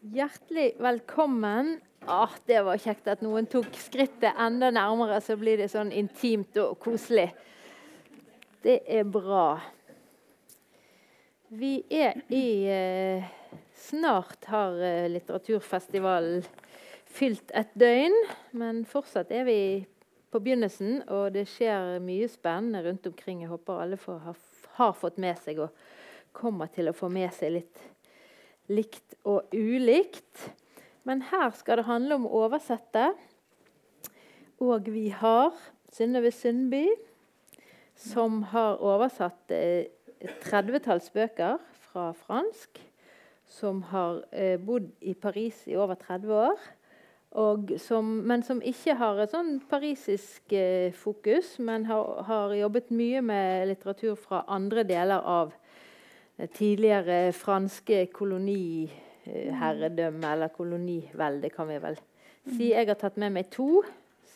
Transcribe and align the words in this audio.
Hjertelig 0.00 0.76
velkommen. 0.78 1.80
Ah, 2.06 2.30
det 2.46 2.62
var 2.64 2.78
kjekt 2.80 3.08
at 3.12 3.20
noen 3.20 3.44
tok 3.44 3.74
skrittet 3.76 4.38
enda 4.40 4.70
nærmere, 4.72 5.18
så 5.20 5.34
blir 5.36 5.60
det 5.60 5.66
sånn 5.68 5.90
intimt 5.92 6.56
og 6.56 6.78
koselig. 6.80 7.26
Det 8.64 8.78
er 8.88 9.04
bra. 9.04 9.58
Vi 11.52 11.74
er 11.92 12.16
i 12.32 12.46
eh, 12.72 13.28
Snart 13.76 14.48
har 14.48 14.80
eh, 14.80 15.10
litteraturfestivalen 15.12 16.48
fylt 17.04 17.52
et 17.52 17.76
døgn, 17.76 18.16
men 18.56 18.86
fortsatt 18.88 19.28
er 19.36 19.44
vi 19.52 19.60
på 20.32 20.40
begynnelsen, 20.40 21.02
og 21.12 21.34
det 21.36 21.44
skjer 21.58 22.00
mye 22.00 22.32
spennende 22.32 22.86
rundt 22.88 23.12
omkring. 23.12 23.44
Jeg 23.44 23.52
håper 23.52 23.84
alle 23.84 24.00
får, 24.00 24.24
har, 24.30 24.42
har 24.80 24.96
fått 24.96 25.20
med 25.20 25.44
seg 25.44 25.60
og 25.60 25.88
kommer 26.32 26.72
til 26.72 26.88
å 26.88 26.96
få 26.96 27.12
med 27.12 27.36
seg 27.36 27.58
litt 27.60 27.89
likt 28.70 29.18
og 29.26 29.50
ulikt. 29.54 30.50
Men 31.04 31.24
her 31.30 31.50
skal 31.56 31.80
det 31.80 31.88
handle 31.88 32.20
om 32.20 32.26
å 32.28 32.44
oversette. 32.44 33.10
Og 34.60 34.90
vi 34.92 35.08
har 35.14 35.54
Synnøve 35.90 36.30
Sundby, 36.30 36.84
som 37.96 38.42
har 38.52 38.78
oversatt 38.84 39.52
et 39.54 39.96
30-talls 40.44 41.10
bøker 41.14 41.58
fra 41.90 42.10
fransk. 42.16 42.82
Som 43.50 43.82
har 43.90 44.20
eh, 44.30 44.60
bodd 44.62 44.92
i 45.00 45.16
Paris 45.18 45.64
i 45.66 45.74
over 45.74 45.98
30 45.98 46.36
år. 46.36 46.68
Som, 47.78 48.04
men 48.26 48.42
som 48.42 48.60
ikke 48.62 48.96
har 48.98 49.18
et 49.22 49.30
sånn 49.30 49.60
parisisk 49.70 50.52
eh, 50.54 50.90
fokus, 50.94 51.56
men 51.62 51.86
har, 51.86 52.24
har, 52.26 52.54
jobbet 52.58 52.90
mye 52.94 53.22
med 53.22 53.68
litteratur 53.70 54.16
fra 54.18 54.42
andre 54.50 54.82
deler 54.86 55.22
av 55.22 55.52
tidligere 56.54 57.32
franske 57.32 58.06
koloniherredømme, 58.14 60.32
eller 60.32 60.48
kolonivelde, 60.48 61.50
kan 61.50 61.68
vi 61.68 61.82
vel 61.82 61.98
si. 62.46 62.72
Jeg 62.72 62.86
har 62.88 62.94
tatt 63.00 63.16
med 63.20 63.30
meg 63.34 63.50
to. 63.52 63.82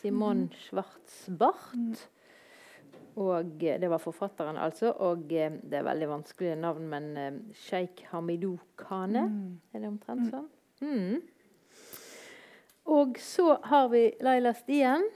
Simon 0.01 0.53
Schwarzbart. 0.53 2.09
Og 3.15 3.45
Det 3.59 3.89
var 3.89 3.97
forfatteren, 3.97 4.57
altså. 4.57 4.91
Og 4.91 5.31
eh, 5.31 5.51
det 5.63 5.73
er 5.79 5.83
veldig 5.87 6.09
vanskelige 6.09 6.55
navn, 6.55 6.87
men 6.87 7.17
Sheikh 7.53 8.05
Hamidou 8.11 8.59
Khane. 8.77 9.29
Mm. 9.29 9.59
Er 9.73 9.79
det 9.79 9.87
omtrent 9.87 10.29
sånn? 10.29 10.49
Mm. 10.81 11.21
Og 12.85 13.15
så 13.17 13.57
har 13.63 13.87
vi 13.89 14.11
Laila 14.21 14.53
Stien, 14.53 15.07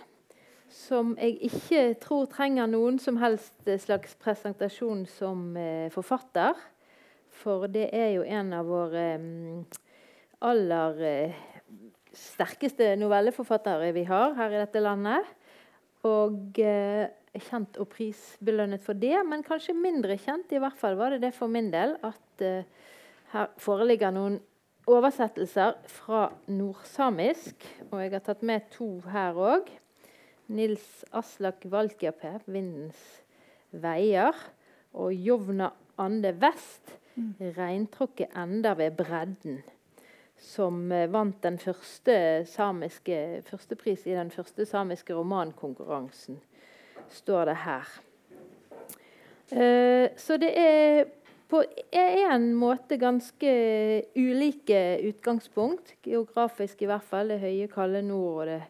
som 0.70 1.18
jeg 1.20 1.38
ikke 1.50 1.94
tror 2.02 2.26
trenger 2.32 2.70
noen 2.72 2.98
som 3.00 3.18
helst 3.22 3.70
slags 3.84 4.16
presentasjon 4.16 5.06
som 5.06 5.58
forfatter. 5.94 6.56
For 7.40 7.70
det 7.72 7.88
er 7.96 8.14
jo 8.18 8.26
en 8.28 8.52
av 8.58 8.68
våre 8.68 9.06
um, 9.20 9.62
aller 10.44 11.00
uh, 11.00 11.38
sterkeste 12.16 12.92
novelleforfattere 13.00 13.94
vi 13.96 14.04
har 14.10 14.36
her 14.40 14.56
i 14.56 14.62
dette 14.64 14.84
landet. 14.84 15.30
Og 16.08 16.60
uh, 16.60 17.06
kjent 17.50 17.80
og 17.80 17.90
prisbelønnet 17.94 18.84
for 18.84 18.98
det, 18.98 19.16
men 19.28 19.46
kanskje 19.46 19.78
mindre 19.78 20.18
kjent. 20.20 20.52
I 20.52 20.62
hvert 20.62 20.80
fall 20.80 21.00
var 21.00 21.16
det 21.16 21.24
det 21.24 21.34
for 21.38 21.52
min 21.52 21.72
del 21.72 21.96
at 22.04 22.44
uh, 22.44 22.94
her 23.34 23.52
foreligger 23.62 24.12
noen 24.16 24.40
oversettelser 24.90 25.78
fra 25.92 26.30
nordsamisk. 26.50 27.68
Og 27.92 28.02
jeg 28.04 28.16
har 28.16 28.26
tatt 28.26 28.44
med 28.48 28.68
to 28.74 28.98
her 29.14 29.38
òg. 29.38 29.70
Nils 30.50 31.04
Aslak 31.14 31.68
Valkjape, 31.70 32.40
'Vindens 32.48 32.98
veier', 33.70 34.48
og 34.98 35.14
Jovna 35.14 35.70
Ande 36.00 36.32
Vest, 36.42 37.00
Mm. 37.20 37.34
Reintråkket 37.58 38.30
ender 38.36 38.76
ved 38.76 38.92
bredden. 38.92 39.62
Som 40.38 40.92
eh, 40.92 41.10
vant 41.12 41.42
den 41.44 41.58
første 41.60 42.46
samiske 42.48 43.42
førstepris 43.50 44.06
i 44.08 44.16
den 44.16 44.32
første 44.32 44.66
samiske 44.66 45.14
romankonkurransen, 45.14 46.40
står 47.10 47.46
det 47.46 47.58
her. 47.66 47.90
Uh, 49.50 50.06
så 50.14 50.38
det 50.38 50.52
er 50.62 51.08
på 51.50 51.64
en 51.92 52.52
måte 52.54 53.00
ganske 53.02 53.52
ulike 54.16 55.00
utgangspunkt. 55.10 55.96
Geografisk 56.06 56.82
i 56.82 56.86
hvert 56.86 57.04
fall. 57.04 57.34
Det 57.34 57.40
høye, 57.42 57.68
kalde 57.68 58.04
nord 58.06 58.44
og 58.44 58.46
det 58.52 58.62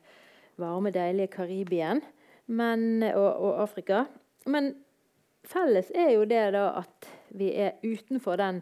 varme, 0.57 0.93
deilige 0.95 1.27
Karibien 1.35 2.01
men, 2.47 3.03
og, 3.03 3.29
og 3.35 3.61
Afrika. 3.61 4.05
Men 4.47 4.71
felles 5.43 5.91
er 5.91 6.13
jo 6.15 6.23
det 6.23 6.45
da 6.55 6.69
at 6.79 7.11
vi 7.29 7.51
er 7.53 7.77
utenfor 7.83 8.39
den 8.39 8.61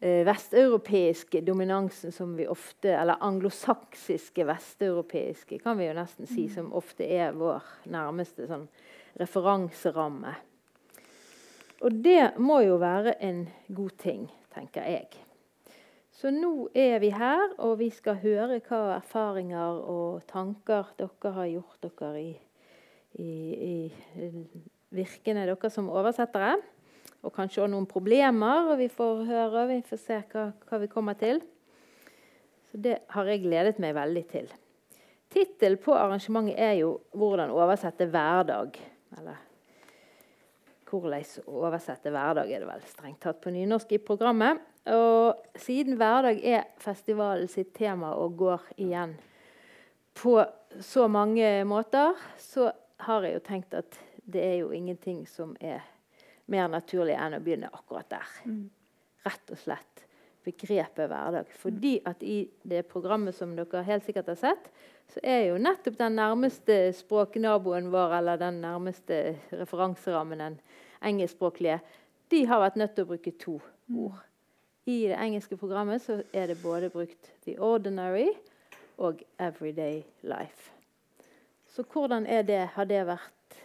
eh, 0.00 0.22
vesteuropeiske 0.26 1.40
dominansen 1.46 2.12
som 2.12 2.36
vi 2.36 2.46
ofte 2.50 2.92
Eller 2.94 3.20
anglosaksiske 3.20 4.46
vesteuropeiske, 4.46 5.58
kan 5.58 5.78
vi 5.78 5.88
jo 5.88 5.96
nesten 5.96 6.26
si, 6.26 6.48
som 6.48 6.72
ofte 6.72 7.06
er 7.06 7.36
vår 7.36 7.62
nærmeste 7.90 8.48
sånn, 8.50 8.68
referanseramme. 9.20 10.34
Og 11.84 12.00
det 12.04 12.34
må 12.40 12.62
jo 12.64 12.78
være 12.80 13.18
en 13.22 13.44
god 13.68 13.96
ting, 14.00 14.26
tenker 14.54 14.86
jeg. 14.88 15.24
Så 16.14 16.30
nå 16.30 16.68
er 16.78 17.00
vi 17.02 17.10
her, 17.12 17.50
og 17.58 17.80
vi 17.82 17.90
skal 17.92 18.20
høre 18.22 18.60
hva 18.64 18.94
erfaringer 18.96 19.80
og 19.90 20.22
tanker 20.30 20.94
dere 20.96 21.32
har 21.34 21.50
gjort 21.50 21.88
dere 21.98 22.22
i, 22.22 22.30
i, 23.18 23.32
i 23.66 23.78
virkene 24.94 25.44
dere 25.48 25.70
som 25.74 25.90
oversettere 25.92 26.54
og 27.24 27.32
kanskje 27.32 27.64
også 27.64 27.72
noen 27.72 27.88
problemer. 27.88 28.70
og 28.72 28.78
Vi 28.78 28.90
får 28.92 29.24
høre, 29.28 29.66
vi 29.70 29.80
får 29.88 30.00
se 30.00 30.20
hva, 30.32 30.50
hva 30.68 30.80
vi 30.82 30.90
kommer 30.92 31.16
til. 31.18 31.40
Så 32.70 32.80
det 32.82 33.00
har 33.14 33.30
jeg 33.30 33.44
gledet 33.44 33.80
meg 33.82 33.96
veldig 33.96 34.24
til. 34.30 34.52
Tittelen 35.34 35.80
på 35.82 35.94
arrangementet 35.98 36.58
er 36.58 36.72
jo 36.78 37.00
'Hvordan 37.14 37.50
oversette 37.50 38.06
hverdag'. 38.06 38.78
Eller 39.18 39.36
'Hvordan 40.86 41.24
oversette 41.46 42.10
hverdag', 42.10 42.50
er 42.50 42.58
det 42.58 42.68
vel 42.68 42.82
strengt 42.86 43.20
tatt 43.20 43.40
på 43.40 43.50
nynorsk 43.50 43.92
i 43.92 43.98
programmet. 43.98 44.58
Og 44.86 45.36
siden 45.56 45.96
hverdag 45.96 46.44
er 46.44 46.64
festivalen 46.78 47.48
sitt 47.48 47.74
tema 47.74 48.12
og 48.12 48.36
går 48.36 48.60
igjen 48.76 49.16
på 50.14 50.44
så 50.80 51.08
mange 51.08 51.64
måter, 51.64 52.14
så 52.38 52.72
har 53.00 53.22
jeg 53.22 53.34
jo 53.34 53.38
tenkt 53.38 53.74
at 53.74 53.98
det 54.32 54.42
er 54.44 54.58
jo 54.58 54.70
ingenting 54.70 55.28
som 55.28 55.56
er 55.60 55.80
mer 56.50 56.68
naturlig 56.68 57.16
enn 57.18 57.38
å 57.38 57.42
begynne 57.44 57.70
akkurat 57.72 58.08
der. 58.12 58.32
Mm. 58.48 58.66
Rett 59.24 59.52
og 59.54 59.60
slett 59.60 60.04
begrepet 60.44 61.08
hverdag. 61.08 61.48
Fordi 61.60 61.94
at 62.06 62.22
i 62.22 62.44
det 62.68 62.84
programmet 62.90 63.36
som 63.36 63.54
dere 63.56 63.84
helt 63.86 64.04
sikkert 64.04 64.32
har 64.32 64.40
sett, 64.40 64.68
så 65.12 65.20
er 65.22 65.46
jo 65.48 65.60
nettopp 65.60 65.96
den 65.98 66.16
nærmeste 66.18 66.78
språknaboen 66.96 67.90
vår, 67.92 68.18
eller 68.18 68.40
den 68.40 68.60
nærmeste 68.64 69.38
referanserammen, 69.52 70.40
den 70.40 70.60
engelskspråklige, 71.04 71.80
de 72.32 72.44
har 72.48 72.62
vært 72.62 72.78
nødt 72.80 72.94
til 72.96 73.04
å 73.04 73.12
bruke 73.12 73.34
to 73.40 73.58
mm. 73.60 73.98
ord. 74.06 74.22
I 74.84 74.98
det 75.08 75.16
engelske 75.16 75.56
programmet 75.56 76.02
så 76.04 76.18
er 76.32 76.50
det 76.50 76.60
både 76.62 76.90
brukt 76.92 77.32
'the 77.44 77.56
ordinary' 77.56 78.34
og 78.98 79.22
'everyday 79.38 80.04
life'. 80.22 80.72
Så 81.68 81.82
hvordan 81.82 82.24
det, 82.46 82.68
har 82.74 82.84
det 82.84 83.06
vært 83.06 83.56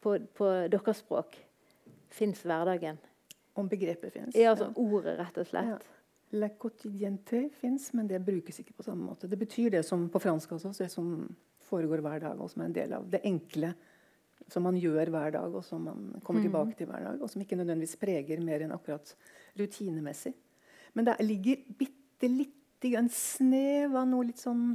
på, 0.00 0.18
på 0.34 0.46
deres 0.68 0.96
språk? 0.96 1.49
Fins 2.14 2.42
hverdagen? 2.46 2.98
Om 3.58 3.68
begrepet 3.68 4.14
fins. 4.14 4.36
Ja, 4.38 4.52
altså 4.54 4.70
ja. 4.70 4.74
ordet, 4.78 5.16
rett 5.18 5.40
og 5.40 5.48
slett. 5.48 5.70
Ja. 5.74 5.96
La 6.40 6.46
quotidienté 6.54 7.48
fins, 7.58 7.88
men 7.98 8.06
det 8.06 8.20
brukes 8.22 8.60
ikke 8.62 8.76
på 8.78 8.86
samme 8.86 9.02
måte. 9.02 9.28
Det 9.30 9.38
betyr 9.38 9.72
det 9.74 9.82
som 9.86 10.06
på 10.12 10.20
fransk 10.22 10.52
også, 10.54 10.70
det 10.78 10.90
som 10.92 11.24
foregår 11.66 12.02
hver 12.04 12.22
dag, 12.22 12.38
og 12.38 12.50
som 12.52 12.62
er 12.62 12.70
en 12.70 12.76
del 12.76 12.94
av 12.98 13.08
det 13.10 13.22
enkle 13.26 13.72
som 14.50 14.64
man 14.66 14.78
gjør 14.78 15.10
hver 15.12 15.34
dag, 15.34 15.54
og 15.54 15.64
som 15.66 15.82
man 15.86 16.06
kommer 16.24 16.42
mm. 16.42 16.46
tilbake 16.46 16.76
til 16.78 16.88
hver 16.90 17.04
dag, 17.06 17.18
og 17.22 17.30
som 17.30 17.42
ikke 17.42 17.58
nødvendigvis 17.58 17.98
preger 18.00 18.42
mer 18.42 18.64
enn 18.64 18.74
akkurat 18.74 19.12
rutinemessig. 19.58 20.32
Men 20.94 21.06
det 21.06 21.18
ligger 21.22 21.66
bitte 21.78 22.30
lite 22.30 22.94
en 22.98 23.10
snev 23.12 23.94
av 23.98 24.08
noe 24.08 24.30
litt 24.30 24.40
sånn 24.40 24.72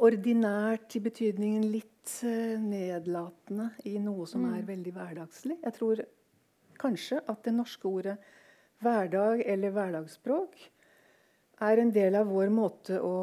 ordinært 0.00 0.96
i 0.96 1.02
betydningen 1.04 1.66
litt 1.72 1.99
uh, 2.24 2.56
nedlatende 2.62 3.70
i 3.88 3.96
noe 4.02 4.26
som 4.28 4.44
mm. 4.44 4.52
er 4.56 4.68
veldig 4.68 4.92
hverdagslig. 4.96 5.56
Jeg 5.64 5.76
tror 5.76 6.04
kanskje 6.80 7.20
at 7.28 7.42
det 7.44 7.54
norske 7.56 7.88
ordet 7.88 8.16
hverdag 8.80 9.42
eller 9.44 9.74
hverdagsspråk 9.74 10.62
er 11.60 11.82
en 11.82 11.92
del 11.92 12.16
av 12.16 12.30
vår 12.32 12.48
måte 12.54 13.00
å 13.04 13.16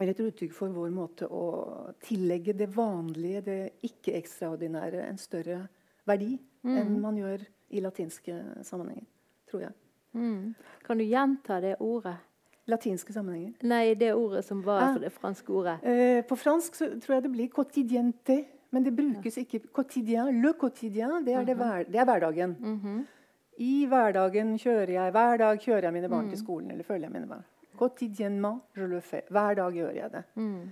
eller 0.00 0.14
et 0.14 0.22
uttrykk 0.24 0.54
for 0.56 0.72
vår 0.72 0.92
måte 0.96 1.26
å 1.28 1.44
tillegge 2.00 2.54
det 2.56 2.70
vanlige, 2.72 3.42
det 3.44 3.58
ikke-ekstraordinære, 3.84 5.02
en 5.04 5.20
større 5.20 5.58
verdi 6.08 6.38
mm. 6.64 6.76
enn 6.80 6.94
man 7.02 7.18
gjør 7.20 7.44
i 7.76 7.82
latinske 7.84 8.38
sammenhenger. 8.64 9.04
Tror 9.50 9.66
jeg. 9.66 9.76
Mm. 10.16 10.54
Kan 10.86 11.02
du 11.02 11.04
gjenta 11.04 11.60
det 11.60 11.74
ordet? 11.84 12.16
Latinske 12.68 13.12
sammenhenger. 13.12 13.52
Nei, 13.62 13.94
det 13.94 14.12
ordet 14.14 14.44
som 14.44 14.62
var 14.64 14.82
ah. 14.82 14.98
det 14.98 15.10
franske 15.12 15.52
ordet. 15.52 15.78
Eh, 15.84 16.24
på 16.26 16.36
fransk 16.36 16.74
så 16.74 16.90
tror 17.00 17.14
jeg 17.14 17.22
det 17.22 17.32
blir 17.32 17.48
'quotidiente'. 17.48 18.44
Men 18.70 18.82
det 18.84 18.92
brukes 18.96 19.36
ja. 19.36 19.42
ikke 19.42 19.60
'quotidien'. 19.74 20.42
Le 20.42 20.52
quotidien, 20.52 21.24
det 21.24 21.34
er, 21.34 21.44
det, 21.44 21.56
hver, 21.56 21.84
det 21.84 21.96
er 21.96 22.04
hverdagen. 22.04 22.56
Mm 22.60 22.80
-hmm. 22.80 23.04
I 23.58 23.86
hverdagen 23.86 24.58
kjører 24.58 24.90
jeg 24.90 25.12
Hver 25.12 25.36
dag 25.36 25.58
kjører 25.60 25.82
jeg 25.84 25.92
mine 25.92 26.08
barn 26.08 26.24
Mm. 26.24 26.30
til 26.30 26.38
skolen. 26.38 26.70
eller 26.70 26.84
følger 26.84 27.06
jeg 27.06 27.12
mine 27.12 27.26
barn. 27.26 27.44
Quotidiennement, 27.78 28.60
je 28.76 28.86
le 28.86 29.00
fais. 29.00 29.22
Hver 29.30 29.54
dag 29.54 29.72
gjør 29.72 29.90
jeg 29.90 30.12
det. 30.12 30.22
Mm. 30.34 30.70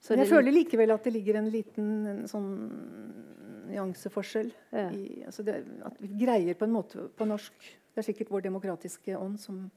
Så 0.00 0.10
Men 0.12 0.18
jeg 0.18 0.28
føler 0.28 0.52
likevel 0.52 0.90
at 0.90 1.04
det 1.04 1.12
ligger 1.12 1.38
en 1.38 1.48
liten 1.50 2.06
en 2.06 2.26
sånn 2.28 2.50
nyanseforskjell 3.68 4.52
Ja. 4.72 4.90
i 4.90 5.22
altså 5.26 5.42
det, 5.42 5.64
At 5.84 5.92
vi 6.00 6.24
greier 6.24 6.54
på 6.54 6.64
en 6.64 6.72
måte 6.72 7.08
på 7.16 7.24
norsk 7.24 7.52
Det 7.94 7.98
er 7.98 8.02
sikkert 8.02 8.30
vår 8.30 8.40
demokratiske 8.40 9.18
ånd 9.18 9.38
som 9.40 9.70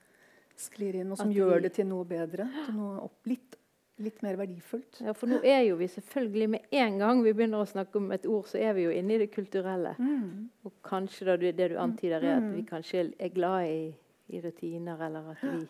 sklir 0.59 0.95
inn, 1.01 1.11
og 1.11 1.17
som 1.17 1.31
gjør 1.31 1.61
det 1.65 1.73
til 1.77 1.88
noe 1.89 2.06
bedre. 2.06 2.45
Til 2.65 2.75
noe 2.75 3.00
opp, 3.06 3.25
litt, 3.29 3.56
litt 4.00 4.21
mer 4.23 4.38
verdifullt. 4.39 5.01
Ja, 5.03 5.13
for 5.13 5.27
nå 5.27 5.41
er 5.44 5.63
jo 5.67 5.75
vi 5.79 5.88
selvfølgelig 5.91 6.50
Med 6.50 6.61
en 6.71 6.97
gang 7.01 7.23
vi 7.23 7.33
begynner 7.33 7.63
å 7.63 7.67
snakke 7.67 7.95
om 8.00 8.11
et 8.15 8.25
ord, 8.25 8.45
så 8.47 8.59
er 8.61 8.73
vi 8.73 8.83
jo 8.88 8.91
inne 8.95 9.15
i 9.15 9.17
det 9.25 9.31
kulturelle. 9.33 9.95
Mm. 10.00 10.50
Og 10.65 10.71
kanskje 10.83 11.25
da 11.25 11.35
det 11.38 11.56
du 11.73 11.77
antyder, 11.77 12.23
er 12.23 12.38
at 12.38 12.44
Mm. 12.44 12.53
vi 12.56 12.63
kanskje 12.63 13.13
er 13.19 13.29
glad 13.29 13.67
i, 13.67 13.94
i 14.29 14.41
rutiner, 14.41 15.01
eller 15.06 15.31
at 15.31 15.41
vi 15.44 15.67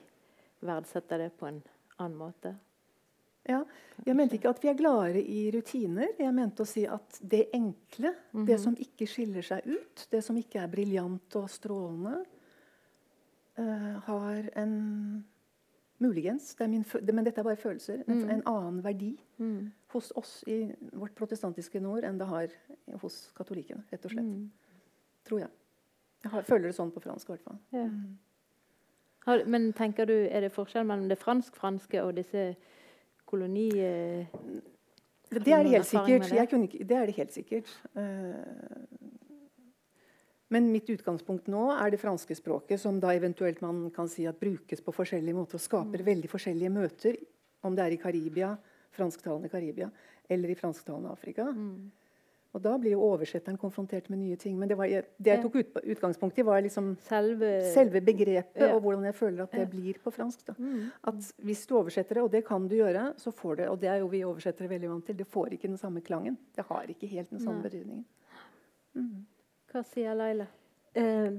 verdsetter 0.62 1.18
det 1.18 1.32
på 1.40 1.48
en 1.48 1.62
annen 2.00 2.18
måte. 2.18 2.56
Ja, 3.50 3.64
jeg 4.06 4.16
mente 4.16 4.36
ikke 4.38 4.50
at 4.52 4.60
vi 4.62 4.68
er 4.70 4.76
gladere 4.78 5.22
i 5.24 5.50
rutiner. 5.52 6.10
Jeg 6.20 6.34
mente 6.36 6.62
å 6.62 6.68
si 6.68 6.84
at 6.86 7.18
det 7.24 7.48
enkle, 7.56 8.12
det 8.34 8.58
Mhm. 8.58 8.60
som 8.60 8.76
ikke 8.76 9.08
skiller 9.08 9.42
seg 9.42 9.66
ut, 9.66 10.08
det 10.12 10.24
som 10.24 10.36
ikke 10.36 10.62
er 10.62 10.68
briljant 10.68 11.36
og 11.36 11.48
strålende, 11.50 12.26
har 14.06 14.50
en 14.56 15.26
Muligens, 16.02 16.54
det 16.56 16.64
er 16.64 16.70
min, 16.72 16.86
men 17.14 17.26
dette 17.26 17.42
er 17.42 17.44
bare 17.44 17.58
følelser. 17.60 18.04
En, 18.08 18.22
Mm. 18.24 18.30
en 18.30 18.44
annen 18.48 18.84
verdi 18.84 19.20
Mm. 19.38 19.72
hos 19.92 20.14
oss 20.16 20.44
i 20.48 20.74
vårt 20.94 21.14
protestantiske 21.16 21.82
nord 21.82 22.04
enn 22.06 22.18
det 22.18 22.28
har 22.28 22.48
hos 23.02 23.32
katolikkene. 23.36 23.84
rett 23.92 24.06
og 24.06 24.12
slett. 24.12 24.26
Mm. 24.26 24.50
Tror 25.26 25.40
jeg. 25.40 25.50
Jeg 26.24 26.32
har, 26.32 26.42
føler 26.44 26.68
det 26.68 26.76
sånn 26.76 26.92
på 26.92 27.02
fransk 27.02 27.28
i 27.30 27.32
hvert 27.34 27.42
fall. 27.44 27.58
Ja. 27.74 27.84
Mm. 27.86 28.18
Har, 29.26 29.44
men 29.46 29.74
tenker 29.74 30.06
du, 30.06 30.14
er 30.32 30.40
det 30.42 30.52
forskjell 30.54 30.86
mellom 30.86 31.10
det 31.10 31.18
fransk-franske 31.20 32.02
og 32.04 32.16
disse 32.16 32.56
koloni... 33.26 33.68
eh, 33.80 34.26
Det 35.32 35.48
er 35.48 35.64
det 35.64 35.72
helt 35.72 35.86
sikkert. 35.86 36.30
det? 36.30 36.64
Ikke, 36.64 36.88
det 36.88 36.98
er 36.98 37.06
det 37.06 37.16
helt 37.16 37.34
sikkert. 37.34 37.78
Eh, 37.96 38.36
men 40.50 40.72
mitt 40.72 40.90
utgangspunkt 40.90 41.48
nå 41.48 41.68
er 41.78 41.92
det 41.92 42.00
franske 42.02 42.36
språket, 42.36 42.80
som 42.80 43.00
da 43.00 43.14
eventuelt 43.14 43.62
man 43.62 43.90
kan 43.92 44.08
si 44.10 44.26
at 44.26 44.40
brukes 44.40 44.82
på 44.82 44.94
forskjellige 44.94 45.36
måter 45.38 45.56
og 45.56 45.62
skaper 45.62 46.00
Mm. 46.02 46.06
veldig 46.06 46.30
forskjellige 46.30 46.72
møter, 46.74 47.18
om 47.64 47.76
det 47.76 47.86
er 47.86 47.92
i 47.92 47.98
Karibia, 48.02 48.58
fransktalende 48.92 49.50
Karibia, 49.50 49.92
eller 50.30 50.50
i 50.50 50.56
fransktalende 50.56 51.12
Afrika. 51.12 51.44
Mm. 51.52 51.92
Og 52.52 52.62
da 52.64 52.72
blir 52.82 52.96
jo 52.96 53.02
oversetteren 53.06 53.60
konfrontert 53.62 54.10
med 54.10 54.18
nye 54.24 54.36
ting. 54.36 54.58
Men 54.58 54.68
det, 54.68 54.76
var, 54.76 54.88
det 54.88 55.06
jeg 55.30 55.42
tok 55.44 55.56
ut, 55.60 55.76
utgangspunkt 55.86 56.40
i, 56.40 56.42
var 56.42 56.62
liksom 56.66 56.96
Selve 57.06 57.62
selve 57.76 58.02
begrepet, 58.02 58.58
ja. 58.64 58.74
og 58.74 58.82
hvordan 58.82 59.04
jeg 59.06 59.14
føler 59.14 59.44
at 59.44 59.52
det 59.52 59.60
Ja. 59.60 59.66
blir 59.70 59.94
på 60.02 60.10
fransk. 60.12 60.50
Mm. 60.58 60.90
At 61.04 61.14
hvis 61.46 61.68
du 61.68 61.76
oversetter 61.78 62.16
det, 62.16 62.24
og 62.24 62.32
det 62.32 62.44
kan 62.48 62.68
du 62.68 62.74
gjøre, 62.76 63.14
så 63.18 63.30
får 63.32 63.56
det 63.58 63.70
Og 63.70 63.80
det 63.80 63.90
er 63.90 64.00
jo 64.00 64.08
vi 64.08 64.24
oversettere 64.26 64.68
veldig 64.68 64.90
vant 64.90 65.06
til. 65.06 65.16
Det 65.16 65.28
får 65.28 65.54
ikke 65.54 65.68
den 65.68 65.78
samme 65.78 66.02
klangen. 66.02 66.38
Det 66.56 66.66
har 66.66 66.88
ikke 66.90 67.08
helt 67.08 67.30
den 67.30 67.40
samme 67.40 67.62
Nei. 67.62 67.70
betydningen. 67.70 68.06
Mm. 68.96 69.26
Hva 69.70 69.84
sier 69.86 70.18
Laila? 70.18 70.48
Eh, 70.98 71.30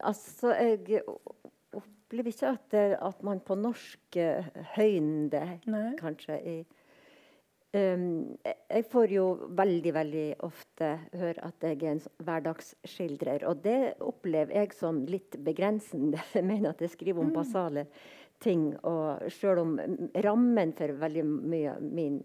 altså, 0.00 0.52
jeg 0.54 1.02
opplever 1.74 2.30
ikke 2.30 2.52
at, 2.54 2.70
det, 2.70 2.84
at 3.02 3.22
man 3.26 3.40
på 3.42 3.56
norsk 3.58 4.16
eh, 4.22 4.46
høyner 4.76 5.56
kanskje. 5.98 6.38
I, 6.38 6.56
Ehm, 7.74 8.38
jeg- 8.70 8.86
får 8.86 9.08
jo 9.10 9.34
veldig 9.50 9.92
veldig 9.94 10.34
ofte 10.46 11.00
høre 11.12 11.42
at 11.42 11.60
jeg 11.60 11.82
er 11.82 11.90
en 11.90 12.02
hverdagsskildrer. 12.22 13.42
Og 13.48 13.62
det 13.62 13.94
opplever 14.00 14.54
jeg 14.54 14.72
som 14.74 15.04
litt 15.06 15.36
begrensende. 15.42 16.22
Jeg 16.34 16.44
mener 16.44 16.70
at 16.70 16.80
jeg 16.80 16.90
skriver 16.90 17.20
om 17.20 17.32
basale 17.32 17.86
ting. 18.38 18.76
Og 18.84 19.26
selv 19.28 19.58
om 19.64 19.72
mm, 19.74 20.10
rammen 20.22 20.72
for 20.72 20.86
veldig 20.86 21.24
mye 21.24 21.74
min, 21.80 22.20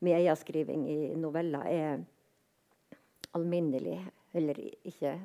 min 0.00 0.16
egen 0.16 0.36
skriving 0.36 0.88
i 0.88 1.14
noveller 1.20 1.68
er 1.68 2.00
alminnelig, 3.34 3.98
eller 4.34 4.58
ikke 4.88 5.16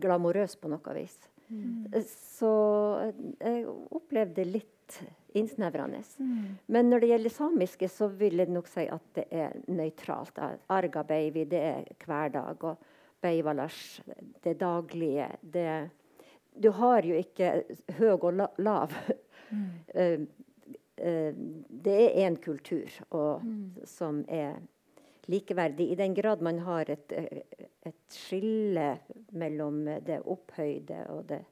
glamorøs 0.00 0.56
på 0.60 0.70
noe 0.70 0.96
vis. 0.96 1.16
Så 2.10 2.50
jeg 3.40 3.64
opplevde 3.66 4.36
det 4.38 4.46
litt 4.50 4.98
innsnevrende. 5.34 6.02
Mm. 6.18 6.58
Men 6.66 6.90
når 6.90 7.02
det 7.02 7.10
gjelder 7.12 7.34
samiske, 7.34 7.88
så 7.90 8.08
vil 8.20 8.42
jeg 8.42 8.50
nok 8.50 8.68
si 8.70 8.86
at 8.90 9.06
det 9.16 9.26
er 9.30 9.56
nøytralt. 9.70 10.38
Arga 10.70 11.04
beivi, 11.06 11.44
det 11.50 11.62
er 11.72 11.90
hverdag. 12.04 12.64
Og 12.66 12.86
beivalasj, 13.20 14.00
det 14.44 14.58
daglige. 14.60 15.28
Det, 15.42 15.90
du 16.62 16.70
har 16.70 17.06
jo 17.06 17.18
ikke 17.18 17.62
høg 18.00 18.30
og 18.30 18.46
lav. 18.58 18.94
Eh, 19.50 20.20
eh, 21.02 21.34
det 21.84 21.94
er 22.04 22.28
én 22.28 22.36
kultur 22.38 22.86
og, 23.10 23.42
som 23.82 24.20
er 24.28 24.60
likeverdig. 25.26 25.90
I 25.90 25.94
den 25.94 26.14
grad 26.14 26.40
man 26.42 26.58
har 26.58 26.90
et, 26.90 27.12
eh, 27.12 27.42
et 27.86 27.94
skille 28.08 28.98
mellom 29.32 29.84
det 30.06 30.20
opphøyde 30.24 31.06
og 31.08 31.28
det 31.28 31.44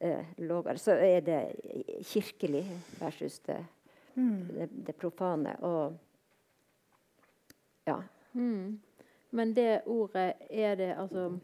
eh, 0.00 0.24
lavere, 0.38 0.78
så 0.78 0.92
er 0.92 1.20
det 1.20 1.40
kirkelig 2.04 2.64
versus 3.00 3.38
det, 3.40 3.64
Mm. 4.14 4.48
det, 4.54 4.68
det 4.86 4.94
profane. 4.96 5.56
Og 5.62 5.96
ja. 7.86 7.96
Mm. 8.32 8.80
Men 9.30 9.54
det 9.54 9.80
ordet, 9.86 10.32
er 10.50 10.74
det 10.74 10.94
altså 10.98 11.38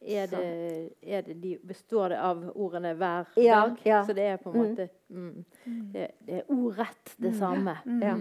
er 0.00 0.26
det, 0.26 0.92
er 1.02 1.20
det 1.20 1.42
de, 1.42 1.58
Består 1.62 2.08
det 2.08 2.18
av 2.18 2.52
ordene 2.56 2.94
'hver 2.94 3.24
Ja, 3.36 3.66
dag'? 3.68 3.76
ja. 3.84 4.04
Så 4.06 4.12
det 4.12 4.22
er 4.24 4.36
på 4.36 4.50
en 4.50 4.56
Mm. 4.60 4.68
måte 4.70 4.88
mm, 5.08 5.44
det, 5.92 6.10
det 6.26 6.34
er 6.34 6.42
ordrett 6.48 7.16
det 7.18 7.34
samme. 7.36 7.76
ja. 8.02 8.16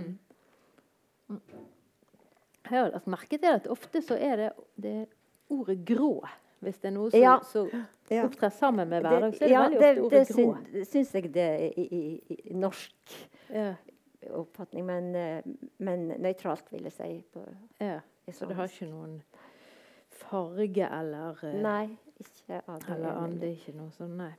Jeg 2.70 2.80
har 2.84 2.92
lagt 2.94 3.08
merke 3.08 3.38
til 3.38 3.54
at 3.56 3.68
ofte 3.68 4.02
så 4.06 4.16
er 4.20 4.36
det, 4.36 4.50
det 4.82 5.08
ordet 5.50 5.80
'grå'. 5.86 6.28
Hvis 6.60 6.78
det 6.82 6.86
er 6.90 6.92
noe 6.92 7.10
som, 7.12 7.20
Ja. 7.22 7.38
som 7.44 7.70
opptrer 8.26 8.50
sammen 8.52 8.90
med 8.90 9.02
hverdag, 9.02 9.34
så 9.36 9.44
er 9.44 9.48
det 9.48 9.54
ja, 9.54 9.62
veldig 9.70 9.80
ofte 9.80 9.96
det 9.96 10.02
ordet 10.04 10.28
'grå'. 10.28 10.58
syn- 10.74 10.86
syns 10.86 11.14
jeg 11.16 11.34
det 11.34 11.42
er 11.42 11.72
i, 11.78 11.82
i, 11.92 12.36
i 12.46 12.54
norsk 12.54 13.30
Ja, 13.50 13.74
oppfatning, 14.34 14.86
men, 14.86 15.16
eh, 15.16 15.42
men 15.80 16.08
nøytralt, 16.20 16.72
vil 16.72 16.84
jeg 16.84 16.92
si. 16.92 17.24
På, 17.34 17.40
ja. 17.80 18.00
Så 18.32 18.46
det 18.46 18.56
har 18.56 18.68
ikke 18.68 18.90
noen 18.92 19.22
farge 20.10 20.86
eller 21.00 21.40
eh, 21.44 21.62
Nei, 21.62 21.98
ikke 22.20 22.62
av 22.68 22.80
det. 22.80 22.90
Eller 22.96 23.12
ande, 23.24 23.48
ikke 23.56 23.74
noe 23.78 23.90
sånn, 23.96 24.18
nei. 24.18 24.34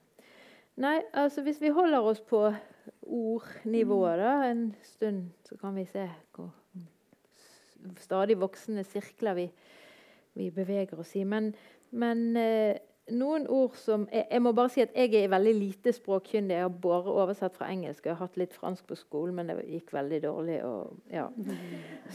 Nei, 0.76 1.00
altså 1.12 1.42
hvis 1.42 1.60
vi 1.60 1.68
holder 1.68 1.98
oss 2.00 2.20
på 2.20 2.54
ordnivået 3.02 4.18
da, 4.18 4.34
en 4.50 4.74
stund, 4.82 5.30
så 5.44 5.56
kan 5.60 5.74
vi 5.74 5.84
se 5.84 6.06
hvor 6.36 6.50
stadig 8.02 8.38
voksende 8.40 8.84
sirkler 8.88 9.36
vi, 9.38 9.48
vi 10.38 10.50
beveger 10.54 11.00
oss 11.00 11.14
i. 11.18 11.24
Men, 11.28 11.52
men 11.90 12.24
eh, 12.38 12.78
noen 13.16 13.46
ord 13.50 13.74
som 13.78 14.06
jeg, 14.12 14.26
jeg 14.30 14.42
må 14.42 14.52
bare 14.56 14.70
si 14.72 14.82
at 14.84 14.94
jeg 14.94 15.14
er 15.18 15.32
veldig 15.32 15.54
lite 15.56 15.92
språkkyndig. 15.94 16.56
Jeg 16.56 16.66
har 16.66 16.76
bare 16.82 17.14
oversatt 17.22 17.56
fra 17.58 17.70
engelsk. 17.72 18.04
Jeg 18.06 18.14
har 18.14 18.26
hatt 18.26 18.38
litt 18.40 18.54
fransk 18.56 18.86
på 18.88 18.98
skolen, 18.98 19.34
men 19.38 19.50
det 19.50 19.58
gikk 19.66 19.92
veldig 19.96 20.22
dårlig. 20.24 20.60
Og, 20.66 20.94
ja. 21.12 21.26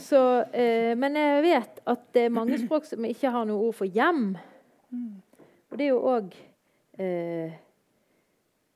Så, 0.08 0.22
eh, 0.56 0.94
men 0.98 1.18
jeg 1.18 1.44
vet 1.46 1.82
at 1.84 2.08
det 2.16 2.26
er 2.26 2.34
mange 2.34 2.58
språk 2.62 2.88
som 2.88 3.04
ikke 3.08 3.32
har 3.34 3.48
noe 3.48 3.68
ord 3.68 3.78
for 3.82 3.90
hjem. 3.90 4.36
Og 5.70 5.78
det 5.78 5.88
er 5.88 5.92
jo 5.92 6.02
òg 6.08 6.36
eh, 7.02 7.56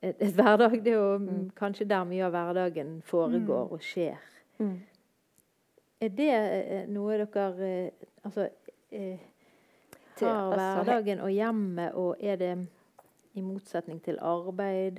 et, 0.02 0.16
et 0.16 0.34
hverdag. 0.34 0.76
Det 0.82 0.92
er 0.92 0.98
jo 0.98 1.18
mm. 1.22 1.42
kanskje 1.58 1.88
der 1.88 2.06
mye 2.08 2.26
av 2.26 2.34
hverdagen 2.34 2.98
foregår 3.06 3.74
og 3.76 3.84
skjer. 3.84 4.18
Mm. 4.60 4.76
Er 6.00 6.08
det 6.16 6.30
eh, 6.32 6.86
noe 6.88 7.18
dere 7.20 7.50
eh, 7.66 8.06
Altså 8.24 8.46
eh, 8.92 9.18
Til- 10.16 10.26
tar 10.26 10.52
altså, 10.52 10.84
hverdagen 10.84 11.20
og 11.24 11.30
hjemmet, 11.32 11.94
og 11.96 12.16
er 12.20 12.36
det 12.36 12.50
i 13.38 13.40
motsetning 13.40 14.00
til 14.04 14.18
arbeid? 14.20 14.98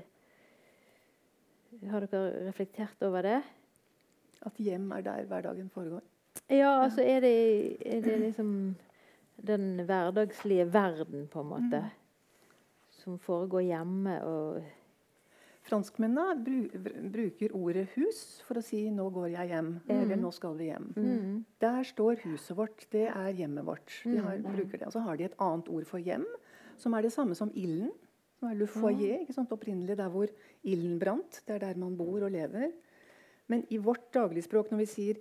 Har 1.91 2.05
dere 2.09 2.47
reflektert 2.47 3.03
over 3.05 3.21
det? 3.21 3.41
At 4.45 4.57
hjem 4.57 4.89
er 4.91 5.03
der 5.05 5.27
hverdagen 5.29 5.69
foregår. 5.69 6.01
Ja, 6.49 6.71
altså 6.83 7.03
er 7.05 7.19
det, 7.21 7.33
er 7.85 8.01
det 8.01 8.19
liksom 8.19 8.75
den 9.47 9.85
hverdagslige 9.85 10.65
verden, 10.73 11.27
på 11.27 11.41
en 11.41 11.49
måte, 11.51 11.83
som 12.89 13.19
foregår 13.19 13.61
hjemme 13.67 14.17
og 14.25 14.63
Franskmennene 15.71 16.35
bru, 16.43 16.57
bruker 17.13 17.53
ordet 17.55 17.87
'hus' 17.95 18.41
for 18.43 18.59
å 18.59 18.63
si 18.63 18.89
'nå 18.91 19.05
går 19.13 19.29
jeg 19.31 19.49
hjem', 19.53 19.79
eller 19.87 20.15
'nå 20.17 20.31
skal 20.33 20.57
vi 20.57 20.67
hjem'. 20.69 20.93
mm. 20.97 21.45
Der 21.61 21.83
står 21.83 22.19
huset 22.25 22.57
vårt. 22.57 22.87
Det 22.91 23.07
er 23.07 23.31
hjemmet 23.31 23.65
vårt. 23.65 24.01
De 24.03 24.17
har, 24.17 24.37
bruker 24.37 24.77
det. 24.79 24.87
Og 24.87 24.91
så 24.93 24.99
har 24.99 25.15
de 25.17 25.23
et 25.23 25.37
annet 25.39 25.69
ord 25.69 25.85
for 25.85 25.97
hjem, 25.99 26.25
som 26.77 26.93
er 26.93 27.01
det 27.01 27.11
samme 27.13 27.35
som 27.35 27.51
ilden. 27.55 27.91
Som 28.39 28.49
er 28.49 28.55
le 28.55 28.65
foyer, 28.67 29.31
sant? 29.31 29.49
opprinnelig 29.51 29.95
der 29.97 30.09
hvor 30.09 30.27
ilden 30.65 30.99
brant. 30.99 31.41
Det 31.47 31.55
er 31.55 31.59
der 31.59 31.77
man 31.79 31.95
bor 31.95 32.21
og 32.23 32.31
lever. 32.31 32.71
Men 33.47 33.65
i 33.69 33.77
vårt 33.77 34.11
dagligspråk, 34.13 34.71
når 34.71 34.77
vi 34.77 34.85
sier 34.85 35.15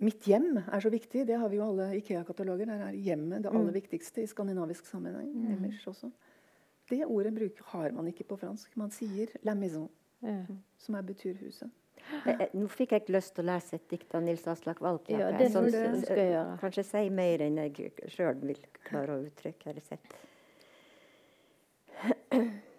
mitt 0.00 0.22
hjem 0.24 0.56
er 0.58 0.80
så 0.80 0.88
viktig. 0.90 1.26
Det 1.26 1.36
har 1.38 1.48
vi 1.48 1.56
jo 1.56 1.66
alle 1.66 1.90
Ikea-kataloger. 2.00 2.66
Der 2.66 2.86
er 2.86 2.92
hjemmet 2.92 3.42
det 3.42 3.50
aller 3.52 3.70
Mm. 3.70 3.74
viktigste 3.74 4.22
i 4.22 4.26
skandinavisk 4.26 4.86
sammenheng. 4.86 5.32
Mm. 5.34 5.64
ellers 5.64 5.86
også. 5.86 6.10
Det 6.90 7.04
ordet 7.06 7.34
bruker, 7.34 7.62
har 7.64 7.92
man 7.94 8.06
ikke 8.10 8.24
på 8.24 8.36
fransk. 8.36 8.76
Man 8.76 8.90
sier 8.90 9.26
'la 9.44 9.54
maison', 9.54 9.88
Ja. 10.22 10.44
som 10.78 10.94
er 10.94 11.02
betyr 11.02 11.34
huset. 11.34 11.70
Eh, 12.26 12.40
eh, 12.40 12.48
Nå 12.54 12.66
fikk 12.66 12.92
jeg 12.92 13.08
lyst 13.08 13.34
til 13.34 13.44
å 13.44 13.46
lese 13.54 13.74
et 13.74 13.88
dikt 13.88 14.14
av 14.14 14.22
Nils 14.22 14.46
Aslak 14.46 14.80
Valkeapää. 14.80 15.18
Ja, 15.18 15.38
det 15.38 15.52
som 15.52 15.64
jeg 15.64 15.94
du 15.94 16.00
skal 16.00 16.16
gjøre. 16.16 16.58
Kanskje 16.60 16.84
sier 16.84 17.10
mer 17.10 17.38
enn 17.38 17.56
jeg 17.56 17.92
sjøl 18.08 18.40
vil 18.40 18.58
klare 18.84 19.08
å 19.08 19.24
uttrykke. 19.26 19.64
Har 19.64 19.80
sett. 19.80 20.00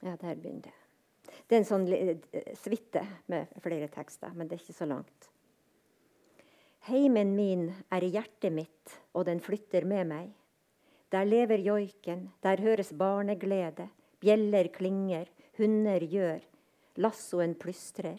Ja, 0.00 0.16
der 0.20 0.34
begynner 0.34 0.62
det. 0.62 0.72
Det 1.48 1.56
er 1.56 1.58
en 1.58 1.66
sånn 1.66 1.88
eh, 1.90 2.54
suite 2.54 3.02
med 3.26 3.50
flere 3.64 3.88
tekster, 3.90 4.30
men 4.34 4.48
det 4.48 4.58
er 4.58 4.62
ikke 4.62 4.76
så 4.76 4.86
langt. 4.86 5.30
Heimen 6.88 7.34
min 7.36 7.66
er 7.92 8.00
i 8.00 8.08
hjertet 8.14 8.54
mitt, 8.54 8.92
og 9.12 9.26
den 9.28 9.42
flytter 9.44 9.84
med 9.84 10.08
meg. 10.08 10.30
Der 11.12 11.26
lever 11.28 11.60
joiken, 11.60 12.30
der 12.40 12.62
høres 12.64 12.94
barneglede, 12.96 13.90
bjeller 14.24 14.70
klinger, 14.72 15.28
hunder 15.58 16.00
gjør, 16.08 16.40
lassoen 16.96 17.52
plystrer. 17.60 18.16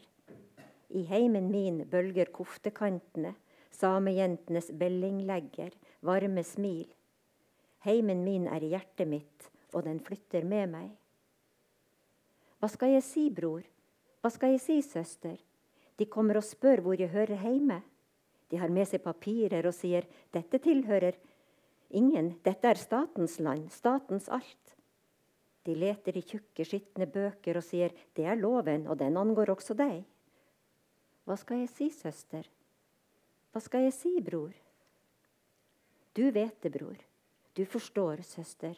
I 0.93 1.01
heimen 1.09 1.49
min 1.49 1.81
bølger 1.89 2.29
koftekantene, 2.29 3.33
samejentenes 3.73 4.69
bellinglegger, 4.77 5.73
varme 6.05 6.45
smil. 6.45 6.85
Heimen 7.89 8.21
min 8.21 8.45
er 8.53 8.61
i 8.61 8.73
hjertet 8.75 9.09
mitt, 9.09 9.51
og 9.73 9.87
den 9.89 9.97
flytter 9.97 10.45
med 10.45 10.75
meg. 10.77 10.89
Hva 12.61 12.69
skal 12.69 12.99
jeg 12.99 13.05
si, 13.07 13.29
bror? 13.33 13.65
Hva 14.21 14.29
skal 14.29 14.59
jeg 14.59 14.61
si, 14.61 14.81
søster? 14.85 15.39
De 15.97 16.05
kommer 16.05 16.37
og 16.37 16.45
spør 16.45 16.85
hvor 16.85 17.01
jeg 17.01 17.09
hører 17.09 17.39
hjemme. 17.41 17.81
De 18.49 18.57
har 18.57 18.71
med 18.73 18.87
seg 18.89 19.03
papirer 19.05 19.65
og 19.69 19.75
sier 19.77 20.07
dette 20.33 20.59
tilhører 20.63 21.17
ingen, 21.89 22.33
dette 22.45 22.69
er 22.69 22.79
statens 22.79 23.37
land, 23.39 23.69
statens 23.73 24.29
alt. 24.29 24.75
De 25.65 25.75
leter 25.75 26.17
i 26.17 26.23
tjukke, 26.25 26.65
skitne 26.65 27.05
bøker 27.09 27.59
og 27.59 27.65
sier 27.65 27.93
det 28.17 28.25
er 28.25 28.39
loven, 28.39 28.87
og 28.89 28.97
den 29.01 29.17
angår 29.19 29.51
også 29.53 29.75
deg. 29.77 30.01
Hva 31.29 31.37
skal 31.37 31.61
jeg 31.61 31.69
si, 31.75 31.89
søster? 31.93 32.47
Hva 33.53 33.61
skal 33.61 33.85
jeg 33.85 33.93
si, 33.93 34.15
bror? 34.23 34.53
Du 36.17 36.25
vet 36.33 36.55
det, 36.63 36.71
bror. 36.73 36.97
Du 37.53 37.65
forstår, 37.69 38.23
søster. 38.25 38.73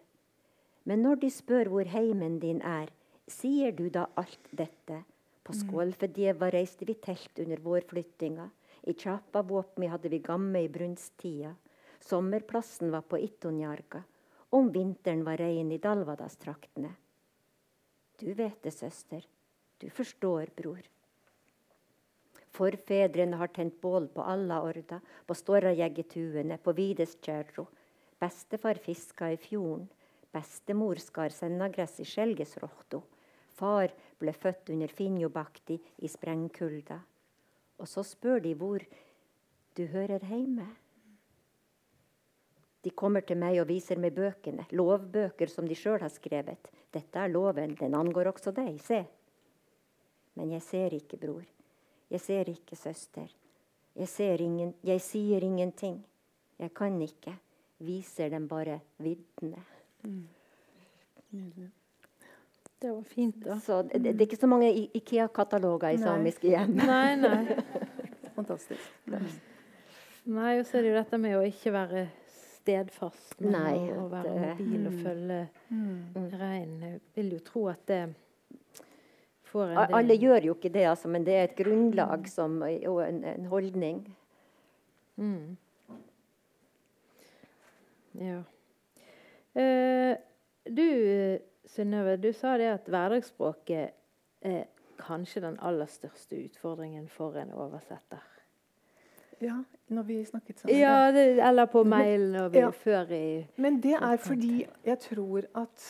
Men 0.84 1.04
når 1.06 1.22
de 1.22 1.30
spør 1.32 1.70
hvor 1.72 1.88
heimen 1.88 2.40
din 2.42 2.60
er, 2.66 2.90
sier 3.30 3.72
du 3.72 3.88
da 3.94 4.08
alt 4.20 4.52
dette? 4.52 5.04
På 5.42 5.56
Skålfedjeva 5.58 6.52
reiste 6.54 6.86
vi 6.86 6.96
telt 7.02 7.40
under 7.42 7.62
vårflyttinga. 7.64 8.50
I 8.82 8.94
Tjapavåpmi 8.94 9.88
hadde 9.88 10.10
vi 10.10 10.20
gamme 10.20 10.62
i 10.62 10.70
brunsttida. 10.70 11.56
Sommerplassen 12.00 12.92
var 12.92 13.02
på 13.02 13.20
Itonjarga. 13.20 14.04
Om 14.50 14.72
vinteren 14.72 15.24
var 15.24 15.38
reinen 15.38 15.72
i 15.72 15.78
Dalvadas-traktene. 15.78 16.96
Du 18.20 18.34
vet 18.34 18.64
det, 18.64 18.72
søster. 18.72 19.28
Du 19.78 19.90
forstår, 19.90 20.50
bror. 20.56 20.82
Forfedrene 22.52 23.38
har 23.40 23.48
tent 23.48 23.78
bål 23.82 24.08
på 24.12 24.22
alla 24.22 24.60
orda, 24.62 25.00
på 25.26 25.36
Storrajeggetuene, 25.36 26.58
på 26.58 26.74
Videskjerro. 26.76 27.68
Bestefar 28.20 28.76
fiska 28.76 29.32
i 29.32 29.38
fjorden. 29.38 29.88
Bestemor 30.32 30.96
skar 30.96 31.30
sennagress 31.30 32.00
i 32.00 32.06
Skjelgesrohto. 32.06 33.02
Far 33.56 33.94
ble 34.20 34.34
født 34.34 34.70
under 34.74 34.88
Finjobakti 34.88 35.80
i 35.98 36.12
sprengkulda. 36.12 37.00
Og 37.82 37.90
så 37.90 38.04
spør 38.06 38.40
de 38.44 38.54
hvor 38.58 38.84
du 39.78 39.84
hører 39.90 40.22
hjemme. 40.30 40.68
De 42.82 42.90
kommer 42.98 43.22
til 43.26 43.38
meg 43.38 43.60
og 43.62 43.68
viser 43.70 44.00
meg 44.02 44.16
bøkene, 44.18 44.66
lovbøker 44.74 45.50
som 45.50 45.68
de 45.70 45.78
sjøl 45.78 46.02
har 46.02 46.14
skrevet. 46.14 46.70
Dette 46.94 47.20
er 47.20 47.30
loven, 47.30 47.76
den 47.78 47.98
angår 47.98 48.32
også 48.34 48.54
deg, 48.58 48.80
se. 48.82 49.04
Men 50.38 50.54
jeg 50.56 50.66
ser 50.66 50.96
ikke, 50.98 51.20
bror. 51.22 51.46
Jeg 52.12 52.22
ser 52.22 52.50
ikke, 52.50 52.76
søster. 52.76 53.30
Jeg, 53.96 54.08
ser 54.08 54.42
ingen, 54.42 54.74
jeg 54.84 55.02
sier 55.04 55.44
ingenting. 55.46 56.02
Jeg 56.60 56.74
kan 56.74 56.98
ikke. 57.02 57.36
Viser 57.82 58.30
dem 58.30 58.48
bare 58.50 58.80
viddene. 59.02 59.64
Det 62.82 62.90
var 62.92 63.02
fint, 63.06 63.36
da. 63.46 63.60
Så 63.62 63.82
det, 63.86 64.00
det 64.04 64.16
er 64.22 64.26
ikke 64.26 64.40
så 64.42 64.48
mange 64.50 64.72
Ikea-kataloger 64.98 65.94
i 65.94 66.00
Nei. 66.00 66.06
samiske 66.06 66.50
hjem. 66.50 66.72
Nei, 66.80 67.16
nei. 67.22 67.58
Fantastisk. 68.38 68.88
Nei, 70.26 70.56
Og 70.60 70.66
så 70.66 70.78
er 70.80 70.82
det 70.82 70.90
jo 70.92 70.98
dette 70.98 71.20
med 71.22 71.36
å 71.38 71.44
ikke 71.46 71.74
være 71.76 72.08
stedfast, 72.32 73.36
men 73.42 73.54
Nei, 73.54 73.76
å, 73.94 74.08
være 74.10 74.34
mobil 74.40 74.88
og 74.88 74.94
Mm. 74.94 75.04
følge 75.04 75.40
Mm. 75.70 76.28
reinen. 76.40 76.82
Jeg 76.82 77.02
vil 77.16 77.32
jo 77.34 77.40
tro 77.46 77.68
at 77.70 77.86
det 77.88 78.02
får 79.52 79.70
en 79.72 79.78
del 79.78 79.96
Alle 80.00 80.18
gjør 80.18 80.46
jo 80.50 80.54
ikke 80.56 80.74
det, 80.74 80.86
altså, 80.90 81.08
men 81.10 81.24
det 81.26 81.34
er 81.38 81.44
et 81.44 81.56
grunnlag 81.58 82.28
som, 82.30 82.62
og 82.62 83.00
en, 83.08 83.24
en 83.26 83.46
holdning. 83.46 84.02
Mm. 85.18 85.58
Ja. 88.22 88.42
Uh, 89.56 90.16
du, 90.66 91.40
Synnøve, 91.66 92.18
du 92.18 92.32
sa 92.34 92.58
det 92.58 92.70
at 92.74 92.88
hverdagsspråket 92.90 93.92
er 94.42 94.64
kanskje 95.02 95.42
den 95.42 95.58
aller 95.62 95.90
største 95.90 96.38
utfordringen 96.46 97.08
for 97.10 97.38
en 97.42 97.54
oversetter. 97.54 98.22
Ja, 99.42 99.64
når 99.90 100.04
vi 100.06 100.20
snakket 100.26 100.60
sammen. 100.60 100.78
Ja, 100.78 101.12
det, 101.12 101.40
eller 101.42 101.66
på 101.66 101.84
mail 101.84 102.36
og 102.36 102.52
vi, 102.54 102.60
Ja. 102.60 102.70
før 102.70 103.12
i 103.12 103.48
Men 103.58 103.82
det 103.82 103.94
er 103.94 104.18
fordi 104.18 104.68
jeg 104.86 105.00
tror 105.00 105.48
at 105.56 105.88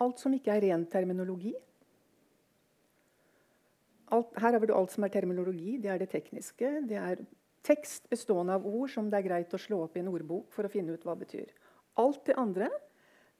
alt 0.00 0.18
som 0.18 0.32
ikke 0.34 0.50
er 0.50 0.60
ren 0.60 0.86
terminologi 0.86 1.54
alt, 4.10 4.26
Her 4.36 4.52
har 4.52 4.66
du 4.66 4.74
alt 4.74 4.90
som 4.90 5.04
er 5.04 5.08
terminologi. 5.08 5.78
Det 5.78 5.90
er 5.90 5.98
det 5.98 6.10
tekniske. 6.10 6.70
Det 6.88 6.96
er 6.96 7.16
tekst 7.62 8.08
bestående 8.10 8.56
av 8.56 8.66
ord 8.66 8.90
som 8.90 9.10
det 9.10 9.20
er 9.20 9.28
greit 9.28 9.54
å 9.54 9.60
slå 9.60 9.84
opp 9.84 9.96
i 9.96 10.00
en 10.00 10.08
ordbok 10.08 10.50
for 10.54 10.66
å 10.66 10.72
finne 10.72 10.96
ut 10.96 11.04
hva 11.04 11.16
det 11.16 11.26
betyr. 11.28 11.50
Alt 12.00 12.24
det 12.26 12.36
andre, 12.40 12.70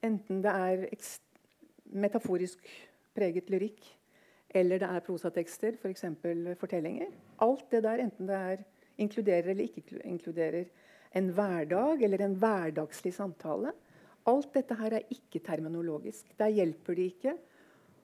enten 0.03 0.43
det 0.45 0.53
er 0.53 0.85
metaforisk 1.91 2.69
preget 3.17 3.51
lyrikk 3.51 3.89
eller 4.55 4.83
det 4.83 4.89
er 4.89 5.03
prosatekster, 5.07 5.77
f.eks. 5.79 6.05
For 6.23 6.55
fortellinger. 6.65 7.11
Alt 7.43 7.71
det 7.71 7.83
der, 7.85 8.03
enten 8.03 8.29
det 8.29 8.37
er 8.37 8.65
inkluderer 8.99 9.51
eller 9.53 9.65
ikke 9.65 10.01
inkluderer 10.05 10.65
en 11.17 11.31
hverdag 11.35 12.03
eller 12.03 12.25
en 12.25 12.35
hverdagslig 12.35 13.15
samtale. 13.15 13.73
Alt 14.27 14.55
dette 14.55 14.77
her 14.77 14.99
er 14.99 15.07
ikke 15.11 15.43
terminologisk. 15.47 16.27
Der 16.39 16.53
hjelper 16.55 16.99
det 16.99 17.07
ikke 17.15 17.37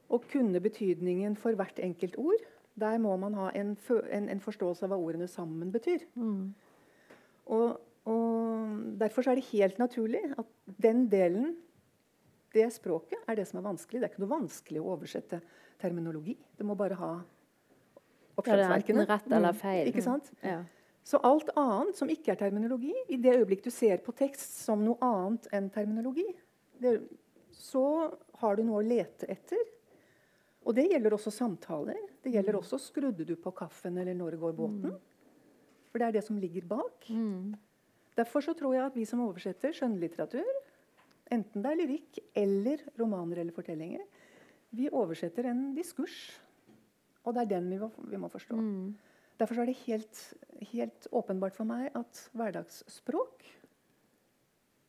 å 0.09 0.21
kunne 0.33 0.63
betydningen 0.63 1.37
for 1.37 1.59
hvert 1.59 1.81
enkelt 1.83 2.17
ord. 2.19 2.47
Der 2.79 2.99
må 3.03 3.17
man 3.17 3.35
ha 3.35 3.51
en, 3.57 3.75
en, 4.13 4.29
en 4.29 4.41
forståelse 4.41 4.87
av 4.87 4.93
hva 4.93 5.01
ordene 5.01 5.29
sammen 5.29 5.73
betyr. 5.73 6.07
mm. 6.15 6.55
Og, 7.47 7.77
og 8.11 8.97
Derfor 8.99 9.23
så 9.23 9.31
er 9.31 9.39
det 9.39 9.51
helt 9.53 9.79
naturlig 9.79 10.23
at 10.39 10.47
den 10.83 11.07
delen, 11.11 11.55
det 12.57 12.67
språket, 12.75 13.21
er 13.29 13.37
det 13.39 13.47
som 13.49 13.61
er 13.61 13.67
vanskelig. 13.69 14.01
Det 14.01 14.09
er 14.09 14.13
ikke 14.15 14.25
noe 14.25 14.33
vanskelig 14.35 14.83
å 14.83 14.93
oversette 14.97 15.41
terminologi. 15.83 16.37
Det 16.57 16.67
må 16.67 16.77
bare 16.79 16.97
ha 16.99 17.13
er 17.19 18.41
oppslagsverkene. 18.41 19.05
Ja, 19.07 19.15
rett 19.15 19.31
eller 19.33 19.53
Mm, 19.53 19.61
feil. 19.61 19.87
Ikke 19.93 20.03
sant? 20.05 20.33
Ja. 20.43 20.63
Så 21.07 21.21
alt 21.23 21.51
annet 21.57 21.97
som 21.97 22.09
ikke 22.11 22.33
er 22.35 22.41
terminologi, 22.41 22.93
i 23.09 23.17
det 23.17 23.37
øyeblikk 23.39 23.63
du 23.65 23.71
ser 23.71 23.99
på 24.03 24.13
tekst 24.17 24.59
som 24.65 24.83
noe 24.85 24.99
annet 25.01 25.47
enn 25.55 25.71
terminologi, 25.71 26.27
det, 26.83 26.97
så 27.53 28.13
har 28.41 28.57
du 28.59 28.65
noe 28.67 28.83
å 28.83 28.87
lete 28.87 29.29
etter. 29.31 29.63
Og 30.67 30.75
det 30.75 30.89
gjelder 30.91 31.15
også 31.15 31.31
samtaler. 31.31 31.97
Det 32.23 32.33
gjelder 32.35 32.55
Mm. 32.55 32.61
også 32.61 32.79
'skrudde 32.81 33.25
du 33.25 33.37
på 33.37 33.53
kaffen', 33.55 33.97
eller 34.01 34.15
'når 34.15 34.37
går 34.41 34.53
båten'? 34.53 34.99
For 35.93 35.99
det 35.99 36.09
er 36.09 36.13
det 36.13 36.25
som 36.25 36.37
ligger 36.37 36.67
bak. 36.67 37.07
Mm. 37.09 37.55
Derfor 38.17 38.41
så 38.41 38.53
tror 38.55 38.75
jeg 38.75 38.85
at 38.85 38.95
vi 38.97 39.05
som 39.05 39.21
oversetter 39.21 39.71
skjønnlitteratur, 39.73 40.45
enten 41.31 41.63
det 41.63 41.71
er 41.73 41.81
lyrikk 41.81 42.19
eller 42.37 42.79
romaner 42.99 43.39
eller 43.43 43.53
fortellinger, 43.53 44.01
vi 44.77 44.89
oversetter 44.91 45.45
en 45.51 45.75
diskurs. 45.75 46.17
Og 47.25 47.35
det 47.35 47.43
er 47.43 47.47
den 47.57 47.71
vi 47.71 47.79
må, 47.79 47.91
vi 48.11 48.17
må 48.17 48.29
forstå. 48.31 48.55
Mm. 48.57 48.95
Derfor 49.39 49.55
så 49.55 49.63
er 49.63 49.67
det 49.67 49.77
helt, 49.87 50.21
helt 50.73 51.07
åpenbart 51.13 51.55
for 51.57 51.65
meg 51.69 51.91
at 51.99 52.21
hverdagsspråk 52.33 53.43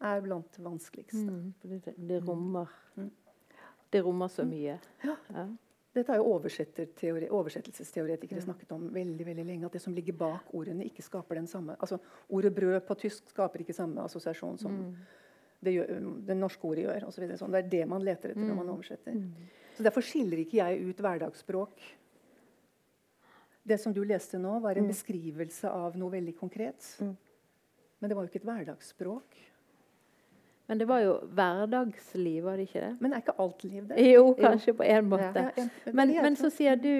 er 0.08 0.22
blant 0.22 0.52
det 0.54 0.64
vanskeligste. 0.64 1.26
Mm. 1.26 1.54
For 1.62 1.68
Det, 1.74 1.94
det 1.98 2.22
rommer 2.28 2.68
Mm. 2.98 3.12
Det 3.92 4.02
rommer 4.04 4.28
så 4.28 4.44
mye. 4.44 4.80
Ja. 5.04 5.16
Ja. 5.32 5.48
Dette 5.96 6.12
har 6.12 6.18
jo 6.18 6.34
oversettelsesteoretikere 6.34 8.38
Ja. 8.38 8.42
snakket 8.44 8.72
om 8.72 8.90
veldig 8.94 9.26
veldig 9.26 9.46
lenge. 9.46 9.66
At 9.66 9.72
det 9.72 9.82
som 9.82 9.94
ligger 9.96 10.14
bak 10.14 10.44
ordene, 10.54 10.84
ikke 10.86 11.02
skaper 11.02 11.36
den 11.36 11.48
samme 11.48 11.76
altså 11.80 11.98
Ordet 12.30 12.54
'brød' 12.54 12.86
på 12.86 12.96
tysk 12.98 13.30
skaper 13.30 13.60
ikke 13.60 13.74
samme 13.74 14.02
assosiasjon 14.04 14.58
som 14.58 14.72
Mm. 14.72 14.96
Det, 15.64 15.74
gjør, 15.74 15.94
det 16.28 16.38
norske 16.38 16.68
ordet 16.70 16.84
gjør. 16.86 17.06
Og 17.08 17.14
så 17.16 17.22
videre. 17.24 17.38
sånn. 17.40 17.52
Det 17.56 17.64
er 17.66 17.70
det 17.72 17.86
man 17.90 18.04
leter 18.06 18.34
etter 18.34 18.46
når 18.46 18.56
man 18.60 18.70
oversetter. 18.76 19.18
Så 19.78 19.84
Derfor 19.86 20.02
skiller 20.06 20.38
ikke 20.44 20.58
jeg 20.62 20.86
ut 20.90 21.02
hverdagsspråk. 21.06 21.82
Det 23.68 23.78
som 23.82 23.94
du 23.94 24.04
leste 24.08 24.40
nå, 24.40 24.60
var 24.64 24.78
en 24.80 24.88
beskrivelse 24.88 25.68
av 25.70 25.98
noe 26.00 26.12
veldig 26.14 26.36
konkret. 26.40 26.86
Men 27.02 28.08
det 28.10 28.16
var 28.16 28.24
jo 28.24 28.30
ikke 28.32 28.40
et 28.44 28.48
hverdagsspråk. 28.48 29.40
Men 30.68 30.78
det 30.82 30.86
var 30.88 31.00
jo 31.00 31.14
hverdagsliv, 31.32 32.44
var 32.44 32.58
det 32.60 32.66
ikke 32.68 32.82
det? 32.84 32.90
Men 33.00 33.14
er 33.16 33.22
ikke 33.24 33.36
alt 33.40 33.64
liv 33.64 33.86
det? 33.88 34.02
Jo, 34.12 34.24
kanskje 34.36 34.74
på 34.76 34.84
en 34.84 35.06
måte. 35.10 35.24
Ja, 35.46 35.52
ja, 35.56 35.64
ja, 35.86 35.92
Men, 35.96 36.12
men 36.26 36.36
så 36.36 36.50
sier 36.52 36.76
du, 36.76 36.92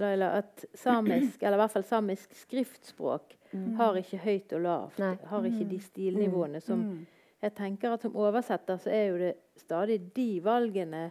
Laila, 0.00 0.30
at 0.40 0.64
samisk, 0.74 1.42
eller 1.42 1.58
i 1.58 1.60
hvert 1.60 1.74
fall 1.74 1.84
samisk 1.84 2.32
skriftspråk, 2.46 3.36
har 3.76 3.98
ikke 4.00 4.20
høyt 4.24 4.52
og 4.56 4.62
lavt. 4.64 4.98
Nei. 5.02 5.14
Har 5.28 5.48
ikke 5.50 5.66
de 5.68 5.80
stilnivåene 5.84 6.60
som 6.64 6.80
Mm. 6.80 7.00
Jeg 7.40 7.56
tenker 7.56 7.94
at 7.94 8.04
som 8.04 8.16
oversetter 8.20 8.80
så 8.80 8.92
er 8.92 9.04
jo 9.08 9.18
det 9.20 9.32
stadig 9.60 10.00
de 10.16 10.30
valgene 10.44 11.08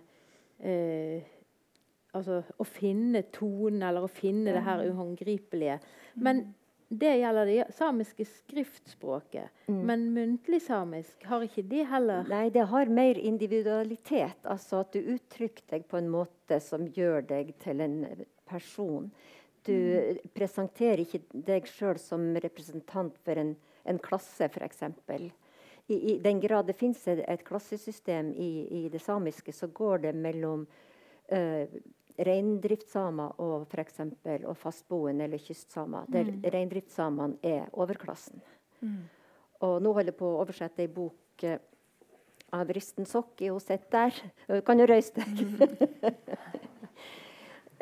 eh, 0.59 1.36
Altså 2.09 2.39
å 2.57 2.65
finne 2.65 3.21
tonen, 3.29 3.83
eller 3.86 4.07
å 4.07 4.09
finne 4.09 4.50
det 4.55 4.63
her 4.65 4.81
uhåndgripelige. 4.89 5.75
Men 6.17 6.39
det 6.89 7.12
gjelder 7.19 7.45
det 7.45 7.65
samiske 7.77 8.25
skriftspråket. 8.25 9.51
Men 9.69 10.07
muntlig 10.15 10.63
samisk, 10.65 11.21
har 11.29 11.45
ikke 11.45 11.62
de 11.69 11.83
heller 11.86 12.25
Nei, 12.31 12.48
det 12.50 12.65
har 12.71 12.89
mer 12.89 13.19
individualitet. 13.21 14.41
Altså 14.41 14.81
at 14.81 14.95
du 14.95 15.13
uttrykker 15.13 15.67
deg 15.69 15.86
på 15.86 16.00
en 16.01 16.09
måte 16.09 16.57
som 16.65 16.88
gjør 16.95 17.27
deg 17.29 17.53
til 17.62 17.86
en 17.86 18.00
person. 18.50 19.12
Du 19.69 20.17
presenterer 20.33 21.03
ikke 21.03 21.21
deg 21.45 21.69
sjøl 21.69 22.01
som 22.01 22.31
representant 22.41 23.21
for 23.21 23.38
en, 23.38 23.53
en 23.86 24.01
klasse, 24.01 24.50
f.eks. 24.50 24.81
I, 25.89 26.13
I 26.13 26.17
den 26.22 26.39
grad 26.39 26.67
det 26.69 26.74
finnes 26.77 27.01
et, 27.10 27.24
et 27.25 27.43
klassesystem 27.46 28.29
i, 28.38 28.67
i 28.79 28.89
det 28.93 29.01
samiske, 29.01 29.53
så 29.53 29.67
går 29.74 29.98
det 30.03 30.15
mellom 30.15 30.67
uh, 31.34 31.65
reindriftssamer 32.19 33.39
og 33.41 33.74
eksempel, 33.81 34.46
og 34.46 34.58
fastboende 34.58 35.24
eller 35.25 35.38
kystsamer. 35.41 36.05
Der 36.13 36.25
reindriftssamene 36.53 37.38
er 37.41 37.65
overklassen. 37.74 38.41
Og 39.65 39.81
nå 39.81 39.93
holder 39.96 40.13
jeg 40.13 40.19
på 40.19 40.27
å 40.29 40.41
oversette 40.43 40.81
ei 40.86 40.91
bok 40.93 41.46
uh, 41.48 41.58
av 42.55 42.69
Risten 42.75 43.05
Sokki. 43.10 43.50
Hun 43.50 43.60
sitter 43.63 43.89
der. 43.96 44.13
Du 44.60 44.62
kan 44.67 44.79
jo 44.79 44.86
røyse 44.89 45.13
deg. 45.17 45.41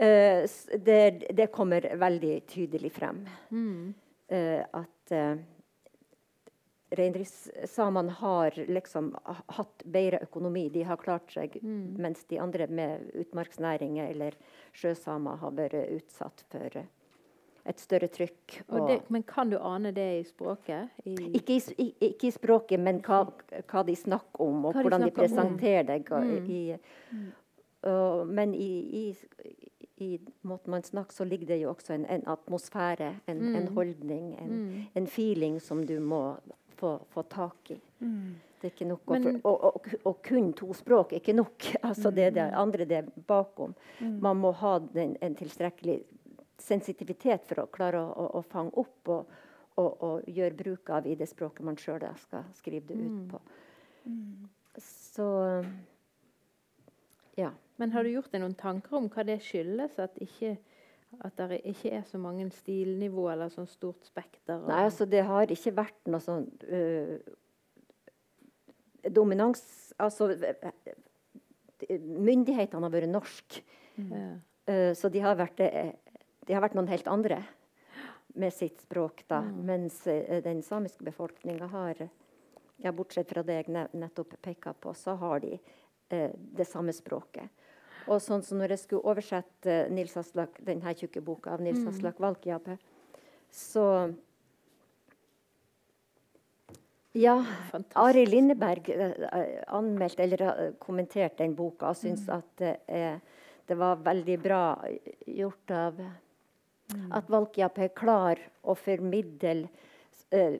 uh, 0.05 0.41
det, 0.87 1.03
det 1.35 1.51
kommer 1.51 1.81
veldig 1.99 2.35
tydelig 2.47 2.91
frem 2.95 3.17
uh, 3.51 4.63
at 4.63 5.05
reindriftssamene 6.89 8.11
har 8.19 8.55
liksom 8.67 9.11
hatt 9.57 9.83
bedre 9.83 10.21
økonomi. 10.23 10.67
De 10.69 10.85
har 10.87 10.99
klart 11.01 11.31
seg, 11.33 11.57
mens 11.63 12.23
de 12.29 12.39
andre 12.39 12.67
med 12.67 13.09
utmarksnæringer 13.13 14.11
eller 14.13 14.37
sjøsamer 14.77 15.41
har 15.41 15.57
vært 15.57 15.81
utsatt 15.97 16.45
for 16.51 16.79
et 17.67 17.81
større 17.83 18.07
trykk. 18.07 18.61
det, 18.87 19.01
Men 19.11 19.23
kan 19.27 19.49
du 19.49 19.57
ane 19.59 19.91
det 19.91 20.19
i 20.19 20.23
språket? 20.23 20.93
I, 21.03 21.15
ikke 21.35 21.57
i, 21.77 21.87
ikke 21.99 22.29
i 22.29 22.31
språket, 22.31 22.79
men 22.79 23.01
hva, 23.03 23.25
hva 23.67 23.83
de 23.83 23.95
snakker 23.95 24.43
om, 24.45 24.69
og 24.69 24.77
de 24.77 24.85
hvordan 24.85 25.03
de 25.03 25.11
presenterer 25.11 25.83
deg. 25.89 26.11
Og, 26.15 26.47
i, 26.47 26.61
og, 27.91 28.27
men 28.31 28.53
i, 28.55 28.71
i, 29.01 29.05
i 30.07 30.11
måten 30.47 30.71
man 30.71 30.87
snakker, 30.87 31.15
så 31.15 31.27
ligger 31.27 31.51
det 31.51 31.59
jo 31.65 31.73
også 31.73 31.97
en, 31.97 32.05
en 32.05 32.23
atmosfære, 32.27 33.11
en, 33.27 33.43
en 33.55 33.67
holdning, 33.75 34.31
en, 34.39 34.55
en 34.95 35.11
feeling 35.11 35.59
som 35.59 35.83
du 35.83 35.97
må 35.99 36.37
få, 36.77 36.93
få 37.13 37.23
tak 37.31 37.71
i. 37.73 37.79
Det 38.57 38.69
er 38.69 38.73
ikke 38.73 38.87
nok 38.89 39.11
å 39.11 39.17
Men- 39.17 39.41
og, 39.43 39.63
og, 39.69 39.89
og 40.09 40.21
kun 40.25 40.51
to 40.57 40.71
språk 40.73 41.13
er 41.13 41.21
ikke 41.21 41.35
nok. 41.37 41.67
altså 41.89 42.11
Det 42.11 42.31
det 42.33 42.47
andre 42.53 42.85
det 42.85 42.97
er 42.97 43.09
bakom. 43.27 43.75
Man 43.99 44.37
må 44.41 44.51
ha 44.61 44.77
den, 44.79 45.17
en 45.21 45.35
tilstrekkelig 45.37 45.99
sensitivitet 46.57 47.45
for 47.45 47.61
å 47.63 47.67
klare 47.69 48.01
å, 48.01 48.09
å, 48.09 48.29
å 48.39 48.41
fange 48.41 48.73
opp 48.81 49.11
og, 49.13 49.35
og, 49.77 50.23
gjøre 50.25 50.57
bruk 50.57 50.89
av 50.89 51.05
i 51.05 51.13
det 51.15 51.27
språket 51.29 51.65
man 51.65 51.77
sjøl 51.77 52.01
skal 52.17 52.47
skrive 52.57 52.87
det 52.89 52.97
ut 52.97 53.29
på. 53.31 53.41
Så 54.81 55.27
ja. 57.37 57.51
Men 57.77 57.91
har 57.93 58.03
du 58.03 58.09
gjort 58.09 58.31
deg 58.33 58.41
noen 58.41 58.57
tanker 58.57 58.97
om 58.97 59.09
hva 59.13 59.23
det 59.27 59.37
skyldes? 59.45 59.99
At, 60.01 60.17
ikke, 60.17 60.55
at 61.23 61.39
det 61.49 61.61
ikke 61.65 61.91
er 61.97 62.03
så 62.05 62.19
mange 62.21 62.45
stilnivå 62.51 63.29
eller 63.31 63.49
sånn 63.53 63.67
stort 63.67 64.05
spekter? 64.05 64.59
og- 64.59 64.67
Nei, 64.67 64.83
altså 64.85 65.07
det 65.09 65.23
har 65.25 65.47
ikke 65.47 65.75
vært 65.75 66.11
noe 66.11 66.19
sånn 66.19 66.47
øh, 66.67 67.17
dominans 69.09 69.93
Altså 69.97 70.29
myndighetene 71.89 72.83
har 72.83 72.93
vært 72.93 73.09
norske. 73.09 73.61
Mm. 73.97 74.41
Uh, 74.67 74.93
så 74.97 75.09
de 75.09 75.21
har, 75.23 75.37
vært, 75.39 75.59
eh, 75.63 75.93
de 76.45 76.53
har 76.53 76.61
vært 76.61 76.75
noen 76.77 76.89
helt 76.91 77.07
andre 77.07 77.39
med 78.37 78.53
sitt 78.53 78.81
språk, 78.83 79.23
da. 79.29 79.41
Mens 79.41 80.03
eh, 80.07 80.41
den 80.45 80.61
samiske 80.61 81.05
befolkninga 81.07 81.69
har 81.71 82.03
ja, 82.83 82.91
Bortsett 82.91 83.31
fra 83.31 83.41
det 83.47 83.55
jeg 83.61 83.87
nettopp 83.97 84.35
peka 84.43 84.75
på, 84.77 84.93
så 84.93 85.15
har 85.17 85.41
de 85.41 85.55
uh, 85.57 86.29
det 86.35 86.67
samme 86.67 86.93
språket. 86.93 87.49
Og 88.07 88.21
sånn 88.23 88.43
som 88.45 88.61
når 88.61 88.75
jeg 88.75 88.83
skulle 88.85 89.11
oversette 89.11 89.81
Nils 89.91 90.15
Aslak, 90.19 90.61
denne 90.63 90.93
tjukke 90.95 91.21
boka 91.23 91.55
av 91.55 91.63
Nils 91.63 91.83
Aslak 91.87 92.21
Valkeapää, 92.23 92.77
så 93.51 94.13
Ja, 97.17 97.45
Fantastisk. 97.71 97.97
Ari 97.97 98.25
Lindeberg 98.25 98.89
eh, 98.89 99.63
anmeldte 99.73 100.23
eller 100.23 100.41
eh, 100.41 100.73
kommenterte 100.77 101.41
den 101.41 101.55
boka 101.57 101.89
og 101.89 101.97
syntes 101.97 102.27
at 102.29 102.51
det, 102.61 102.75
er, 102.85 103.17
det 103.65 103.77
var 103.79 104.03
veldig 104.05 104.35
bra 104.43 104.61
gjort 105.25 105.73
av 105.73 106.03
At 107.11 107.27
Valkeapää 107.27 107.89
klarer 107.97 108.43
å 108.63 108.75
formidle 108.77 109.67
eh, 110.31 110.59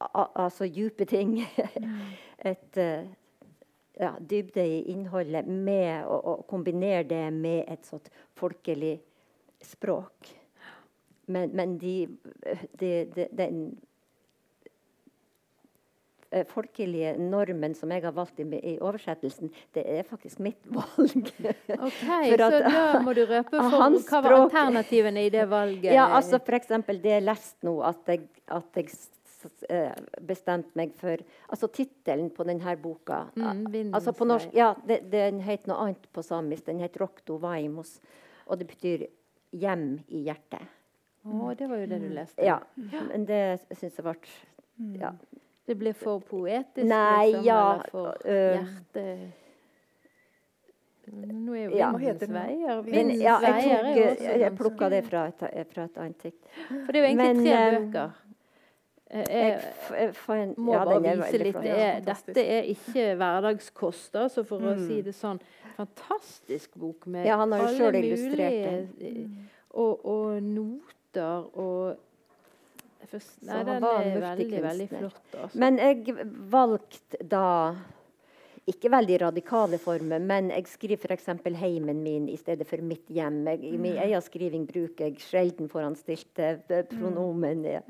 altså 0.00 0.68
dype 0.70 1.06
ting. 1.08 1.40
Et 2.50 2.78
eh, 2.78 3.08
ja, 4.00 4.14
dybde 4.20 4.64
i 4.64 4.80
innholdet 4.92 5.46
med 5.46 6.06
å, 6.08 6.16
å 6.16 6.34
kombinere 6.48 7.04
det 7.04 7.26
med 7.34 7.68
et 7.68 7.84
sånt 7.84 8.08
folkelig 8.40 8.96
språk. 9.60 10.30
Men, 11.30 11.52
men 11.54 11.76
de, 11.78 12.08
de, 12.80 12.90
de, 13.12 13.26
den 13.36 13.60
eh, 16.32 16.46
folkelige 16.48 17.12
normen 17.20 17.76
som 17.76 17.92
jeg 17.92 18.02
har 18.06 18.16
valgt 18.16 18.40
i, 18.40 18.48
i 18.72 18.74
oversettelsen, 18.80 19.52
det 19.76 19.84
er 19.84 20.08
faktisk 20.08 20.40
mitt 20.42 20.64
valg. 20.72 21.30
Ok, 21.76 22.00
For 22.00 22.40
Så 22.40 22.64
da 22.64 22.82
må 23.04 23.14
du 23.14 23.22
røpe 23.28 23.52
for 23.68 24.00
hva 24.00 24.24
var 24.24 24.38
alternativene 24.40 25.28
i 25.28 25.30
det 25.32 25.46
valget? 25.52 25.92
Ja, 25.94 26.08
altså 26.16 26.40
eksempel 26.56 27.04
det 27.04 27.18
jeg 27.18 27.28
leste 27.28 27.68
nå, 27.68 27.78
at 27.86 28.08
jeg, 28.10 28.26
at 28.48 28.80
jeg 28.80 28.90
eh, 29.68 29.92
bestemte 30.26 30.76
meg 30.78 30.92
for 30.98 31.20
Altså 31.48 31.68
tittelen 31.72 32.30
på 32.34 32.44
denne 32.48 32.76
boka 32.80 33.22
Mm, 33.36 33.94
altså 33.94 34.12
på 34.12 34.24
norsk, 34.24 34.50
ja, 34.54 34.74
det, 34.86 35.10
Den 35.10 35.40
heter 35.40 35.72
noe 35.72 35.86
annet 35.86 36.06
på 36.12 36.22
samisk. 36.22 36.66
Den 36.66 36.80
heter 36.80 37.00
Rokto 37.00 37.38
Vaimos. 37.40 38.00
Og 38.46 38.58
det 38.58 38.66
betyr 38.66 39.06
'hjem 39.52 40.00
i 40.08 40.24
hjertet'. 40.26 40.66
Å, 41.24 41.54
det 41.54 41.68
var 41.68 41.76
jo 41.82 41.86
det 41.86 41.98
du 42.00 42.08
leste. 42.08 42.44
Ja, 42.44 42.60
Men 42.76 43.26
det 43.28 43.60
syns 43.76 43.96
jeg 43.96 44.04
ble 44.04 44.14
ja. 45.00 45.12
Det 45.66 45.76
ble 45.78 45.92
for 45.92 46.22
poetisk? 46.24 46.86
Nei, 46.88 47.26
liksom, 47.26 47.44
ja, 47.44 47.60
Eller 47.74 47.90
for 47.92 48.16
hjerte... 48.24 49.04
Nå 51.10 51.54
er 51.54 51.64
jo 51.64 51.76
Ja. 51.78 51.90
Vindens 51.96 52.30
veier 52.30 52.82
Men, 52.82 52.92
Vindens 52.92 53.22
ja, 53.22 53.36
jeg, 53.42 54.18
tok, 54.18 54.24
jeg, 54.40 54.52
plukka 54.58 54.90
det 54.92 55.00
fra 55.08 55.26
et, 55.30 55.44
fra 55.72 55.86
et 55.88 55.96
annet 55.98 56.26
dikt. 56.26 56.50
For 56.68 56.92
det 56.92 57.00
er 57.00 57.02
jo 57.02 57.08
egentlig 57.08 57.30
Men, 57.34 57.40
tre 57.44 57.54
eh, 57.56 57.78
bøker. 57.78 58.18
Eh, 59.10 59.24
Jeg, 59.30 60.12
Jeg 60.30 60.54
må 60.56 60.72
ja, 60.76 60.84
bare 60.84 61.00
vise 61.02 61.38
litt. 61.42 61.56
Det 61.62 61.70
er, 61.74 61.94
fantastisk. 62.00 62.26
dette 62.34 62.44
er 62.58 62.68
ikke 62.70 63.06
hverdagskost, 63.18 64.14
altså, 64.14 64.44
for 64.46 64.58
å 64.60 64.74
Mm. 64.76 64.86
si 64.86 65.00
det 65.02 65.14
sånn. 65.14 65.40
Fantastisk 65.76 66.74
bok 66.78 67.06
med 67.06 67.26
Ja, 67.26 67.36
han 67.38 67.52
har 67.52 67.58
jo 67.72 67.86
alle 67.86 68.02
mulige 68.02 68.86
eh, 69.00 69.26
og, 69.74 70.04
og 70.06 70.42
noter 70.42 71.48
og 71.58 71.96
Først, 73.10 73.40
Nei, 73.42 73.64
den 73.64 73.82
er 73.82 74.20
veldig, 74.20 74.60
veldig 74.62 74.88
flott. 74.88 75.32
Altså. 75.34 75.58
Men 75.58 75.78
jeg 75.78 76.14
valgte 76.52 77.16
da 77.26 77.74
ikke 78.70 78.90
veldig 78.92 79.16
radikale 79.22 79.78
former, 79.82 80.20
men 80.22 80.50
jeg 80.52 80.66
skriver 80.70 81.08
f.eks. 81.08 81.26
heimen 81.58 82.02
min 82.04 82.28
i 82.28 82.36
stedet 82.36 82.66
for 82.68 82.76
mitt 82.86 83.08
hjem. 83.10 83.40
Jeg, 83.48 83.64
I 83.64 83.76
min 83.80 83.96
egen 83.96 84.22
skriving 84.22 84.66
bruker 84.68 85.08
jeg 85.08 85.16
sjelden 85.18 85.68
foranstilte 85.72 86.60
eh, 86.68 86.84
pronomen. 86.92 87.64
ja. 87.64 87.80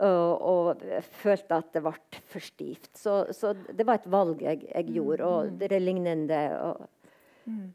Og, 0.00 0.30
og 0.40 0.82
følte 1.20 1.58
at 1.60 1.74
det 1.74 1.82
ble 1.84 2.22
for 2.32 2.42
stivt. 2.42 2.88
Så, 2.96 3.26
så 3.36 3.52
det 3.52 3.84
var 3.86 4.00
et 4.00 4.08
valg 4.10 4.40
jeg, 4.42 4.64
jeg 4.70 4.94
gjorde. 4.96 5.28
Og 5.28 5.58
det 5.60 5.68
er 5.68 5.84
lignende. 5.84 6.38
Og 6.64 6.86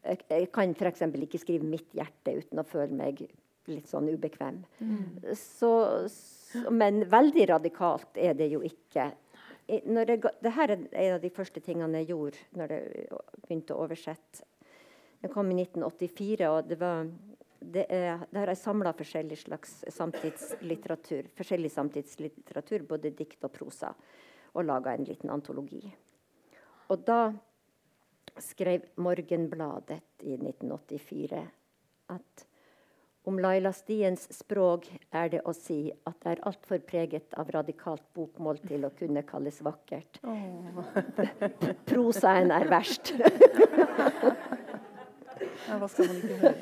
jeg, 0.03 0.23
jeg 0.32 0.49
kan 0.56 0.73
f.eks. 0.73 1.06
ikke 1.27 1.41
skrive 1.41 1.67
'mitt 1.67 1.93
hjerte' 1.93 2.38
uten 2.39 2.63
å 2.63 2.65
føle 2.67 2.97
meg 2.97 3.21
litt 3.67 3.88
sånn 3.89 4.10
ubekvem. 4.10 4.62
Så, 5.36 5.71
så, 6.12 6.67
men 6.71 7.03
veldig 7.12 7.47
radikalt 7.51 8.19
er 8.19 8.36
det 8.38 8.49
jo 8.53 8.62
ikke. 8.63 9.12
når 9.67 10.13
jeg, 10.13 10.21
det 10.41 10.53
her 10.56 10.71
er 10.71 10.86
en 10.91 11.15
av 11.17 11.21
de 11.21 11.30
første 11.30 11.60
tingene 11.60 12.03
jeg 12.03 12.13
gjorde 12.13 12.38
når 12.56 12.71
jeg 12.71 13.08
begynte 13.43 13.75
å 13.75 13.84
oversette. 13.84 14.45
Jeg 15.21 15.34
kom 15.34 15.49
i 15.51 15.58
1984, 15.63 16.47
og 16.47 16.69
det 16.69 16.77
var 16.80 17.08
det 17.60 17.86
er, 17.89 18.24
der 18.32 18.39
har 18.43 18.52
jeg 18.54 18.62
samla 18.62 18.93
forskjellig 18.98 19.38
slags 19.41 19.80
samtidslitteratur, 19.93 21.30
forskjellig 21.38 21.72
samtidslitteratur, 21.74 22.86
både 22.89 23.13
dikt 23.17 23.43
og 23.48 23.54
prosa, 23.54 23.93
og 24.54 24.65
laga 24.65 24.93
en 24.93 25.08
liten 25.08 25.32
antologi. 25.34 25.84
Og 26.88 27.04
da 27.08 27.32
skrev 28.41 28.86
Morgenbladet 29.02 30.02
i 30.24 30.38
1984 30.38 31.41
at 32.13 32.46
om 33.28 33.39
Laila 33.43 33.74
Stiens 33.76 34.22
språk 34.32 34.86
er 35.12 35.28
det 35.34 35.41
å 35.43 35.52
si 35.52 35.91
at 35.91 36.15
det 36.24 36.30
er 36.32 36.41
altfor 36.48 36.80
preget 36.88 37.34
av 37.36 37.50
radikalt 37.52 38.06
bokmål 38.15 38.62
til 38.70 38.88
å 38.88 38.91
kunne 38.96 39.26
kalles 39.28 39.60
vakkert. 39.67 40.22
Oh. 40.24 40.80
Prosaen 41.89 42.54
er 42.56 42.70
verst. 42.72 43.12
ja, 45.67 45.76
hva 45.76 45.89
skal 45.91 46.08
man 46.08 46.22
ikke 46.22 46.39
høre? 46.39 46.56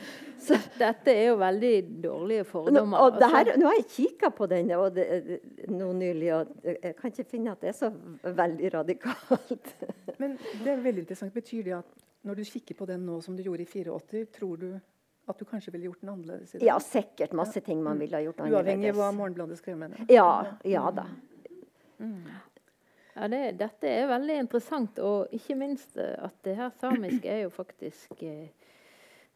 Så 0.46 0.58
dette 0.80 1.14
er 1.14 1.30
jo 1.32 1.36
veldig 1.42 1.74
dårlige 2.04 2.46
fordommer. 2.48 2.98
Nå, 2.98 3.04
og 3.06 3.36
her, 3.36 3.52
nå 3.60 3.70
har 3.70 3.78
jeg 3.80 3.88
kikka 3.92 4.32
på 4.36 4.48
den 4.52 4.72
og 4.78 4.88
det, 4.96 5.40
nå 5.72 5.92
nylig, 5.98 6.32
og 6.36 6.72
jeg 6.72 6.96
kan 7.00 7.14
ikke 7.14 7.28
finne 7.36 7.54
at 7.56 7.64
det 7.64 7.72
er 7.72 7.78
så 7.78 7.92
veldig 8.24 8.74
radikalt. 8.74 9.72
Men 10.22 10.38
det 10.64 10.74
er 10.74 10.84
veldig 10.84 11.06
interessant. 11.06 11.34
Betyr 11.36 11.64
det 11.68 11.78
at 11.80 12.06
når 12.26 12.42
du 12.42 12.46
kikker 12.50 12.78
på 12.78 12.88
den 12.90 13.06
nå 13.06 13.20
som 13.22 13.38
du 13.38 13.44
gjorde 13.46 13.66
i 13.66 13.70
84, 13.70 14.26
tror 14.34 14.62
du 14.62 14.70
at 15.26 15.40
du 15.40 15.46
kanskje 15.50 15.74
ville 15.74 15.90
gjort 15.90 16.02
den 16.02 16.10
annerledes? 16.14 16.56
i 16.56 16.60
dag? 16.60 16.68
Ja, 16.68 16.80
sikkert 16.82 17.34
masse 17.38 17.62
ting 17.66 17.82
man 17.84 18.02
ville 18.02 18.18
ha 18.18 18.26
gjort 18.26 18.42
annerledes. 18.42 18.66
Uavhengig 18.66 18.92
av 18.94 19.00
hva 19.00 19.14
Morgenbladet 19.18 19.58
skrev 19.62 19.80
med 19.82 19.96
det? 19.96 20.06
Ja, 20.14 20.30
ja 20.66 20.84
da. 20.94 21.08
Mm. 21.98 22.28
Ja, 23.16 23.28
det, 23.32 23.42
dette 23.62 23.88
er 23.90 24.10
veldig 24.12 24.38
interessant, 24.44 25.00
og 25.00 25.34
ikke 25.34 25.56
minst 25.58 25.96
eh, 26.02 26.18
at 26.28 26.36
det 26.44 26.58
her 26.58 26.74
samiske 26.82 27.32
er 27.32 27.46
jo 27.46 27.52
faktisk 27.54 28.24
eh, 28.28 28.50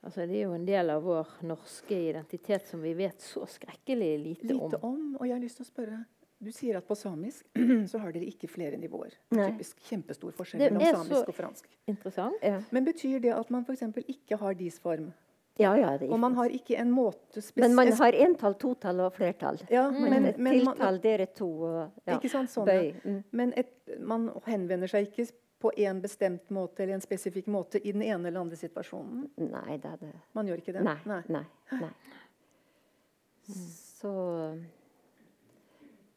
altså 0.05 0.25
Det 0.29 0.38
er 0.38 0.47
jo 0.47 0.55
en 0.55 0.67
del 0.67 0.93
av 0.93 1.03
vår 1.03 1.35
norske 1.49 1.97
identitet 2.09 2.67
som 2.67 2.81
vi 2.83 2.93
vet 2.97 3.21
så 3.21 3.45
skrekkelig 3.49 4.13
lite, 4.19 4.47
lite 4.53 4.79
om. 4.79 4.93
om. 4.93 5.03
Og 5.19 5.27
jeg 5.27 5.35
har 5.35 5.43
lyst 5.43 5.62
til 5.62 5.67
å 5.67 5.71
spørre 5.71 5.99
du 6.39 6.53
sier 6.55 6.77
at 6.79 6.85
på 6.88 6.95
samisk 6.95 7.47
så 7.91 7.99
har 7.99 8.13
dere 8.15 8.27
ikke 8.29 8.47
flere 8.47 8.77
nivåer. 8.79 9.17
Nei. 9.35 9.49
Typisk 9.51 9.81
kjempestor 9.89 10.31
forskjell 10.38 10.69
mellom 10.69 11.01
samisk 11.01 11.31
og 11.33 11.35
fransk. 11.35 11.65
Interessant. 11.91 12.38
Ja. 12.45 12.62
Men 12.71 12.88
betyr 12.88 13.19
det 13.25 13.33
at 13.35 13.51
man 13.51 13.65
f.eks. 13.67 13.83
ikke 14.07 14.39
har 14.39 14.55
dis-form? 14.55 15.09
Ja, 15.59 15.73
ja, 15.75 15.97
det 15.99 16.07
og 16.07 16.19
man 16.23 16.38
har 16.38 16.53
ikke 16.55 16.77
en 16.79 16.91
måte 16.95 17.41
Men 17.59 17.73
man 17.75 17.91
har 17.91 18.15
entall, 18.15 18.53
totall 18.55 19.01
og 19.03 19.17
flertall. 19.17 19.59
Ja, 19.67 19.89
mm. 19.91 20.05
men, 20.05 20.27
men, 20.38 20.53
tiltall, 20.55 21.01
dere 21.03 21.25
to 21.35 21.49
og 21.67 21.79
ja, 22.07 22.15
ikke 22.15 22.31
sant, 22.31 22.51
sånn, 22.53 22.69
bøy. 22.69 22.93
Mm. 23.03 23.17
Men 23.35 23.51
et, 23.59 23.73
man 23.99 24.29
henvender 24.47 24.88
seg 24.88 25.09
ikke 25.09 25.27
på 25.60 25.72
en 25.76 26.02
bestemt 26.02 26.50
måte 26.56 26.84
eller 26.84 26.93
en 26.98 27.04
spesifikk 27.04 27.50
måte 27.52 27.82
i 27.82 27.91
den 27.91 28.04
ene 28.06 28.28
eller 28.28 28.39
andre 28.45 28.60
situasjonen? 28.60 29.28
Nei, 29.43 29.78
det 29.78 29.91
er 29.91 30.02
det. 30.02 30.13
Man 30.38 30.48
gjør 30.48 30.62
ikke 30.63 30.76
det? 30.78 30.84
Nei. 30.88 30.98
nei, 31.10 31.22
nei, 31.28 31.45
nei. 31.82 31.93
Så 34.00 34.13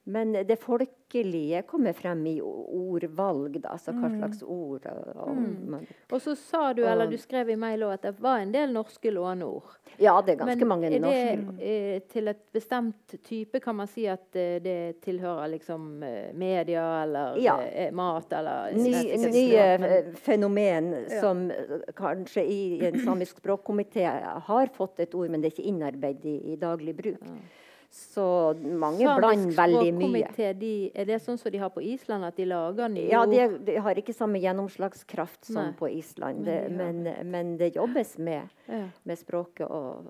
men 0.04 0.32
det 0.32 0.56
folkelige 0.56 1.62
kommer 1.62 1.92
frem 1.92 2.24
i 2.26 2.40
ordvalg, 2.42 3.60
da, 3.62 3.76
altså 3.76 3.92
hva 3.94 4.08
mm. 4.10 4.16
slags 4.18 4.40
ord. 4.42 4.88
Og, 5.14 5.36
mm. 5.36 5.76
og 6.10 6.22
så 6.24 6.34
sa 6.38 6.62
du, 6.74 6.82
eller 6.82 7.06
du 7.06 7.14
skrev 7.22 7.52
i 7.54 7.56
mail 7.56 7.84
at 7.86 8.02
det 8.08 8.16
var 8.22 8.42
en 8.42 8.50
del 8.54 8.74
norske 8.74 9.12
låneord. 9.14 9.76
Ja, 10.02 10.16
det 10.26 10.34
er 10.34 10.40
ganske 10.42 10.58
Men 10.58 10.72
mange 10.72 10.90
norske. 10.90 11.36
Men 11.38 11.54
er 11.54 11.62
det 11.62 11.70
eh, 11.70 12.02
til 12.10 12.32
et 12.34 12.42
bestemt 12.50 13.14
type, 13.22 13.62
kan 13.62 13.78
man 13.78 13.90
si 13.90 14.08
at 14.10 14.34
eh, 14.34 14.58
det 14.64 15.04
tilhører 15.06 15.54
liksom 15.54 16.02
eh, 16.02 16.34
media 16.34 16.88
eller 17.04 17.38
ja. 17.38 17.56
mat 17.94 18.34
eller 18.40 18.74
Nye, 18.82 19.56
eh, 19.62 20.12
fenomen 20.18 20.94
ja. 20.98 21.22
som 21.22 21.46
kanskje 21.94 22.42
i 22.42 22.62
en 22.90 22.98
samisk 23.06 23.38
språkkomité 23.38 24.08
har 24.50 24.74
fått 24.74 25.06
et 25.06 25.14
ord, 25.14 25.30
men 25.30 25.42
det 25.42 25.52
er 25.52 25.60
ikke 25.60 25.70
innarbeidet 25.70 26.26
i, 26.26 26.38
i 26.56 26.58
daglig 26.58 26.98
bruk. 26.98 27.22
Ja. 27.22 27.60
Så 27.92 28.54
mange 28.56 29.04
blander 29.04 29.52
veldig 29.52 29.90
mye. 29.92 30.52
De, 30.56 30.72
er 30.96 31.08
det 31.10 31.18
sånn 31.20 31.36
som 31.36 31.52
de 31.52 31.58
har 31.60 31.68
på 31.74 31.82
Island, 31.84 32.24
at 32.24 32.38
de 32.40 32.46
lager 32.48 32.88
nye 32.88 33.10
Ja, 33.10 33.26
de, 33.28 33.42
de 33.66 33.74
har 33.84 33.98
ikke 34.00 34.14
samme 34.16 34.40
gjennomslagskraft 34.40 35.50
som 35.50 35.58
Nei. 35.60 35.74
på 35.76 35.90
Island. 35.92 36.46
Det, 36.48 36.56
men, 36.72 37.02
men, 37.28 37.50
det 37.60 37.74
jobbes 37.76 38.14
med, 38.16 38.48
ja. 38.64 38.86
med, 39.04 39.20
språket, 39.20 39.68
og 39.68 40.08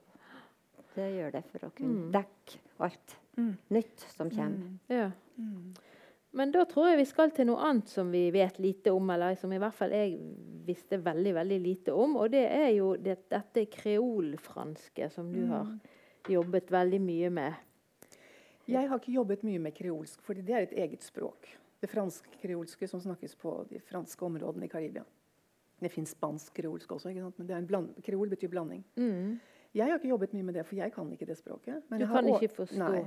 det 0.95 1.09
gjør 1.17 1.35
det 1.35 1.43
for 1.49 1.67
å 1.67 1.73
kunne 1.75 2.05
mm. 2.05 2.13
dekke 2.15 2.61
alt 2.87 3.17
mm. 3.41 3.51
nytt 3.75 4.07
som 4.13 4.31
kommer. 4.31 4.63
Mm. 4.63 4.79
Ja. 4.95 5.09
Men 6.39 6.55
da 6.55 6.63
tror 6.71 6.93
jeg 6.93 7.03
vi 7.03 7.09
skal 7.11 7.35
til 7.35 7.51
noe 7.51 7.67
annet 7.67 7.91
som 7.91 8.15
vi 8.15 8.23
vet 8.33 8.63
lite 8.63 8.95
om, 8.95 9.11
eller 9.11 9.35
som 9.41 9.51
i 9.53 9.59
hvert 9.59 9.77
fall 9.77 9.91
jeg 9.97 10.15
visste 10.71 11.03
veldig 11.03 11.35
veldig 11.41 11.61
lite 11.67 11.99
om. 11.99 12.15
Og 12.23 12.31
det 12.33 12.47
er 12.47 12.71
jo 12.77 12.95
det, 12.95 13.25
dette 13.33 13.67
kreolfranske 13.75 15.11
som 15.13 15.35
du 15.35 15.43
har 15.51 15.67
mm. 15.67 15.77
jobbet 16.39 16.71
veldig 16.79 17.03
mye 17.11 17.35
med. 17.43 17.61
Jeg 18.73 18.91
har 18.91 19.01
ikke 19.01 19.15
jobbet 19.15 19.45
mye 19.47 19.63
med 19.63 19.75
kreolsk, 19.77 20.23
fordi 20.27 20.45
det 20.47 20.57
er 20.57 20.67
et 20.67 20.77
eget 20.85 21.05
språk. 21.05 21.49
Det 21.83 21.91
fransk-kreolske 21.91 22.87
som 22.89 23.03
snakkes 23.03 23.35
på 23.41 23.57
de 23.71 23.81
franske 23.83 24.25
områdene 24.25 24.69
i 24.69 24.71
Karibia. 24.73 25.05
Det 25.83 25.91
fins 25.91 26.13
spansk-kreolsk 26.15 26.93
også, 26.95 27.11
men 27.43 27.89
kreol 28.07 28.31
betyr 28.31 28.53
blanding. 28.53 28.85
Mm. 28.97 29.41
Jeg 29.75 29.89
har 29.89 29.99
ikke 29.99 30.13
jobbet 30.13 30.35
mye 30.37 30.47
med 30.47 30.55
det, 30.55 30.67
for 30.69 30.79
jeg 30.79 30.93
kan 30.95 31.11
ikke 31.13 31.27
det 31.27 31.39
språket. 31.41 31.83
du 31.91 32.07
kan 32.07 32.29
ikke 32.29 32.53
forstå? 32.55 32.79
Nei, 32.79 33.03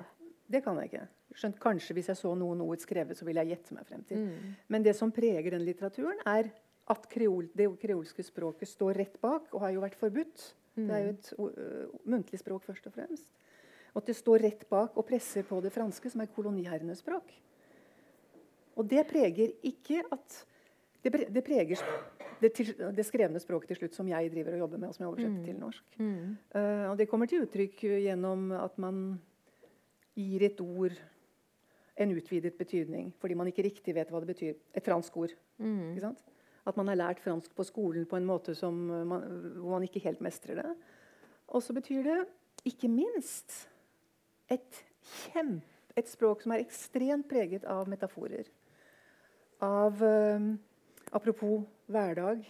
det 0.52 0.62
kan 0.66 0.78
jeg 0.82 0.92
ikke. 0.92 1.06
Skjønt, 1.36 1.60
kanskje 1.62 1.96
hvis 1.98 2.10
jeg 2.12 2.20
så 2.20 2.34
noen 2.38 2.62
ord 2.66 2.82
skrevet, 2.82 3.18
så 3.18 3.26
ville 3.28 3.44
jeg 3.44 3.56
gjette 3.56 3.78
meg 3.78 3.88
frem 3.88 4.04
til. 4.10 4.26
Mm. 4.26 4.54
Men 4.74 4.86
det 4.86 4.96
som 4.98 5.14
preger 5.14 5.56
den 5.56 5.66
litteraturen, 5.66 6.20
er 6.26 6.52
at 6.92 7.08
kreol, 7.10 7.48
det 7.58 7.70
kreolske 7.82 8.26
språket 8.26 8.70
står 8.70 9.00
rett 9.02 9.18
bak, 9.22 9.50
og 9.54 9.64
har 9.64 9.74
jo 9.74 9.82
vært 9.86 9.98
forbudt. 10.00 10.52
Mm. 10.76 10.86
Det 10.86 10.96
er 10.96 11.04
jo 11.06 11.14
et 11.14 11.32
uh, 11.40 11.96
muntlig 12.12 12.42
språk 12.42 12.66
først 12.68 12.90
og 12.90 12.98
fremst. 12.98 13.30
Og 13.96 14.02
at 14.04 14.12
det 14.12 14.18
står 14.20 14.44
rett 14.44 14.66
bak 14.70 14.98
og 15.00 15.08
presser 15.08 15.46
på 15.48 15.62
det 15.64 15.72
franske, 15.72 16.12
som 16.12 16.22
er 16.22 16.32
koloniherrenes 16.36 17.00
språk. 17.00 17.32
Og 18.76 18.84
det 18.92 19.06
preger 19.08 19.56
ikke 19.64 20.04
at 20.12 20.44
Det, 21.06 21.12
det 21.30 21.44
preger 21.46 21.78
det, 22.42 22.50
til, 22.58 22.72
det, 22.74 23.04
skrevne 23.06 23.38
språket 23.38 23.68
til 23.68 23.78
slutt, 23.78 23.94
som 23.94 24.08
jeg 24.10 24.32
driver 24.34 24.56
og 24.56 24.64
jobber 24.64 24.80
med, 24.82 24.88
og 24.90 24.96
som 24.96 25.04
jeg 25.04 25.10
oversetter 25.12 25.36
mm. 25.36 25.44
til 25.46 25.60
norsk. 25.60 25.98
Mm. 26.00 26.32
Uh, 26.50 26.86
og 26.90 26.98
det 26.98 27.06
kommer 27.12 27.30
til 27.30 27.44
uttrykk 27.46 27.84
gjennom 28.02 28.48
at 28.58 28.80
man 28.82 29.20
gir 30.18 30.48
et 30.48 30.64
ord 30.66 30.98
en 31.96 32.12
utvidet 32.12 32.58
betydning 32.58 33.14
fordi 33.22 33.38
man 33.38 33.48
ikke 33.52 33.68
riktig 33.68 33.96
vet 33.96 34.10
hva 34.12 34.24
det 34.24 34.32
betyr. 34.34 34.58
Et 34.74 34.84
fransk 34.84 35.18
ord. 35.18 35.36
Mm. 35.62 35.94
At 36.66 36.78
man 36.82 36.90
har 36.90 37.00
lært 37.00 37.22
fransk 37.24 37.54
på 37.56 37.68
skolen 37.68 38.08
på 38.10 38.18
en 38.18 38.26
måte 38.26 38.56
man, 38.66 39.30
hvor 39.62 39.78
man 39.78 39.86
ikke 39.86 40.04
helt 40.04 40.26
mestrer 40.26 40.64
det. 40.64 40.74
Og 41.48 41.64
så 41.64 41.74
betyr 41.78 42.02
det 42.04 42.20
ikke 42.66 42.90
minst 42.90 43.70
et, 44.52 44.84
kjempe, 45.26 45.66
et 45.96 46.10
språk 46.10 46.44
som 46.44 46.54
er 46.56 46.64
ekstremt 46.64 47.28
preget 47.30 47.66
av 47.70 47.88
metaforer. 47.90 48.48
Av 49.64 50.02
uh, 50.04 50.54
Apropos 51.16 51.64
hverdag. 51.88 52.42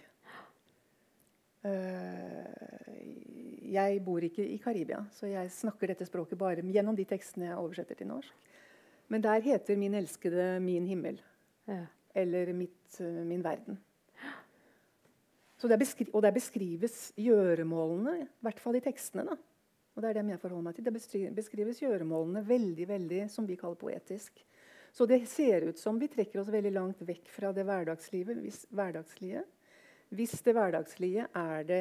Uh, 1.66 2.46
jeg 3.66 4.00
bor 4.06 4.24
ikke 4.24 4.46
i 4.48 4.58
Karibia, 4.62 5.02
så 5.14 5.28
jeg 5.28 5.52
snakker 5.52 5.92
dette 5.92 6.08
språket 6.08 6.40
bare 6.40 6.64
gjennom 6.64 6.96
de 6.98 7.06
tekstene 7.10 7.50
jeg 7.50 7.60
oversetter 7.60 8.00
til 8.00 8.10
norsk. 8.10 8.52
Men 9.10 9.22
der 9.22 9.42
heter 9.42 9.76
'min 9.78 9.94
elskede' 9.94 10.60
'min 10.60 10.88
himmel'. 10.88 11.22
Ja. 11.68 11.86
Eller 12.16 12.54
mitt, 12.54 13.02
uh, 13.02 13.26
'min 13.26 13.44
verden'. 13.44 13.78
Der 15.66 16.10
og 16.14 16.22
der 16.22 16.32
beskrives 16.32 17.14
gjøremålene, 17.18 18.22
i 18.22 18.28
hvert 18.42 18.60
fall 18.60 18.76
i 18.76 18.80
tekstene. 18.80 19.26
da. 19.26 19.36
Og 19.96 20.04
Det 20.04 20.10
er 20.10 20.18
dem 20.20 20.30
jeg 20.34 20.42
forholder 20.42 20.66
meg 20.68 20.76
til. 20.76 20.86
Det 20.86 21.36
beskrives 21.36 21.82
gjøremålene 21.82 22.44
veldig, 22.48 22.88
veldig, 22.88 23.20
som 23.32 23.48
vi 23.48 23.56
kaller 23.60 23.80
poetisk. 23.80 24.42
Så 24.96 25.06
det 25.08 25.22
ser 25.28 25.68
ut 25.70 25.80
som 25.80 26.00
vi 26.00 26.08
trekker 26.12 26.40
oss 26.40 26.52
veldig 26.52 26.72
langt 26.72 27.04
vekk 27.04 27.30
fra 27.32 27.52
det 27.56 27.66
hverdagslivet, 27.68 28.40
hvis, 28.44 28.66
hverdagslige. 28.76 29.44
Hvis 30.16 30.36
det 30.44 30.54
hverdagslige 30.56 31.28
er 31.36 31.64
det 31.68 31.80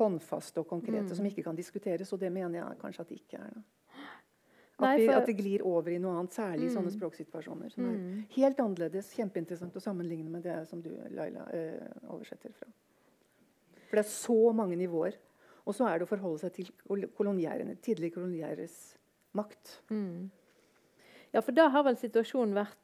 håndfaste 0.00 0.60
og 0.60 0.68
konkrete, 0.68 1.08
mm. 1.08 1.14
som 1.16 1.28
ikke 1.28 1.44
kan 1.46 1.56
diskuteres. 1.56 2.12
Og 2.12 2.20
det 2.20 2.32
mener 2.32 2.58
jeg 2.58 2.80
kanskje 2.80 3.04
at 3.04 3.12
det 3.12 3.20
ikke 3.20 3.40
er. 3.40 3.54
At, 3.60 4.84
Nei, 4.84 4.92
for... 4.96 5.04
vi, 5.04 5.14
at, 5.14 5.26
det 5.28 5.36
glir 5.36 5.64
over 5.68 5.92
i 5.92 5.98
noe 6.00 6.16
annet, 6.16 6.36
særlig 6.36 6.68
i 6.68 6.70
mm. 6.70 6.76
sånne 6.78 6.92
språksituasjoner. 6.96 7.72
Som 7.72 7.88
mm. 7.88 7.96
er 7.96 8.36
helt 8.38 8.62
annerledes, 8.64 9.12
kjempeinteressant 9.16 9.76
å 9.76 9.84
sammenligne 9.84 10.32
med 10.32 10.44
det 10.48 10.62
som 10.70 10.80
du, 10.84 10.92
Laila, 11.12 11.44
øh, 11.56 11.98
oversetter 12.16 12.52
fra. 12.56 12.68
For 13.90 13.98
det 13.98 14.04
er 14.06 14.12
så 14.12 14.38
mange 14.56 14.78
nivåer. 14.80 15.16
Og 15.68 15.76
så 15.76 15.86
er 15.88 15.98
det 15.98 16.06
å 16.06 16.10
forholde 16.10 16.42
seg 16.42 16.54
til 16.56 17.08
koloniærene, 17.16 17.76
tidligere 17.84 18.16
koloniæres 18.16 18.76
makt. 19.36 19.80
Mm. 19.90 20.30
Ja, 21.34 21.42
for 21.42 21.54
da 21.54 21.68
har 21.70 21.84
vel 21.86 21.98
situasjonen 22.00 22.56
vært 22.56 22.78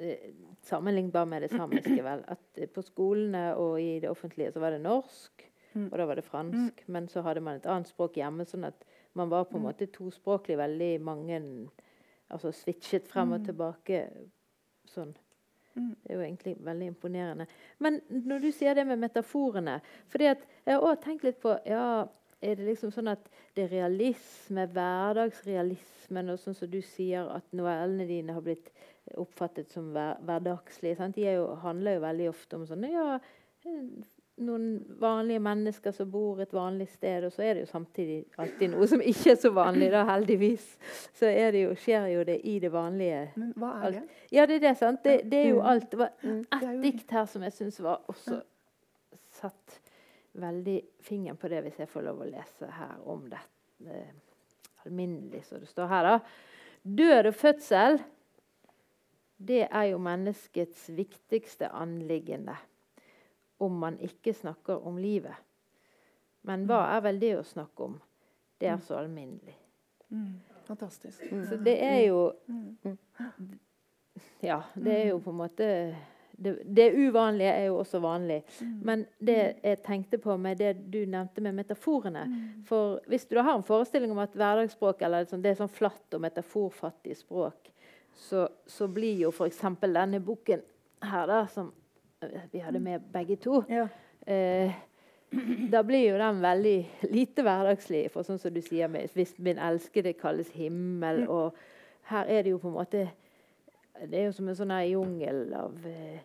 eh, 0.00 0.30
sammenlignbar 0.64 1.26
med 1.28 1.44
det 1.44 1.52
samiske. 1.52 1.98
vel, 2.06 2.24
At 2.30 2.60
eh, 2.60 2.70
på 2.70 2.84
skolene 2.86 3.50
og 3.60 3.80
i 3.82 3.98
det 4.04 4.10
offentlige 4.10 4.54
så 4.54 4.62
var 4.62 4.76
det 4.76 4.84
norsk, 4.84 5.48
mm. 5.74 5.88
og 5.90 5.98
da 6.00 6.08
var 6.08 6.20
det 6.20 6.26
fransk. 6.28 6.84
Mm. 6.84 6.92
Men 6.96 7.08
så 7.12 7.24
hadde 7.26 7.44
man 7.44 7.60
et 7.60 7.68
annet 7.70 7.90
språk 7.90 8.20
hjemme, 8.20 8.46
sånn 8.48 8.70
at 8.70 8.86
man 9.14 9.30
var 9.30 9.48
på 9.48 9.58
en 9.58 9.64
mm. 9.64 9.68
måte 9.68 9.90
tospråklig 9.94 10.58
veldig 10.60 10.92
mange 11.04 11.42
Altså 12.32 12.50
switchet 12.56 13.04
frem 13.06 13.34
og 13.34 13.42
mm. 13.42 13.44
tilbake 13.46 13.98
sånn. 14.88 15.10
Det 15.74 16.10
er 16.10 16.18
jo 16.18 16.22
egentlig 16.22 16.54
veldig 16.62 16.86
imponerende. 16.92 17.46
Men 17.82 18.00
når 18.08 18.44
du 18.44 18.50
sier 18.54 18.76
det 18.78 18.86
med 18.86 19.00
metaforene 19.02 19.80
fordi 20.12 20.28
at 20.30 20.44
Jeg 20.64 20.74
har 20.76 20.80
også 20.80 21.02
tenkt 21.02 21.24
litt 21.26 21.40
på 21.42 21.56
ja, 21.66 22.06
Er 22.44 22.58
det 22.58 22.66
liksom 22.68 22.92
sånn 22.92 23.08
at 23.08 23.26
det 23.56 23.64
er 23.64 23.70
realisme, 23.72 24.66
hverdagsrealismen, 24.74 26.28
og 26.30 26.38
sånn 26.38 26.56
som 26.58 26.68
du 26.70 26.80
sier 26.84 27.30
at 27.32 27.46
novellene 27.56 28.04
dine 28.06 28.34
har 28.36 28.44
blitt 28.44 28.68
oppfattet 29.16 29.72
som 29.72 29.88
hver, 29.94 30.18
hverdagslige? 30.28 31.08
De 31.16 31.24
jo, 31.24 31.46
handler 31.62 31.96
jo 31.96 32.04
veldig 32.04 32.28
ofte 32.28 32.58
om 32.58 32.66
sånn 32.68 32.84
ja, 32.90 33.18
noen 34.36 34.84
vanlige 34.98 35.38
mennesker 35.38 35.92
som 35.94 36.08
bor 36.10 36.40
et 36.42 36.52
vanlig 36.52 36.88
sted, 36.90 37.24
og 37.28 37.32
så 37.32 37.44
er 37.46 37.54
det 37.54 37.60
jo 37.66 37.70
samtidig 37.70 38.16
alltid 38.42 38.72
noe 38.72 38.86
som 38.90 39.02
ikke 39.04 39.30
er 39.30 39.36
så 39.38 39.50
vanlig, 39.54 39.90
da, 39.94 40.00
heldigvis. 40.08 40.64
Så 41.14 41.28
det 41.30 41.60
jo, 41.62 41.74
skjer 41.78 42.08
jo 42.16 42.24
det 42.26 42.40
i 42.50 42.56
det 42.62 42.72
vanlige. 42.74 43.20
Men 43.38 43.52
hva 43.60 43.70
er 43.86 43.94
det? 43.98 44.02
Ja, 44.34 44.46
det 44.50 44.56
er 44.58 44.64
det, 44.66 44.74
sant. 44.80 45.04
Det, 45.04 45.20
det 45.30 45.38
er 45.44 45.48
jo 45.52 45.60
Mm. 45.62 45.68
alt. 45.70 45.90
Det 45.90 45.98
var 45.98 46.10
ett 46.24 46.82
dikt 46.82 47.10
her 47.14 47.26
som 47.30 47.42
jeg 47.46 47.52
syns 47.52 47.78
var 47.80 48.02
også 48.10 48.40
satt 49.38 49.78
veldig 50.34 50.80
fingeren 51.06 51.36
på 51.38 51.48
det, 51.48 51.62
hvis 51.62 51.78
jeg 51.78 51.88
får 51.88 52.02
lov 52.08 52.20
å 52.24 52.30
lese 52.30 52.66
her 52.74 52.96
om 53.06 53.22
det. 53.30 53.40
Eh, 53.86 54.10
alminnelig, 54.84 55.44
som 55.46 55.60
det 55.62 55.68
står 55.70 55.86
her, 55.86 56.02
da. 56.02 56.18
Død 56.82 57.26
og 57.30 57.34
fødsel, 57.38 58.00
det 59.38 59.68
er 59.70 59.84
jo 59.92 59.98
menneskets 60.02 60.88
viktigste 60.94 61.70
anliggende 61.70 62.56
om 63.64 63.76
man 63.86 63.98
ikke 64.02 64.34
snakker 64.36 64.86
om 64.86 64.98
livet. 65.00 65.36
Men 66.44 66.66
hva 66.68 66.82
er 66.94 67.04
vel 67.06 67.20
det 67.20 67.34
å 67.38 67.44
snakke 67.46 67.88
om? 67.88 68.00
Det 68.60 68.68
er 68.68 68.80
så 68.84 68.98
alminnelig. 69.00 69.56
Mm. 70.12 70.40
Fantastisk. 70.64 71.24
Så 71.48 71.56
det 71.56 71.78
er 71.82 72.00
jo 72.06 72.32
Mm. 72.48 72.98
Ja, 74.40 74.62
det 74.74 74.92
er 74.94 75.08
jo 75.08 75.18
på 75.18 75.30
en 75.30 75.36
måte 75.36 75.66
det, 76.36 76.58
det 76.64 76.92
uvanlige 76.92 77.52
er 77.52 77.66
jo 77.68 77.78
også 77.78 77.98
vanlig. 78.02 78.42
Mm. 78.60 78.80
Men 78.82 79.04
det 79.18 79.36
jeg 79.62 79.82
tenkte 79.84 80.18
på 80.18 80.36
med 80.36 80.58
det 80.58 80.72
du 80.90 81.04
nevnte 81.06 81.40
med 81.40 81.54
metaforene 81.54 82.24
For 82.66 83.00
hvis 83.06 83.26
du 83.26 83.36
da 83.36 83.42
har 83.46 83.58
en 83.58 83.66
forestilling 83.66 84.10
om 84.10 84.18
at 84.22 84.34
hverdagsspråk 84.34 85.02
eller 85.02 85.28
det 85.30 85.52
er 85.52 85.60
sånn 85.60 85.72
flatt 85.72 86.16
og 86.16 86.24
metaforfattig 86.24 87.16
språk, 87.16 87.70
så, 88.14 88.48
så 88.66 88.88
blir 88.88 89.24
jo 89.24 89.30
f.eks. 89.30 89.62
denne 89.80 90.20
boken 90.22 90.62
her, 91.04 91.26
da, 91.26 91.46
som 91.50 91.72
vi 92.52 92.58
hadde 92.64 92.80
med 92.80 93.00
begge 93.12 93.36
to 93.36 93.62
Ja. 93.68 93.88
eh, 94.26 94.72
Da 95.70 95.82
blir 95.82 96.10
jo 96.12 96.18
den 96.18 96.40
veldig 96.42 96.86
lite 97.10 97.42
hverdagslig. 97.42 98.10
For 98.12 98.22
sånn 98.22 98.38
som 98.38 98.54
du 98.54 98.60
sier, 98.62 98.86
hvis 98.88 99.32
min 99.42 99.58
elskede 99.58 100.12
kalles 100.14 100.50
himmel, 100.54 101.24
og 101.28 101.54
her 102.10 102.24
er 102.28 102.42
det 102.42 102.50
jo 102.52 102.58
på 102.58 102.68
en 102.68 102.74
måte 102.76 103.08
Det 104.10 104.14
er 104.20 104.24
jo 104.26 104.32
som 104.32 104.48
en 104.48 104.54
sånn 104.54 104.70
her 104.70 104.86
jungel 104.92 105.52
av 105.54 105.74
eh, 105.86 106.18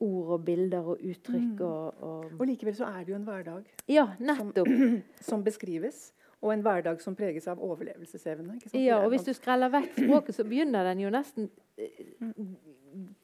ord 0.00 0.30
og 0.38 0.44
bilder 0.44 0.86
og 0.94 0.98
uttrykk 1.04 1.58
Mm. 1.58 1.66
og, 1.66 1.94
og 2.02 2.24
Og 2.40 2.46
likevel 2.46 2.74
så 2.74 2.84
er 2.88 3.04
det 3.04 3.08
jo 3.12 3.14
en 3.16 3.24
hverdag 3.26 3.64
Ja, 3.88 4.06
nettopp. 4.18 4.68
som 5.20 5.44
beskrives. 5.44 6.12
Og 6.42 6.52
en 6.54 6.62
hverdag 6.64 7.00
som 7.02 7.14
preges 7.14 7.46
av 7.48 7.58
overlevelsesevne. 7.60 8.58
Ja, 8.72 9.02
og 9.04 9.10
hvis 9.10 9.24
du 9.26 9.32
skreller 9.36 9.68
vekk 9.68 9.90
språket, 9.98 10.34
så 10.34 10.44
begynner 10.44 10.84
den 10.88 11.00
jo 11.00 11.10
nesten 11.10 11.50
eh, 11.76 11.88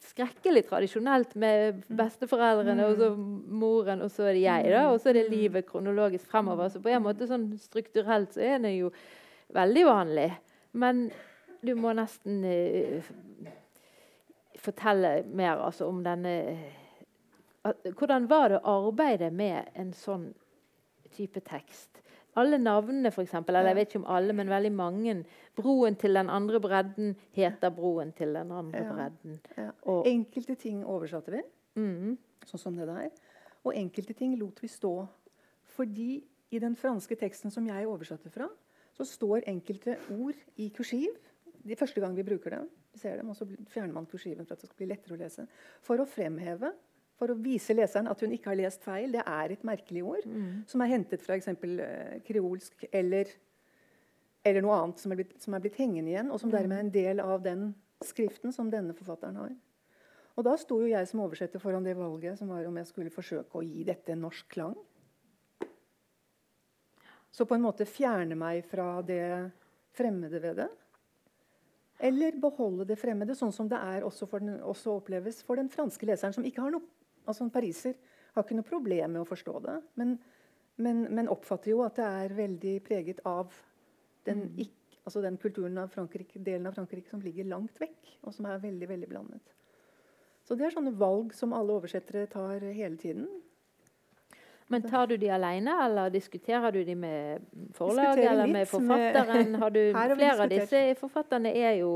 skrekkelig 0.06 0.62
tradisjonelt 0.68 1.34
med 1.38 1.82
besteforeldrene 1.98 2.86
og 2.86 3.00
så 3.00 3.10
moren, 3.16 4.02
og 4.04 4.10
så 4.12 4.28
er 4.28 4.36
det 4.36 4.44
jeg, 4.44 4.70
da, 4.72 4.86
og 4.92 5.00
så 5.02 5.10
er 5.10 5.18
det 5.18 5.26
livet 5.32 5.66
kronologisk 5.68 6.28
fremover. 6.30 6.70
Så 6.72 6.82
på 6.84 6.92
en 6.92 7.04
måte 7.04 7.28
sånn 7.28 7.48
strukturelt 7.60 8.36
så 8.36 8.44
er 8.46 8.62
det 8.64 8.76
jo 8.76 8.92
veldig 9.56 9.84
vanlig. 9.88 10.30
Men 10.76 11.06
du 11.66 11.72
må 11.78 11.92
nesten 11.96 12.42
uh, 12.46 13.12
fortelle 14.62 15.20
mer 15.34 15.62
altså, 15.66 15.88
om 15.90 16.02
denne 16.06 16.36
at- 17.66 17.86
Hvordan 17.98 18.28
var 18.30 18.48
det 18.48 18.60
å 18.62 18.74
arbeide 18.88 19.30
med 19.34 19.70
en 19.74 19.92
sånn 19.92 20.28
type 21.16 21.40
tekst? 21.40 22.02
Alle 22.36 22.58
navnene, 22.58 23.08
f.eks., 23.08 23.34
eller 23.34 23.70
jeg 23.70 23.76
vet 23.78 23.88
ikke 23.88 24.02
om 24.02 24.08
alle, 24.16 24.32
men 24.36 24.50
veldig 24.52 24.72
mange. 24.72 25.14
'Broen 25.56 25.96
til 25.96 26.14
den 26.14 26.28
andre 26.28 26.60
bredden' 26.60 27.14
heter 27.32 27.70
'Broen 27.70 28.12
til 28.12 28.34
den 28.34 28.52
andre 28.52 28.78
Ja. 28.78 28.92
bredden'. 28.92 29.38
Ja. 29.56 29.70
Enkelte 30.04 30.54
ting 30.54 30.84
oversatte 30.84 31.30
vi, 31.30 31.42
mm, 31.76 32.18
sånn 32.44 32.58
som 32.60 32.76
det 32.76 32.86
der. 32.86 33.10
Og 33.64 33.74
enkelte 33.74 34.12
ting 34.14 34.36
lot 34.38 34.60
vi 34.62 34.68
stå. 34.68 35.08
Fordi 35.64 36.24
i 36.50 36.58
den 36.58 36.76
franske 36.76 37.16
teksten 37.16 37.50
som 37.50 37.66
jeg 37.66 37.86
oversatte 37.86 38.30
fra, 38.30 38.48
så 38.96 39.04
står 39.04 39.42
enkelte 39.48 39.96
ord 40.10 40.34
i 40.56 40.68
kursiv. 40.68 41.08
De 41.66 41.76
første 41.76 42.00
gang 42.00 42.14
vi 42.16 42.22
bruker 42.22 42.50
dem, 42.50 42.68
vi 42.92 42.98
ser 42.98 43.16
dem, 43.16 43.28
og 43.28 43.36
så 43.36 43.46
fjerner 43.68 43.92
man 43.92 44.06
kursiven 44.06 44.46
for 44.46 44.54
at 44.54 44.60
det 44.60 44.68
skal 44.70 44.76
bli 44.76 44.86
lettere 44.86 45.16
å 45.16 45.18
lese. 45.20 45.46
For 45.82 45.96
å 45.96 46.06
fremheve, 46.06 46.72
for 47.16 47.32
å 47.32 47.38
vise 47.40 47.74
leseren 47.76 48.10
at 48.10 48.20
hun 48.22 48.34
ikke 48.36 48.52
har 48.52 48.58
lest 48.60 48.84
feil. 48.84 49.14
Det 49.14 49.24
er 49.24 49.54
et 49.54 49.66
merkelig 49.66 50.04
ord 50.04 50.26
mm, 50.28 50.64
som 50.68 50.82
er 50.84 50.92
hentet 50.92 51.24
fra 51.24 51.36
eksempel 51.38 51.78
eh, 51.82 52.16
kreolsk 52.26 52.86
eller, 52.90 53.30
eller 54.44 54.64
noe 54.64 54.80
annet 54.82 55.02
som 55.02 55.14
er, 55.14 55.22
blitt, 55.22 55.36
som 55.42 55.56
er 55.56 55.64
blitt 55.64 55.78
hengende 55.80 56.12
igjen, 56.12 56.32
og 56.32 56.42
som 56.42 56.52
dermed 56.52 56.76
er 56.76 56.86
en 56.86 56.96
del 56.98 57.22
av 57.24 57.40
den 57.44 57.70
skriften 58.04 58.52
som 58.52 58.68
denne 58.72 58.96
forfatteren 58.96 59.40
har. 59.40 59.54
Og 60.36 60.44
da 60.44 60.52
sto 60.60 60.82
jo 60.82 60.90
jeg 60.90 61.08
som 61.08 61.22
oversetter 61.24 61.62
foran 61.62 61.86
det 61.86 61.96
valget 61.96 62.36
som 62.36 62.50
var 62.52 62.66
om 62.68 62.76
jeg 62.76 62.90
skulle 62.90 63.12
forsøke 63.12 63.56
å 63.56 63.64
gi 63.64 63.86
dette 63.88 64.12
en 64.12 64.26
norsk 64.26 64.50
klang. 64.52 64.76
Så 67.32 67.44
på 67.48 67.56
en 67.56 67.64
måte 67.64 67.88
fjerne 67.88 68.36
meg 68.36 68.64
fra 68.68 69.00
det 69.04 69.22
fremmede 69.96 70.40
ved 70.40 70.60
det. 70.60 70.68
Eller 71.98 72.36
beholde 72.40 72.84
det 72.88 72.98
fremmede, 73.00 73.34
sånn 73.36 73.52
som 73.56 73.68
det 73.68 73.80
er 73.80 74.04
også, 74.04 74.28
for 74.28 74.44
den, 74.44 74.58
også 74.60 74.98
oppleves 74.98 75.40
for 75.44 75.56
den 75.56 75.70
franske 75.72 76.08
leseren, 76.08 76.34
som 76.36 76.44
ikke 76.44 76.60
har 76.64 76.74
noe 76.74 76.84
altså 77.26 77.44
En 77.44 77.50
pariser 77.50 77.94
har 78.34 78.42
ikke 78.44 78.56
noe 78.58 78.68
problem 78.68 79.12
med 79.16 79.22
å 79.22 79.28
forstå 79.28 79.60
det, 79.64 79.76
men, 79.96 80.18
men, 80.76 81.04
men 81.14 81.28
oppfatter 81.32 81.70
jo 81.72 81.82
at 81.86 81.96
det 81.96 82.04
er 82.04 82.34
veldig 82.36 82.74
preget 82.84 83.20
av 83.26 83.54
den, 84.26 84.42
ikk- 84.60 84.98
altså 85.06 85.22
den 85.24 85.36
kulturen 85.40 85.78
av 85.78 85.88
Frankrike, 85.94 86.38
delen 86.42 86.66
av 86.66 86.74
Frankrike 86.76 87.08
som 87.10 87.20
ligger 87.24 87.44
langt 87.48 87.78
vekk, 87.80 88.16
og 88.26 88.34
som 88.34 88.46
er 88.50 88.58
veldig 88.62 88.88
veldig 88.90 89.08
blandet. 89.08 89.54
Så 90.46 90.54
det 90.54 90.66
er 90.68 90.74
sånne 90.76 90.92
valg 90.98 91.32
som 91.34 91.52
alle 91.56 91.74
oversettere 91.80 92.26
tar 92.30 92.60
hele 92.60 92.96
tiden. 93.00 93.26
Men 94.68 94.82
tar 94.82 95.06
du 95.06 95.16
de 95.16 95.28
alene, 95.30 95.72
eller 95.84 96.10
diskuterer 96.10 96.72
du 96.74 96.80
de 96.84 96.94
med 96.98 97.42
forlaget 97.74 98.24
eller 98.32 98.50
med 98.50 98.66
forfatteren? 98.68 99.54
Har 99.62 99.70
du, 99.70 99.80
flere 99.94 100.42
av 100.42 100.50
disse 100.50 100.80
forfatterne 100.98 101.52
er 101.54 101.76
jo, 101.80 101.92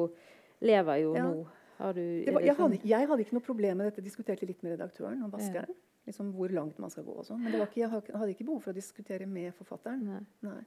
lever 0.63 1.01
jo 1.03 1.15
Ja. 1.17 1.25
nå. 1.27 1.47
Har 1.81 1.95
du, 1.97 2.01
Det 2.25 2.33
var, 2.35 2.43
jeg, 2.45 2.57
sånn- 2.57 2.75
hadde, 2.77 2.89
jeg 2.91 3.09
hadde 3.09 3.25
ikke 3.25 3.37
noe 3.39 3.47
problem 3.47 3.79
med 3.81 3.89
dette. 3.91 4.05
Diskuterte 4.05 4.47
litt 4.49 4.63
med 4.63 4.75
redaktøren 4.77 5.23
og 5.25 5.31
vaskeren. 5.33 5.75
Liksom 6.09 6.33
hvor 6.37 6.53
langt 6.53 6.79
man 6.83 6.91
skal 6.93 7.05
gå 7.07 7.15
og 7.21 7.25
sånn. 7.29 7.41
Men 7.43 7.53
det 7.55 7.61
var 7.61 7.69
ikke, 7.71 7.81
jeg 7.81 7.91
hadde 7.91 8.31
ikke 8.35 8.45
behov 8.49 8.63
for 8.65 8.73
å 8.73 8.77
diskutere 8.77 9.27
med 9.29 9.55
forfatteren. 9.57 10.03
Nei. 10.05 10.21
Nei. 10.45 10.61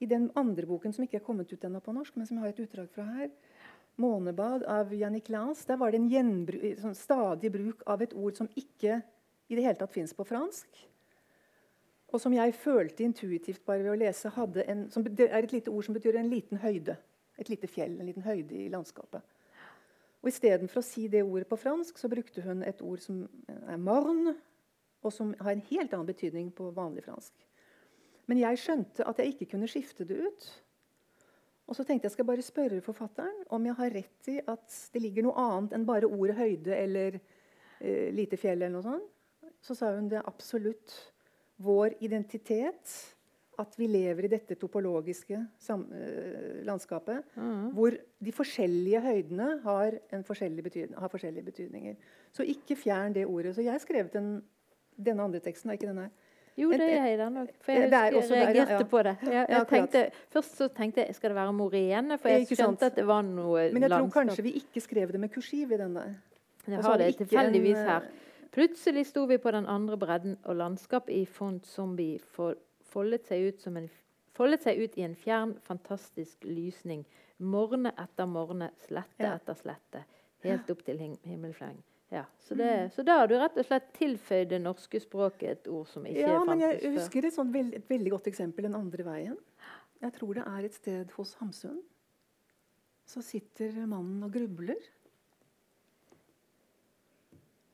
I 0.00 0.06
den 0.10 0.30
andre 0.36 0.66
boken 0.68 0.92
som 0.92 1.04
ikke 1.06 1.20
er 1.20 1.24
kommet 1.26 1.52
ut 1.52 1.62
ennå 1.64 1.80
på 1.82 1.94
norsk, 1.94 2.16
men 2.16 2.26
som 2.28 2.36
jeg 2.36 2.42
har 2.44 2.52
et 2.54 2.64
utdrag 2.66 2.90
fra 2.90 3.04
her, 3.04 3.30
'Månebad' 3.98 4.66
av 4.68 4.90
Jannik 4.92 5.28
Lans, 5.30 5.64
der 5.64 5.76
var 5.76 5.90
det 5.90 6.00
en 6.00 6.10
gjenbru- 6.10 6.76
sånn 6.80 6.94
stadig 6.94 7.50
bruk 7.52 7.82
av 7.86 8.02
et 8.02 8.12
ord 8.12 8.36
som 8.36 8.48
ikke 8.48 9.02
i 9.48 9.54
det 9.54 9.64
hele 9.64 9.74
tatt 9.78 9.92
fins 9.92 10.12
på 10.12 10.26
fransk. 10.26 10.66
Og 12.12 12.20
som 12.20 12.32
jeg 12.32 12.52
følte 12.54 13.04
intuitivt 13.04 13.64
bare 13.64 13.82
ved 13.82 13.92
å 13.92 13.98
lese 13.98 14.30
hadde 14.30 14.64
en, 14.68 14.90
som, 14.90 15.02
Det 15.02 15.30
er 15.30 15.42
et 15.42 15.52
lite 15.52 15.68
ord 15.70 15.84
som 15.84 15.94
betyr 15.94 16.16
en 16.16 16.30
liten 16.30 16.58
høyde. 16.58 16.96
Et 17.38 17.48
lite 17.48 17.66
fjell, 17.66 17.98
en 18.00 18.06
liten 18.06 18.22
høyde 18.22 18.52
i 18.52 18.68
landskapet. 18.68 19.22
Og 20.26 20.32
Istedenfor 20.32 20.82
å 20.82 20.82
si 20.82 21.04
det 21.06 21.20
ordet 21.22 21.46
på 21.46 21.54
fransk, 21.54 22.00
så 22.02 22.08
brukte 22.10 22.42
hun 22.42 22.64
et 22.66 22.80
ord 22.82 22.98
som 22.98 23.20
er 23.46 23.78
marn, 23.78 24.32
og 25.06 25.12
som 25.14 25.30
har 25.38 25.52
en 25.54 25.62
helt 25.68 25.92
annen 25.94 26.08
betydning 26.08 26.48
på 26.50 26.72
vanlig 26.74 27.04
fransk. 27.06 27.44
Men 28.26 28.40
jeg 28.40 28.58
skjønte 28.58 29.06
at 29.06 29.20
jeg 29.22 29.36
ikke 29.36 29.52
kunne 29.52 29.68
skifte 29.70 30.02
det 30.08 30.18
ut. 30.18 30.48
Og 31.70 31.78
så 31.78 31.86
tenkte 31.86 32.08
jeg 32.08 32.16
skal 32.16 32.26
bare 32.26 32.42
spørre 32.42 32.82
forfatteren 32.82 33.38
om 33.54 33.70
jeg 33.70 33.78
har 33.78 33.94
rett 33.94 34.30
i 34.32 34.40
at 34.42 34.80
det 34.90 35.04
ligger 35.04 35.28
noe 35.28 35.44
annet 35.44 35.76
enn 35.78 35.86
bare 35.86 36.10
ordet 36.10 36.34
høyde 36.40 36.74
eller 36.74 37.20
eh, 37.20 38.10
lite 38.10 38.38
fjell. 38.38 38.58
eller 38.58 38.74
noe 38.74 38.86
sånt. 38.86 39.54
Så 39.62 39.78
sa 39.78 39.92
hun 39.94 40.10
det 40.10 40.18
er 40.18 40.26
absolutt 40.26 40.94
vår 41.62 41.94
identitet 42.02 42.98
at 43.58 43.78
vi 43.78 43.88
lever 43.90 44.26
i 44.26 44.30
dette 44.30 44.56
topologiske 44.60 45.38
eh, 45.38 46.60
landskapet, 46.66 47.24
mm. 47.36 47.70
hvor 47.76 47.96
de 47.96 48.34
forskjellige 48.34 49.00
høydene 49.00 49.48
har, 49.64 49.96
en 50.12 50.24
forskjellig 50.26 50.88
har 50.96 51.12
forskjellige 51.12 51.48
betydninger. 51.50 51.96
Så 52.32 52.44
ikke 52.44 52.76
fjern 52.76 53.16
det 53.16 53.26
ordet. 53.26 53.54
Så 53.56 53.64
jeg 53.64 53.72
har 53.72 53.82
skrevet 53.82 54.14
en, 54.20 54.38
denne 54.96 55.24
andre 55.24 55.40
teksten, 55.44 55.72
ikke 55.72 55.88
denne. 55.88 56.10
Jo, 56.56 56.70
det 56.72 56.86
er 56.88 57.06
jeg 57.10 57.18
den 57.20 57.34
òg. 57.42 57.48
For 57.60 57.76
jeg, 57.76 57.88
er 57.92 58.14
husker 58.16 58.36
jeg 58.38 58.46
reagerte 58.46 58.72
der, 58.72 58.78
ja, 58.80 58.90
på 58.90 59.00
det. 59.04 59.16
Jeg, 59.22 59.32
jeg 59.34 59.46
ja, 59.52 59.64
tenkte, 59.68 60.04
først 60.32 60.54
så 60.56 60.68
tenkte 60.72 61.04
jeg 61.04 61.16
skal 61.16 61.32
det 61.32 61.36
være 61.36 61.52
morene, 61.52 62.16
for 62.18 62.32
jeg 62.32 62.46
skjønte 62.48 62.88
at 62.88 62.96
det 62.96 63.04
var 63.08 63.26
noe 63.26 63.66
landskap. 63.66 63.74
Men 63.76 63.84
jeg 63.84 63.92
tror 63.92 64.12
kanskje 64.14 64.44
vi 64.46 64.54
ikke 64.62 64.84
skrev 64.84 65.12
det 65.12 65.20
med 65.20 65.32
kursiv 65.34 65.74
i 65.76 65.80
den 65.82 65.98
der. 65.98 66.14
Jeg 66.66 66.82
har 66.82 66.96
det 66.98 67.10
tilfeldigvis 67.20 67.76
her. 67.76 68.08
eh, 68.08 68.22
Plutselig 68.56 69.04
sto 69.10 69.26
vi 69.28 69.36
på 69.36 69.52
den 69.52 69.66
andre 69.68 69.98
bredden, 70.00 70.38
og 70.44 70.56
landskapet 70.56 71.12
i 71.12 71.26
font 71.28 71.66
zombie 71.66 72.18
for, 72.18 72.56
foldet, 72.96 73.26
seg 73.28 73.50
ut 73.50 73.60
som 73.60 73.76
en, 73.76 73.88
foldet 74.36 74.64
seg 74.64 74.80
ut 74.80 74.96
i 74.98 75.04
en 75.04 75.16
fjern, 75.20 75.52
fantastisk 75.66 76.44
lysning. 76.48 77.04
Morne 77.44 77.92
etter 78.00 78.28
morne, 78.30 78.70
slette 78.86 79.22
Ja. 79.26 79.34
etter 79.36 79.54
slette. 79.60 80.04
Helt 80.46 80.70
opp 80.72 80.82
til 80.86 80.98
him 81.00 81.16
himmelfleng. 81.26 81.76
Ja, 82.12 82.22
så, 82.38 82.54
det, 82.54 82.92
så 82.94 83.02
da 83.02 83.16
har 83.18 83.26
du 83.26 83.34
rett 83.34 83.56
og 83.58 83.66
slett 83.66 83.88
tilføyd 83.96 84.52
det 84.52 84.60
norske 84.62 85.00
språket 85.02 85.48
et 85.50 85.68
ord 85.74 85.88
som 85.90 86.04
ikke 86.06 86.22
Ja, 86.22 86.36
men 86.46 86.60
jeg 86.62 86.92
husker 86.94 87.26
et, 87.26 87.34
sånt 87.34 87.50
veld, 87.52 87.74
et 87.74 87.88
veldig 87.90 88.12
godt 88.14 88.28
eksempel 88.30 88.68
den 88.68 88.76
andre 88.78 89.02
veien. 89.08 89.36
Jeg 90.04 90.14
tror 90.14 90.38
det 90.38 90.44
er 90.46 90.68
et 90.68 90.76
sted 90.76 91.10
hos 91.16 91.34
Hamsun. 91.40 91.80
Så 93.10 93.22
sitter 93.26 93.74
mannen 93.90 94.22
og 94.22 94.30
grubler. 94.34 94.78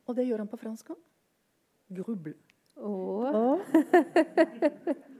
Og 0.08 0.16
det 0.16 0.24
gjør 0.26 0.42
han 0.46 0.50
på 0.50 0.60
fransk 0.60 0.94
òg. 0.94 1.02
Gruble. 1.92 2.34
Åh, 2.80 3.60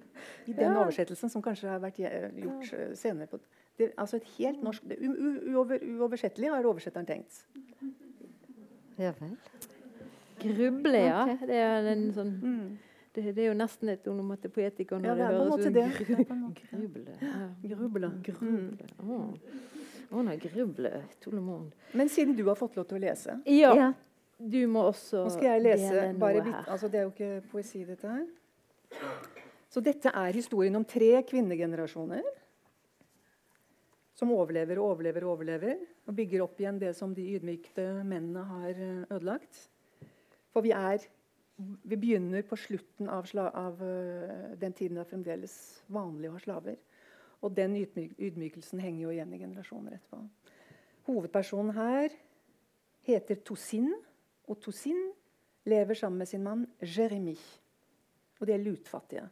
I 0.46 0.52
den 0.52 0.76
oversettelsen 0.76 1.30
som 1.30 1.42
kanskje 1.42 1.68
har 1.68 1.78
vært 1.82 1.98
gjort 1.98 2.72
eh, 2.74 2.94
senere. 2.98 3.26
På, 3.30 3.38
det, 3.78 3.92
altså 3.96 4.16
et 4.16 4.24
helt 4.38 4.62
norsk, 4.62 4.82
det, 4.88 4.98
u, 5.00 5.10
u, 5.12 5.52
uover, 5.54 5.78
Uoversettelig 5.98 6.50
har 6.50 6.64
oversetteren 6.64 7.06
tenkt. 7.06 7.44
Ja 8.98 9.12
vel. 9.20 9.36
gruble, 10.42 10.98
ja. 10.98 11.22
Okay. 11.24 11.46
Det 11.46 11.56
er 11.62 11.86
en 11.92 12.08
sånn 12.12 12.32
Mm. 12.42 12.78
det, 13.14 13.22
det 13.36 13.44
er 13.44 13.48
jo 13.52 13.54
nesten 13.54 13.88
et 13.92 14.06
onomatopoetikon 14.08 15.04
Ja, 15.04 15.14
når 15.14 15.16
det 15.16 15.26
på 15.26 15.32
en 15.32 15.38
høres 15.40 15.58
ut 15.58 15.62
som 15.62 15.72
Det 15.72 15.82
det. 15.82 16.06
Gruble. 16.76 17.16
Ja. 17.22 17.48
Gruble. 17.62 18.10
Mm. 18.40 18.78
Oh. 20.12 20.22
Nei, 20.22 20.36
gruble. 20.36 20.90
Men 21.94 22.08
siden 22.08 22.36
du 22.36 22.44
har 22.48 22.54
fått 22.56 22.76
lov 22.76 22.84
til 22.90 22.98
å 22.98 23.00
lese 23.00 23.38
Ja, 23.46 23.74
Ja. 23.74 23.92
du 24.38 24.66
må 24.68 24.82
også 24.90 25.24
Nå 25.24 25.30
skal 25.30 25.44
jeg 25.54 25.62
lese 25.62 25.90
dele 25.94 26.18
bare 26.18 26.64
altså 26.66 26.88
Det 26.90 27.00
er 27.00 27.02
jo 27.02 27.10
ikke 27.14 27.42
poesi, 27.50 27.84
dette 27.84 28.08
her. 28.08 28.26
Så 29.72 29.80
dette 29.80 30.12
er 30.12 30.36
historien 30.36 30.76
om 30.76 30.84
tre 30.84 31.14
kvinnegenerasjoner 31.24 32.26
som 34.12 34.32
overlever 34.36 34.78
og 34.78 34.90
overlever 34.92 35.24
og 35.24 35.38
overlever, 35.38 35.80
og 36.06 36.16
bygger 36.16 36.44
opp 36.44 36.60
igjen 36.60 36.78
det 36.78 36.92
som 36.94 37.14
de 37.16 37.24
ydmykte 37.38 37.86
mennene 38.04 38.44
har 38.46 38.76
eh, 38.76 39.04
ødelagt. 39.08 39.66
For 40.52 40.64
vi 40.64 40.76
er 40.76 41.08
Vi 41.86 41.96
begynner 41.96 42.42
på 42.42 42.56
slutten 42.56 43.08
av, 43.12 43.26
av 43.54 43.82
eh, 43.84 44.54
den 44.58 44.72
tiden 44.72 44.96
det 44.96 45.02
er 45.04 45.10
fremdeles 45.10 45.54
vanlig 45.86 46.30
å 46.30 46.32
ha 46.32 46.40
slaver. 46.40 46.78
Og 47.42 47.52
den 47.54 47.76
ydmyk, 47.76 48.14
ydmykelsen 48.18 48.80
henger 48.80 49.02
jo 49.04 49.10
igjen 49.12 49.34
i 49.34 49.38
generasjoner 49.38 49.94
etterpå. 49.94 50.22
Hovedpersonen 51.06 51.74
her 51.76 52.16
heter 53.06 53.42
Tosin, 53.44 53.92
og 54.48 54.58
Tosin 54.64 55.12
lever 55.68 55.94
sammen 55.94 56.24
med 56.24 56.30
sin 56.30 56.42
mann 56.42 56.66
Jeremy. 56.80 57.36
Og 58.40 58.48
de 58.48 58.56
er 58.56 58.64
lutfattige. 58.64 59.28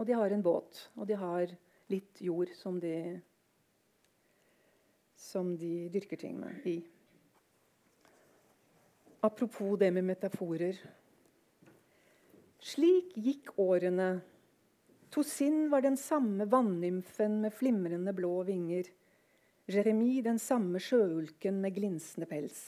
Og 0.00 0.06
de 0.08 0.16
har 0.16 0.32
en 0.32 0.42
båt, 0.42 0.86
og 0.96 1.04
de 1.10 1.16
har 1.20 1.50
litt 1.92 2.22
jord 2.24 2.48
som 2.56 2.78
de 2.80 3.20
som 5.20 5.52
de 5.60 5.90
dyrker 5.92 6.16
ting 6.16 6.38
med 6.40 6.64
i. 6.64 6.78
Apropos 9.20 9.76
det 9.76 9.90
med 9.92 10.06
metaforer. 10.08 10.78
Slik 12.64 13.12
gikk 13.20 13.52
årene. 13.60 14.14
Tosin 15.12 15.66
var 15.68 15.84
den 15.84 15.98
samme 16.00 16.46
vannymfen 16.48 17.36
med 17.42 17.52
flimrende 17.52 18.14
blå 18.16 18.38
vinger. 18.48 18.88
Jeremy 19.68 20.22
den 20.24 20.40
samme 20.40 20.80
sjøulken 20.80 21.60
med 21.60 21.76
glinsende 21.76 22.28
pels. 22.30 22.62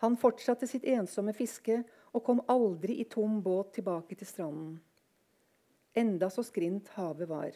Han 0.00 0.14
fortsatte 0.16 0.68
sitt 0.70 0.86
ensomme 0.88 1.34
fiske 1.36 1.82
og 2.14 2.22
kom 2.24 2.44
aldri 2.48 3.00
i 3.02 3.08
tom 3.10 3.42
båt 3.42 3.74
tilbake 3.80 4.14
til 4.14 4.30
stranden. 4.30 4.78
Enda 5.94 6.30
så 6.30 6.44
skrint 6.46 6.88
havet 6.94 7.28
var. 7.28 7.54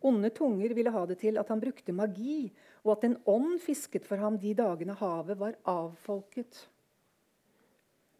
Onde 0.00 0.30
tunger 0.30 0.72
ville 0.74 0.92
ha 0.94 1.04
det 1.06 1.18
til 1.20 1.36
at 1.36 1.48
han 1.52 1.60
brukte 1.60 1.92
magi, 1.92 2.48
og 2.84 2.94
at 2.96 3.04
en 3.04 3.18
ånd 3.28 3.58
fisket 3.60 4.06
for 4.08 4.20
ham 4.22 4.38
de 4.40 4.54
dagene 4.56 4.96
havet 4.96 5.36
var 5.40 5.58
avfolket. 5.68 6.62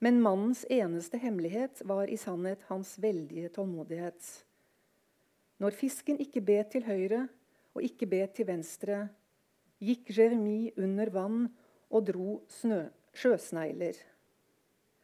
Men 0.01 0.20
mannens 0.25 0.66
eneste 0.68 1.20
hemmelighet 1.20 1.83
var 1.88 2.09
i 2.09 2.16
sannhet 2.20 2.66
hans 2.68 2.94
veldige 3.01 3.49
tålmodighet. 3.57 4.20
Når 5.61 5.77
fisken 5.77 6.20
ikke 6.20 6.40
bet 6.44 6.73
til 6.73 6.85
høyre 6.85 7.27
og 7.77 7.85
ikke 7.85 8.09
bet 8.09 8.37
til 8.37 8.49
venstre, 8.49 9.03
gikk 9.81 10.12
Jeremy 10.12 10.70
under 10.77 11.12
vann 11.12 11.42
og 11.90 12.07
dro 12.09 12.38
snø, 12.49 12.87
sjøsnegler. 13.16 13.96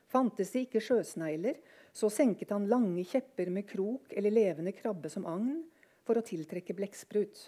Fantes 0.09 0.53
det 0.53 0.67
ikke 0.67 0.85
sjøsnegler, 0.85 1.57
så 1.97 2.11
senket 2.13 2.51
han 2.53 2.69
lange 2.69 3.05
kjepper 3.09 3.49
med 3.51 3.65
krok 3.69 4.13
eller 4.13 4.31
levende 4.31 4.73
krabbe 4.77 5.09
som 5.09 5.25
agn 5.27 5.63
for 6.05 6.19
å 6.21 6.25
tiltrekke 6.25 6.75
blekksprut. 6.77 7.39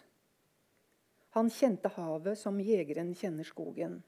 Han 1.37 1.50
kjente 1.52 1.90
havet 1.92 2.40
som 2.40 2.56
jegeren 2.64 3.11
kjenner 3.14 3.44
skogen. 3.44 3.98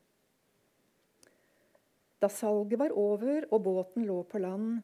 Da 2.21 2.31
salget 2.33 2.81
var 2.81 2.95
over 2.97 3.51
og 3.51 3.67
båten 3.67 4.07
lå 4.09 4.23
på 4.29 4.41
land, 4.41 4.81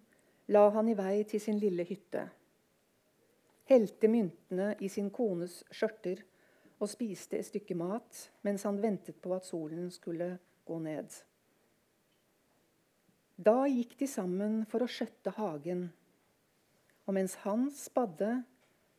la 0.52 0.66
han 0.76 0.90
i 0.92 0.96
vei 0.98 1.22
til 1.28 1.40
sin 1.40 1.56
lille 1.60 1.86
hytte. 1.88 2.26
Helte 3.66 4.12
myntene 4.12 4.74
i 4.84 4.90
sin 4.92 5.08
kones 5.10 5.62
skjørter 5.72 6.20
og 6.76 6.92
spiste 6.92 7.40
et 7.40 7.48
stykke 7.48 7.78
mat 7.80 8.26
mens 8.44 8.68
han 8.68 8.82
ventet 8.84 9.18
på 9.24 9.32
at 9.34 9.48
solen 9.48 9.88
skulle 9.90 10.34
gå 10.68 10.78
ned. 10.84 11.08
Da 13.36 13.66
gikk 13.68 13.98
de 14.00 14.06
sammen 14.08 14.62
for 14.70 14.80
å 14.80 14.88
skjøtte 14.88 15.34
hagen. 15.36 15.90
Og 17.04 17.16
mens 17.18 17.36
han 17.44 17.68
spadde, 17.74 18.30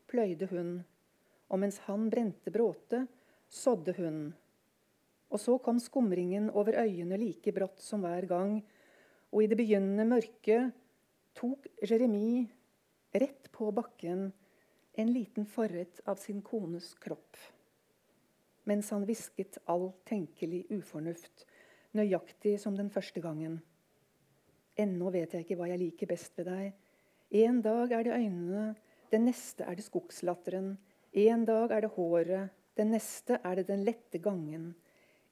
pløyde 0.06 0.50
hun. 0.52 0.74
Og 1.50 1.62
mens 1.64 1.80
han 1.88 2.06
brente 2.14 2.54
bråte, 2.54 3.08
sådde 3.50 3.96
hun. 3.98 4.20
Og 5.34 5.42
så 5.42 5.58
kom 5.64 5.80
skumringen 5.82 6.52
over 6.54 6.78
øyene 6.84 7.18
like 7.20 7.52
brått 7.56 7.82
som 7.84 8.06
hver 8.06 8.28
gang, 8.30 8.60
og 9.34 9.44
i 9.44 9.48
det 9.50 9.58
begynnende 9.60 10.06
mørket 10.08 10.76
tok 11.36 11.66
Jeremy 11.84 12.46
rett 13.18 13.50
på 13.52 13.72
bakken 13.76 14.30
en 14.98 15.14
liten 15.14 15.46
forrett 15.46 16.00
av 16.06 16.22
sin 16.22 16.40
kones 16.42 16.94
kropp, 17.02 17.38
mens 18.70 18.90
han 18.94 19.06
hvisket 19.08 19.60
all 19.70 19.92
tenkelig 20.08 20.64
ufornuft, 20.74 21.46
nøyaktig 21.98 22.56
som 22.62 22.78
den 22.78 22.90
første 22.94 23.22
gangen. 23.24 23.60
Ennå 24.78 25.10
vet 25.14 25.34
jeg 25.34 25.46
ikke 25.46 25.58
hva 25.60 25.70
jeg 25.72 25.82
liker 25.82 26.10
best 26.10 26.38
ved 26.38 26.50
deg. 26.52 26.74
En 27.44 27.62
dag 27.66 27.92
er 27.92 28.06
det 28.06 28.14
øynene, 28.14 28.66
den 29.12 29.26
neste 29.28 29.66
er 29.66 29.76
det 29.76 29.86
skogslatteren. 29.88 30.76
En 31.18 31.46
dag 31.48 31.72
er 31.72 31.84
det 31.84 31.94
håret, 31.96 32.54
den 32.78 32.94
neste 32.94 33.40
er 33.44 33.58
det 33.58 33.68
den 33.72 33.84
lette 33.88 34.22
gangen. 34.22 34.76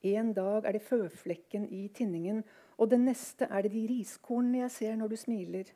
En 0.06 0.34
dag 0.34 0.66
er 0.66 0.78
det 0.78 0.86
føflekken 0.86 1.68
i 1.70 1.88
tinningen, 1.94 2.44
og 2.78 2.90
den 2.92 3.06
neste 3.06 3.48
er 3.50 3.66
det 3.66 3.72
de 3.74 3.86
riskornene 3.90 4.64
jeg 4.66 4.72
ser 4.72 4.96
når 5.00 5.14
du 5.14 5.18
smiler. 5.20 5.72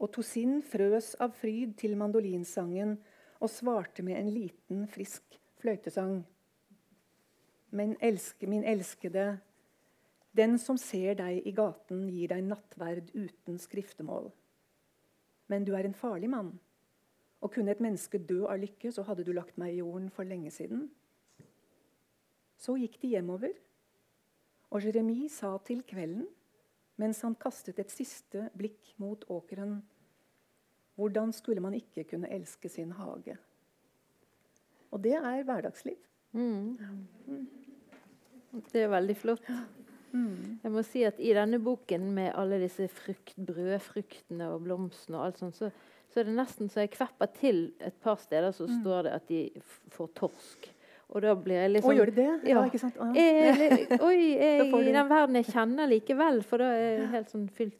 Og 0.00 0.12
Tosin 0.14 0.62
frøs 0.64 1.12
av 1.20 1.34
fryd 1.36 1.74
til 1.80 1.96
mandolinsangen 1.98 2.96
og 3.40 3.50
svarte 3.52 4.04
med 4.06 4.16
en 4.16 4.30
liten, 4.32 4.86
frisk 4.88 5.36
fløytesang. 5.60 6.22
Men 7.70 7.96
elske, 8.00 8.46
min 8.46 8.64
elskede, 8.64 9.38
den 10.36 10.58
som 10.62 10.78
ser 10.78 11.16
deg 11.18 11.46
i 11.46 11.52
gaten, 11.54 12.06
gir 12.12 12.30
deg 12.30 12.44
nattverd 12.46 13.10
uten 13.14 13.58
skriftemål. 13.58 14.30
Men 15.50 15.66
du 15.66 15.72
er 15.74 15.88
en 15.88 15.96
farlig 15.96 16.30
mann, 16.30 16.52
og 17.40 17.54
kunne 17.54 17.72
et 17.72 17.82
menneske 17.82 18.20
dø 18.22 18.44
av 18.46 18.60
lykke, 18.62 18.92
så 18.92 19.02
hadde 19.08 19.24
du 19.26 19.32
lagt 19.34 19.58
meg 19.58 19.74
i 19.74 19.80
jorden 19.80 20.10
for 20.14 20.28
lenge 20.28 20.52
siden. 20.54 20.86
Så 22.60 22.76
gikk 22.78 23.00
de 23.02 23.14
hjemover, 23.16 23.56
og 24.70 24.84
Jeremi 24.84 25.26
sa 25.32 25.56
til 25.66 25.82
kvelden, 25.82 26.28
mens 27.00 27.22
han 27.24 27.34
kastet 27.40 27.80
et 27.80 27.90
siste 27.90 28.50
blikk 28.54 28.92
mot 29.00 29.24
åkeren, 29.32 29.80
hvordan 31.00 31.32
skulle 31.32 31.62
man 31.64 31.74
ikke 31.74 32.04
kunne 32.04 32.28
elske 32.28 32.68
sin 32.68 32.92
hage? 32.92 33.38
Og 34.90 35.00
det 35.02 35.16
er 35.16 35.42
hverdagsliv. 35.48 35.96
Mm. 36.32 36.76
Det 38.72 38.82
er 38.82 38.92
veldig 38.92 39.16
flott. 39.16 39.48
Mm. 40.12 40.58
Jeg 40.64 40.72
må 40.72 40.82
si 40.84 41.04
at 41.04 41.18
I 41.20 41.32
denne 41.36 41.58
boken 41.62 42.08
med 42.14 42.32
alle 42.34 42.58
disse 42.62 42.88
frukt, 42.88 43.34
brødfruktene 43.36 44.48
og 44.54 44.62
blomstene, 44.64 45.18
og 45.18 45.24
alt 45.26 45.38
sånt, 45.38 45.54
så, 45.56 45.70
så 46.10 46.20
er 46.20 46.24
det 46.28 46.34
nesten 46.36 46.68
så 46.72 46.80
jeg 46.84 46.90
kvepper 46.96 47.30
til 47.38 47.72
et 47.80 47.94
par 48.02 48.16
steder 48.18 48.50
så 48.52 48.66
Mm. 48.66 48.80
står 48.82 49.02
det 49.06 49.12
at 49.12 49.28
de 49.28 49.42
får 49.90 50.08
torsk. 50.14 50.70
Og 51.10 51.22
da 51.22 51.34
blir 51.34 51.54
jeg 51.62 51.70
liksom 51.72 51.90
Å, 51.90 51.92
sånn 51.92 51.98
gjør 51.98 52.10
de 52.10 52.16
det? 52.16 52.48
Ja, 52.48 52.56
Ja. 52.60 52.64
ikke 52.70 52.78
sant? 52.78 52.96
Å, 53.02 53.06
ja. 53.14 53.22
jeg, 53.22 53.86
Oi, 54.08 54.18
jeg 54.38 54.66
i 54.88 54.92
den 54.92 55.08
verden 55.10 55.34
jeg 55.40 55.46
kjenner 55.50 55.88
likevel? 55.90 56.42
For 56.46 56.58
da 56.62 56.64
er 56.74 56.98
jeg 57.00 57.08
helt 57.16 57.30
sånn 57.30 57.48
fylt, 57.50 57.76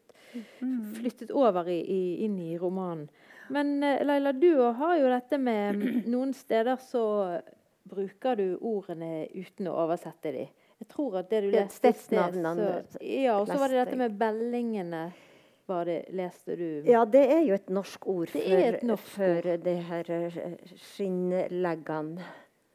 Mm. 0.63 0.93
flyttet 0.95 1.31
over 1.35 1.67
i, 1.67 1.81
i, 1.83 2.25
inn 2.25 2.37
i 2.39 2.57
romanen. 2.57 3.09
Men 3.51 3.83
eh, 3.83 4.05
Laila, 4.07 4.31
du 4.33 4.61
har 4.79 4.93
jo 5.01 5.09
dette 5.11 5.39
med 5.43 6.07
Noen 6.07 6.31
steder 6.33 6.77
så 6.79 7.41
bruker 7.91 8.37
du 8.39 8.45
ordene 8.63 9.25
uten 9.35 9.67
å 9.67 9.75
oversette 9.83 10.31
dem. 10.33 10.47
Jeg 10.81 10.89
tror 10.89 11.19
at 11.21 11.31
det 11.31 11.43
du 11.45 11.51
leste 11.53 11.93
stedsnavnene 11.93 12.69
Ja, 13.05 13.39
og 13.41 13.47
så 13.51 13.59
var 13.61 13.69
det 13.69 13.83
dette 13.85 13.97
med 14.01 14.17
bellingene. 14.21 15.03
Var 15.71 15.85
det, 15.87 15.99
leste 16.19 16.57
du? 16.59 16.83
Ja, 16.89 17.05
det 17.07 17.21
er 17.31 17.45
jo 17.47 17.55
et 17.55 17.69
norsk 17.71 18.07
ord 18.11 18.33
Det 18.33 18.43
for, 18.43 18.79
norsk 18.89 19.11
for 19.15 19.51
det 19.63 19.77
her 19.87 20.09
eh, 20.11 20.39
skinnleggene. 20.83 22.25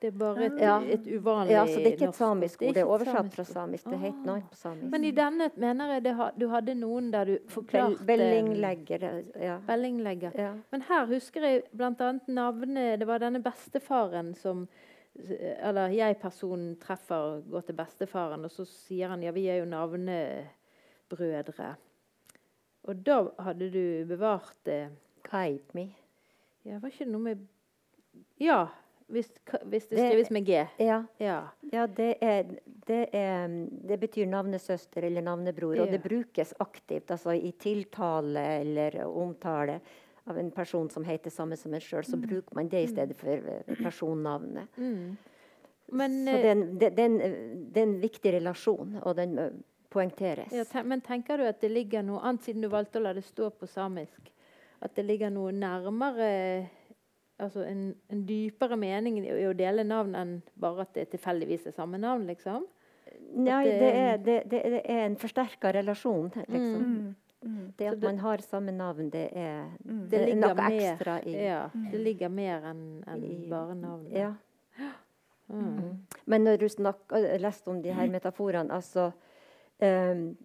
Det 0.01 0.07
er 0.11 0.17
bare 0.19 0.45
et, 0.45 0.57
Ja. 0.61 0.77
et 0.81 1.05
uvanlig 1.07 1.51
Ja, 1.51 1.65
så 1.65 1.75
det 1.79 1.85
er 1.87 1.91
ikke 1.95 2.07
et 2.09 2.15
samisk 2.15 2.61
ord. 2.61 2.73
Det 2.73 2.81
er 2.81 2.85
oversatt 2.93 3.33
fra 3.33 3.43
samisk. 3.43 3.85
Det 3.89 3.99
heter 3.99 4.25
noe 4.27 4.41
på 4.51 4.55
samisk. 4.59 4.89
Men 4.91 5.03
i 5.03 5.11
denne 5.11 5.49
mener 5.55 5.93
jeg 5.93 6.03
det 6.03 6.13
ha, 6.15 6.29
du 6.37 6.47
hadde 6.51 6.75
noen 6.75 7.11
der 7.11 7.25
du 7.25 7.37
forklarte 7.49 8.05
Bellinglegger, 8.05 9.05
ja. 9.41 9.57
Bellinglegger. 9.67 10.31
ja. 10.37 10.53
Men 10.71 10.81
her 10.89 11.05
husker 11.09 11.41
jeg 11.41 11.63
bl.a. 11.71 12.11
navnet 12.27 12.99
Det 12.99 13.07
var 13.07 13.19
denne 13.19 13.41
bestefaren 13.41 14.35
som 14.35 14.67
Eller 15.15 15.93
jeg-personen 15.95 16.73
treffer, 16.81 17.39
går 17.49 17.63
til 17.69 17.77
bestefaren, 17.77 18.43
og 18.43 18.51
så 18.51 18.65
sier 18.67 19.07
han 19.13 19.23
ja, 19.23 19.31
vi 19.31 19.45
er 19.47 19.61
jo 19.61 19.69
navnebrødre. 19.71 21.69
Og 22.85 22.99
da 23.05 23.21
hadde 23.47 23.69
du 23.73 23.85
bevart 24.09 24.57
det 24.67 24.81
Kaipmi. 25.25 25.87
Ja, 26.65 26.79
var 26.81 26.91
ikke 26.91 27.05
det 27.07 27.13
noe 27.13 27.23
med 27.31 27.45
Ja, 28.39 28.65
hvis, 29.07 29.27
hvis 29.69 29.87
det 29.89 29.97
Det- 29.97 30.11
skrives 30.11 30.31
med 30.31 30.45
G. 30.45 30.67
Ja, 30.79 31.03
Ja. 31.19 31.47
ja 31.71 31.85
det, 31.85 32.15
er, 32.21 32.43
det, 32.87 33.09
er, 33.13 33.47
det 33.87 33.99
betyr 33.99 34.25
navnesøster 34.25 35.03
eller 35.03 35.21
navnebror, 35.21 35.79
og 35.81 35.87
det 35.91 36.01
brukes 36.03 36.53
aktivt 36.59 37.11
altså 37.11 37.31
i 37.35 37.51
tiltale 37.51 38.39
eller 38.61 39.05
omtale 39.05 39.79
av 40.27 40.37
en 40.41 40.51
person 40.51 40.89
som 40.89 41.03
heter 41.05 41.29
samme 41.29 41.57
som 41.57 41.73
en 41.73 41.81
sjøl, 41.83 42.03
så 42.07 42.17
bruker 42.17 42.55
man 42.57 42.69
det 42.71 42.83
i 42.83 42.87
stedet 42.89 43.15
for 43.19 43.29
eh, 43.51 43.75
personnavnet. 43.83 44.77
Mm. 44.77 45.15
Men, 45.93 46.15
så 46.25 46.33
eh, 46.33 46.41
det 46.41 46.47
er, 46.49 46.51
en, 46.55 46.63
det, 46.81 46.89
det, 46.97 47.03
er 47.03 47.09
en, 47.11 47.65
det 47.73 47.81
er 47.81 47.87
en 47.89 47.99
viktig 48.01 48.31
relasjon, 48.39 48.95
og 49.03 49.15
den 49.19 49.37
eh, 49.39 49.51
poengteres. 49.93 50.51
Ja, 50.55 50.63
ten, 50.69 50.87
men 50.89 51.01
tenker 51.05 51.37
du 51.37 51.45
at 51.47 51.61
det 51.61 51.69
ligger 51.71 52.01
noe 52.03 52.23
annet, 52.25 52.43
siden 52.47 52.65
du 52.65 52.71
valgte 52.73 52.97
å 52.99 53.05
la 53.05 53.13
det 53.13 53.23
stå 53.27 53.51
på 53.53 53.69
samisk? 53.69 54.31
At 54.83 54.95
det 54.97 55.05
ligger 55.07 55.29
noe 55.33 55.53
nærmere 55.55 56.31
Altså 57.35 57.65
en, 57.67 57.89
en 58.07 58.21
dypere 58.23 58.77
mening 58.79 59.17
i 59.19 59.31
å 59.43 59.51
dele 59.59 59.83
navn 59.83 60.13
enn 60.15 60.29
bare 60.55 60.85
at 60.85 60.93
det 60.95 61.09
tilfeldigvis 61.11 61.65
er 61.67 61.73
samme 61.75 61.97
navn, 61.99 62.21
liksom? 62.29 62.63
Nei, 63.35 63.57
det- 63.65 63.73
det 63.81 63.89
er, 63.91 64.17
det, 64.23 64.35
det, 64.53 64.61
det 64.71 64.79
er 64.87 65.01
en 65.09 65.17
forsterka 65.19 65.73
relasjon, 65.75 66.29
liksom. 66.47 66.85
Mm. 66.85 67.09
Mm. 67.45 67.73
Det 67.77 67.87
at 67.87 67.99
det- 67.99 68.03
man 68.09 68.17
har 68.19 68.37
samme 68.41 68.71
navn, 68.71 69.09
det 69.13 69.29
er, 69.37 69.69
Mm. 69.85 70.09
det 70.09 70.19
er 70.21 70.25
ligger 70.25 70.41
noe 70.47 70.55
mer- 70.55 70.71
ekstra 70.93 71.19
i 71.27 71.31
Ja, 71.31 71.69
det 71.91 71.99
ligger 71.99 72.29
mer 72.29 72.61
enn 72.71 73.03
en 73.07 73.49
bare 73.49 73.75
navnet. 73.75 74.11
ja. 74.11 74.33
Mm. 75.47 75.97
Men 76.25 76.43
når 76.43 76.57
du 76.57 76.65
snakk, 76.69 77.11
øh, 77.13 77.39
leste 77.39 77.67
om 77.67 77.81
de 77.83 77.93
her 77.93 78.07
metaforene 78.09 78.71
altså 78.73 79.11
um, 79.81 80.37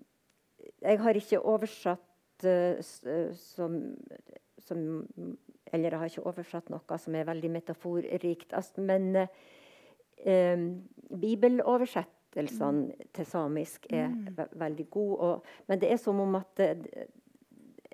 Jeg 0.82 0.98
har 1.00 1.12
ikke 1.14 1.40
oversatt 1.40 2.44
uh, 2.44 3.32
som, 3.32 3.96
som 4.58 5.06
Eller 5.72 5.90
jeg 5.90 5.98
har 5.98 6.04
ikke 6.06 6.26
oversatt 6.26 6.68
noe 6.70 6.98
som 6.98 7.14
er 7.14 7.24
veldig 7.24 7.50
metaforrikt. 7.50 8.52
Altså, 8.52 8.80
men 8.80 9.16
uh, 9.16 10.58
bibeloversettelsene 12.30 13.08
til 13.14 13.26
samisk 13.26 13.86
er 13.92 14.12
ve 14.36 14.46
veldig 14.58 14.86
gode. 14.90 15.40
Men 15.68 15.80
det 15.80 15.92
er 15.92 15.96
som 15.96 16.20
om 16.20 16.34
at 16.38 16.50
det, 16.56 17.06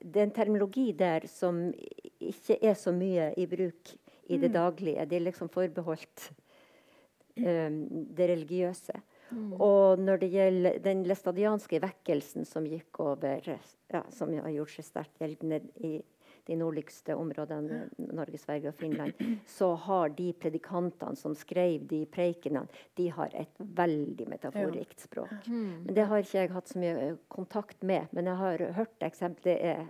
det 0.03 0.21
er 0.21 0.27
en 0.27 0.35
terminologi 0.37 0.93
der 0.93 1.27
som 1.27 1.73
ikke 2.21 2.59
er 2.63 2.75
så 2.75 2.93
mye 2.93 3.33
i 3.37 3.47
bruk 3.47 3.95
i 4.29 4.39
det 4.39 4.53
daglige. 4.55 5.07
Det 5.07 5.17
er 5.17 5.27
liksom 5.27 5.49
forbeholdt 5.49 6.31
um, 7.39 8.07
det 8.17 8.31
religiøse. 8.31 9.03
Og 9.59 9.99
når 9.99 10.17
det 10.23 10.31
gjelder 10.31 10.77
den 10.85 11.03
læstadianske 11.03 11.81
vekkelsen 11.83 12.45
som 12.47 12.67
gikk 12.67 13.01
over 13.03 13.41
ja, 13.43 14.03
Som 14.11 14.31
har 14.39 14.53
gjort 14.55 14.71
seg 14.71 14.87
sterkt 14.87 15.19
gjeldende 15.19 15.65
i 15.83 15.97
de 16.47 16.57
nordligste 16.57 17.15
områdene, 17.19 17.89
Norge, 18.15 18.39
Sverige 18.39 18.69
og 18.71 18.75
Finland, 18.79 19.13
så 19.47 19.73
har 19.87 20.09
de 20.15 20.33
predikantene 20.33 21.17
som 21.19 21.35
skrev 21.35 21.87
de 21.91 22.05
preikenene, 22.07 22.69
de 22.97 23.09
har 23.11 23.31
et 23.35 23.59
veldig 23.59 24.29
metaforikt 24.31 25.01
språk. 25.09 25.49
Men 25.51 25.95
Det 25.95 26.07
har 26.07 26.23
ikke 26.23 26.39
jeg 26.39 26.53
hatt 26.55 26.69
så 26.69 26.79
mye 26.79 26.97
eh, 27.09 27.17
kontakt 27.29 27.83
med. 27.83 28.07
Men 28.13 28.27
jeg 28.31 28.37
har 28.37 28.67
hørt 28.79 29.03
eksempler. 29.03 29.43
Det 29.47 29.59
er 29.63 29.87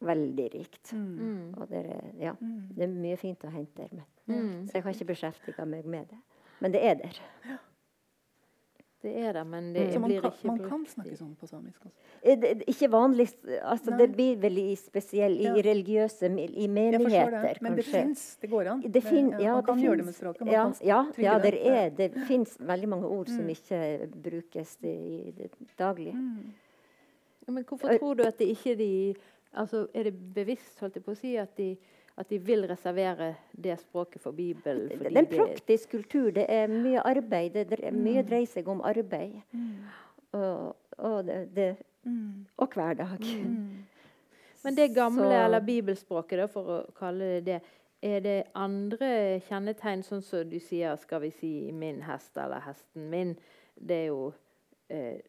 veldig 0.00 0.46
rikt. 0.54 0.92
Mm. 0.92 1.54
Og 1.58 1.68
det 1.68 1.82
er, 1.84 2.06
ja, 2.18 2.32
det 2.40 2.86
er 2.86 2.92
mye 2.94 3.16
fint 3.20 3.42
å 3.44 3.50
hente 3.52 3.88
der. 3.90 3.90
Men, 3.94 4.06
Mm. 4.30 4.66
Så 4.68 4.76
jeg 4.78 4.82
har 4.84 4.94
ikke 4.94 5.08
beskjeftiga 5.10 5.64
meg 5.66 5.84
med 5.90 6.06
det. 6.12 6.18
Men 6.60 6.72
det 6.72 6.80
er 6.86 6.94
der. 7.00 7.16
Det 9.02 9.12
er 9.16 9.32
det, 9.32 9.46
men 9.48 9.72
det 9.72 9.86
Så 9.94 9.98
man 10.00 10.10
blir 10.10 10.20
kan, 10.20 10.30
ikke 10.32 10.46
man 10.46 10.58
kan 10.68 10.82
snakke 10.84 11.14
sånn 11.16 11.30
på 11.40 11.46
samisk 11.48 11.80
også. 11.86 11.94
Eh, 12.22 12.36
det- 12.36 12.58
det- 12.58 12.66
Ikke 12.68 12.90
vanlig 12.90 13.28
altså 13.62 13.96
Det 13.96 14.12
blir 14.12 14.36
vel 14.36 14.58
i 14.58 14.74
spesiell 14.76 15.38
i 15.40 15.44
Ja. 15.44 15.54
religiøse 15.54 16.24
i 16.28 16.66
menigheter, 16.68 17.30
det, 17.54 17.62
men 17.62 17.76
det 17.76 17.84
fins. 17.86 18.36
Det 18.42 18.50
går 18.50 18.66
an. 18.70 18.80
Det 18.82 19.02
fin, 19.02 19.30
ja, 19.40 19.54
man 19.54 19.64
kan 19.64 19.78
det 19.78 19.84
gjøre 19.86 19.96
det 19.96 20.04
med 20.04 20.14
språket. 20.14 20.40
Man 20.40 20.52
Ja, 20.52 20.64
kan 20.64 20.74
ja, 20.86 21.06
ja 21.18 21.38
det. 21.38 21.52
det, 21.52 21.66
er, 21.66 21.90
det 21.90 22.14
fins 22.28 22.58
veldig 22.58 22.88
mange 22.88 23.06
ord 23.06 23.26
som 23.28 23.48
ikke 23.48 24.06
brukes 24.22 24.76
i 24.84 25.32
det 25.36 25.50
daglige. 25.78 26.12
Mm. 26.14 26.52
Ja, 27.48 27.52
Men 27.52 27.64
hvorfor 27.64 27.98
tror 27.98 28.14
du 28.16 28.22
at 28.24 28.36
det 28.38 28.48
ikke 28.48 28.76
de 28.76 29.14
altså 29.56 29.88
Er 29.94 30.04
det 30.04 30.34
bevisst 30.34 30.78
holdt 30.80 30.94
jeg 30.94 31.04
på 31.04 31.10
å 31.12 31.16
si, 31.16 31.36
at 31.36 31.56
de, 31.56 31.76
at 32.20 32.28
de 32.30 32.38
vil 32.44 32.66
reservere 32.68 33.34
det 33.56 33.78
språket 33.80 34.22
for 34.22 34.36
Bibelen? 34.36 34.88
Det, 34.88 35.06
er 35.08 35.18
en 35.22 35.26
praktisk 35.32 35.90
kultur. 35.94 36.30
Det 36.36 36.44
er 36.48 36.66
mye 36.68 37.00
arbeid. 37.00 37.54
Det, 37.56 37.80
er 37.82 37.96
mye 37.96 38.22
dreier 38.28 38.46
seg 38.50 38.68
om 38.68 38.82
arbeid. 38.84 39.38
Og, 40.36 40.76
og, 40.98 41.24
det, 41.26 41.46
det, 41.56 41.70
Mm. 42.04 42.46
og 42.56 42.68
hverdag. 42.74 43.18
Mm. 43.44 43.84
Men 44.64 44.76
det 44.76 44.94
gamle, 44.94 45.22
Så- 45.24 45.44
eller 45.44 45.60
bibelspråket, 45.60 46.38
da, 46.38 46.46
for 46.48 46.70
å 46.72 46.92
kalle 46.96 47.24
det 47.24 47.44
det, 47.44 47.58
er 48.02 48.20
det 48.24 48.42
andre 48.54 49.40
kjennetegn, 49.44 50.02
sånn 50.02 50.22
som 50.24 50.48
du 50.48 50.56
sier, 50.60 50.96
skal 50.96 51.20
vi 51.20 51.30
si 51.30 51.70
'min 51.72 52.00
hest' 52.02 52.36
eller 52.44 52.60
'hesten 52.60 53.10
min'? 53.10 53.36
Det 53.86 53.96
er 53.96 54.06
jo 54.06 54.32
eh, 54.90 55.20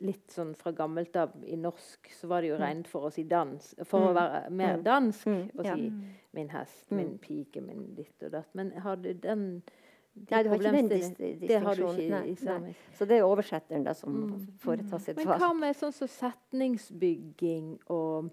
litt 0.00 0.30
sånn 0.32 0.54
fra 0.56 0.72
gammelt 0.72 1.16
av 1.16 1.32
i 1.44 1.56
norsk 1.56 2.08
så 2.16 2.28
var 2.30 2.40
det 2.42 2.48
jo 2.48 2.56
regnet 2.60 2.88
for 2.88 3.08
å 3.08 3.12
si 3.12 3.22
dans. 3.28 3.74
For 3.84 4.10
å 4.10 4.14
være 4.16 4.50
mer 4.50 4.76
Mm. 4.78 4.82
dansk 4.84 5.26
Mm, 5.26 5.50
ja. 5.64 5.74
si 5.74 5.92
'min 6.32 6.48
hest', 6.48 6.90
'min 6.90 7.18
pike', 7.18 7.60
'min 7.60 7.94
ditt 7.94 8.22
og 8.22 8.30
datt'. 8.32 8.54
Men 8.54 8.72
har 8.72 8.96
du 8.96 9.12
den 9.12 9.62
de 10.16 10.26
Nei, 10.34 10.42
du 10.42 10.48
har 10.48 10.56
ikke 10.56 10.72
den 10.72 10.88
dis 10.88 11.10
Det 11.48 11.60
har 11.62 11.74
du 11.74 11.82
distinksjonen. 11.86 12.74
Så 12.98 13.06
det 13.06 13.18
er 13.18 13.22
oversetteren 13.22 13.84
da 13.84 13.92
som 13.94 14.48
foretar 14.58 14.98
sitt 14.98 15.16
Men 15.16 15.26
hva 15.26 15.52
med 15.54 15.76
sånn 15.76 15.92
som 15.92 16.08
setningsbygging 16.08 17.78
og 17.90 18.30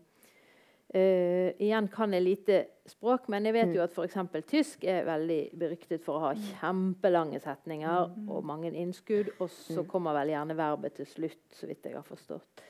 eh, 0.93 1.53
Igjen 1.59 1.87
kan 1.91 2.13
jeg 2.13 2.23
lite 2.23 2.65
språk, 2.87 3.27
men 3.29 3.43
jeg 3.45 3.53
vet 3.53 3.67
Mm. 3.67 3.75
jo 3.75 3.81
at 3.83 3.91
f.eks. 3.91 4.45
tysk 4.47 4.83
er 4.85 5.03
veldig 5.05 5.51
beryktet 5.59 6.01
for 6.01 6.15
å 6.15 6.19
ha 6.19 6.33
kjempelange 6.33 7.39
setninger 7.41 8.11
og 8.29 8.43
mange 8.45 8.71
innskudd, 8.71 9.29
og 9.39 9.49
så 9.49 9.81
Mm. 9.83 9.87
kommer 9.87 10.13
vel 10.13 10.27
gjerne 10.29 10.55
verbet 10.55 10.95
til 10.95 11.05
slutt, 11.05 11.49
så 11.51 11.67
vidt 11.67 11.83
jeg 11.83 11.93
har 11.93 12.03
forstått. 12.03 12.61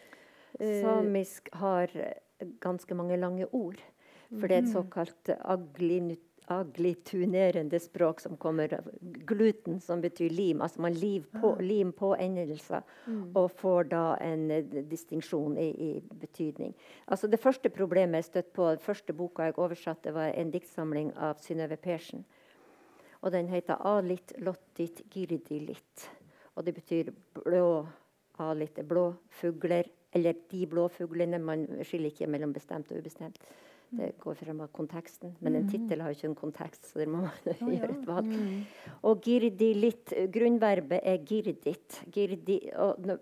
Uh, 0.59 0.81
Samisk 0.81 1.49
har 1.53 1.87
ganske 2.59 2.95
mange 2.95 3.17
lange 3.19 3.45
ord. 3.53 3.77
For 4.39 4.47
det 4.47 4.51
er 4.57 4.61
et 4.63 4.73
såkalt 4.73 5.29
aglinut 5.45 6.26
aglitunerende 6.47 7.79
språk 7.79 8.19
som 8.23 8.37
kommer 8.37 8.73
av 8.73 8.87
gluten, 9.01 9.81
som 9.81 10.01
betyr 10.01 10.29
lim. 10.29 10.61
Altså 10.61 10.81
man 10.81 10.93
liv 10.93 11.25
på, 11.41 11.55
lim 11.59 11.91
på 11.91 12.13
endelser, 12.15 12.81
og 13.35 13.51
får 13.59 13.89
da 13.91 14.03
en 14.23 14.51
eh, 14.51 14.63
distinksjon 14.87 15.57
i, 15.59 15.67
i 15.89 15.91
betydning. 16.21 16.73
Altså 17.05 17.27
Det 17.27 17.39
første 17.39 17.69
problemet 17.69 18.21
jeg 18.21 18.29
støtte 18.29 18.55
på, 18.55 18.69
den 18.69 18.83
første 18.83 19.13
boka 19.13 19.49
jeg 19.49 19.59
oversatte, 19.59 20.13
var 20.15 20.31
en 20.31 20.51
diktsamling 20.53 21.11
av 21.17 21.43
Synnøve 21.43 21.77
Persen. 21.77 22.25
Og 23.21 23.31
den 23.31 23.47
heter 23.47 23.75
'Alit 23.75 24.33
lottit 24.37 25.01
girdilit'. 25.11 26.09
Og 26.55 26.65
det 26.65 26.73
betyr 26.73 27.11
blå 27.33 27.87
alit, 28.39 28.79
blå 28.87 29.13
fugler. 29.29 29.83
Eller 30.13 30.33
de 30.51 30.65
blå 30.67 30.87
fuglene. 30.87 31.39
Man 31.39 31.67
skiller 31.83 32.09
ikke 32.09 32.27
mellom 32.27 32.53
bestemt 32.53 32.91
og 32.91 32.97
ubestemt. 32.97 33.37
Det 33.89 34.09
går 34.19 34.35
frem 34.35 34.59
av 34.61 34.67
konteksten. 34.75 35.35
Men 35.39 35.55
en 35.55 35.67
tittel 35.71 36.01
har 36.03 36.11
jo 36.11 36.17
ikke 36.17 36.27
en 36.27 36.37
kontekst, 36.41 36.89
så 36.89 36.99
dere 36.99 37.11
må 37.13 37.21
man 37.61 37.71
gjøre 37.71 37.93
et 37.93 38.07
valg. 38.07 38.33
Og 39.07 39.23
girdilit, 39.23 40.13
grunnverbet 40.33 41.07
er 41.07 41.23
girdit. 41.27 42.01
Girdi, 42.13 42.59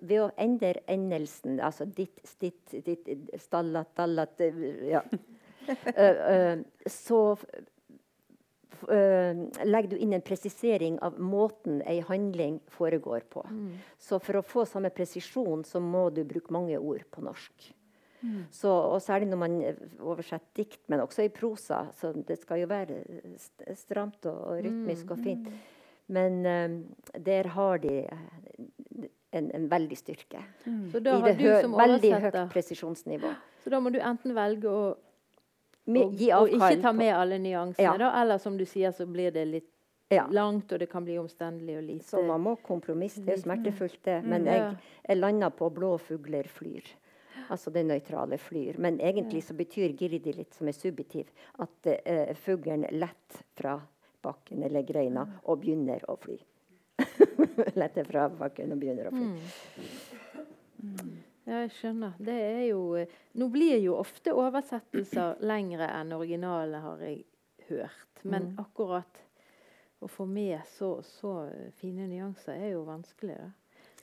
ved 0.02 0.18
å 0.24 0.32
endre 0.42 0.82
endelsen, 0.92 1.60
altså 1.62 1.86
ditt, 1.86 2.18
stitt, 2.26 2.74
ditt, 2.86 3.10
stallat, 3.42 3.94
dallat 3.98 4.46
eh, 4.46 4.62
ja. 4.96 5.06
Eh, 5.66 6.18
eh, 6.30 6.60
så 6.86 7.20
legger 8.86 9.88
du 9.90 9.96
inn 9.98 10.12
en 10.14 10.22
presisering 10.22 11.00
av 11.02 11.16
måten 11.18 11.80
ei 11.90 12.04
handling 12.06 12.60
foregår 12.70 13.26
på. 13.34 13.42
Så 13.98 14.20
for 14.22 14.38
å 14.38 14.44
få 14.46 14.68
samme 14.70 14.92
presisjon, 14.94 15.64
så 15.66 15.82
må 15.82 16.12
du 16.14 16.22
bruke 16.28 16.54
mange 16.54 16.78
ord 16.78 17.02
på 17.10 17.24
norsk. 17.26 17.72
Så, 18.52 18.70
og 18.70 19.02
særlig 19.02 19.28
når 19.30 19.38
man 19.38 19.56
oversetter 20.00 20.48
dikt, 20.56 20.82
men 20.90 21.00
også 21.00 21.26
i 21.26 21.30
prosa. 21.30 21.86
Så 21.94 22.14
det 22.28 22.40
skal 22.42 22.64
jo 22.64 22.68
være 22.68 23.02
stramt 23.76 24.26
og, 24.26 24.42
og 24.52 24.64
rytmisk 24.66 25.12
og 25.12 25.20
fint. 25.24 25.50
Men 26.08 26.46
um, 26.46 26.96
der 27.26 27.48
har 27.48 27.78
de 27.82 28.08
en, 29.36 29.52
en 29.56 29.72
veldig 29.72 29.98
styrke. 29.98 30.44
Så 30.92 31.00
da 31.00 31.18
I 31.18 31.22
det 31.22 31.38
du 31.40 31.48
hø 31.48 31.62
som 31.62 31.78
veldig 31.78 32.14
høyt 32.24 32.38
presisjonsnivå. 32.54 33.34
Så 33.64 33.74
da 33.74 33.80
må 33.82 33.90
du 33.94 34.00
enten 34.00 34.36
velge 34.38 34.70
å 34.70 34.84
og, 35.86 36.22
og 36.34 36.50
ikke 36.50 36.82
ta 36.82 36.92
med 36.98 37.12
alle 37.14 37.38
nyansene, 37.38 37.84
Ja. 37.86 37.98
da, 37.98 38.08
eller 38.22 38.40
som 38.42 38.58
du 38.58 38.66
sier, 38.66 38.92
så 38.92 39.06
blir 39.06 39.32
det 39.32 39.46
litt 39.46 39.72
Ja. 40.10 40.28
langt, 40.30 40.72
og 40.72 40.80
det 40.80 40.90
kan 40.90 41.04
bli 41.06 41.18
omstendelig 41.18 41.78
og 41.78 41.84
lite. 41.84 42.06
Så 42.06 42.22
man 42.26 42.42
må 42.42 42.56
kompromisse. 42.62 43.22
Det 43.22 43.34
er 43.34 43.38
jo 43.38 43.42
smertefullt, 43.42 44.04
det. 44.04 44.24
Men 44.24 44.46
jeg, 44.46 44.78
jeg 45.08 45.18
landa 45.18 45.50
på 45.50 45.70
'blå 45.70 45.98
fugler 46.00 46.44
flyr'. 46.44 46.94
Altså 47.50 47.72
det 47.72 47.84
nøytrale 47.86 48.38
flyr. 48.42 48.78
Men 48.82 49.00
egentlig 49.00 49.44
så 49.44 49.54
betyr 49.58 49.94
girdi 49.98 50.34
litt, 50.34 50.54
som 50.56 50.68
er 50.68 50.76
subjektiv, 50.78 51.30
at 51.60 51.88
eh, 51.94 52.34
fuglen 52.36 52.86
letter 52.92 53.44
fra 53.56 53.76
bakken 54.26 54.64
eller 54.66 54.82
greina 54.88 55.26
og 55.46 55.60
begynner 55.62 56.02
å 56.10 56.16
fly. 56.18 56.38
letter 57.82 58.04
fra 58.08 58.28
bakken 58.30 58.72
og 58.74 58.80
begynner 58.82 59.10
å 59.10 59.16
fly. 59.16 59.28
Ja, 61.46 61.60
jeg 61.62 61.72
skjønner. 61.78 62.16
Det 62.18 62.34
er 62.42 62.64
jo 62.72 62.80
eh, 62.98 63.12
Nå 63.38 63.50
blir 63.54 63.78
jo 63.84 63.98
ofte 64.00 64.34
oversettelser 64.34 65.38
lengre 65.46 65.86
enn 66.00 66.14
originale, 66.16 66.80
har 66.82 67.04
jeg 67.06 67.24
hørt. 67.70 68.24
Men 68.24 68.48
Mm. 68.50 68.56
akkurat 68.64 69.20
å 70.02 70.08
få 70.10 70.26
med 70.26 70.60
så, 70.78 70.96
så 71.06 71.50
fine 71.78 72.08
nyanser 72.10 72.58
er 72.58 72.72
jo 72.74 72.82
vanskelig. 72.88 73.36
da. 73.38 73.52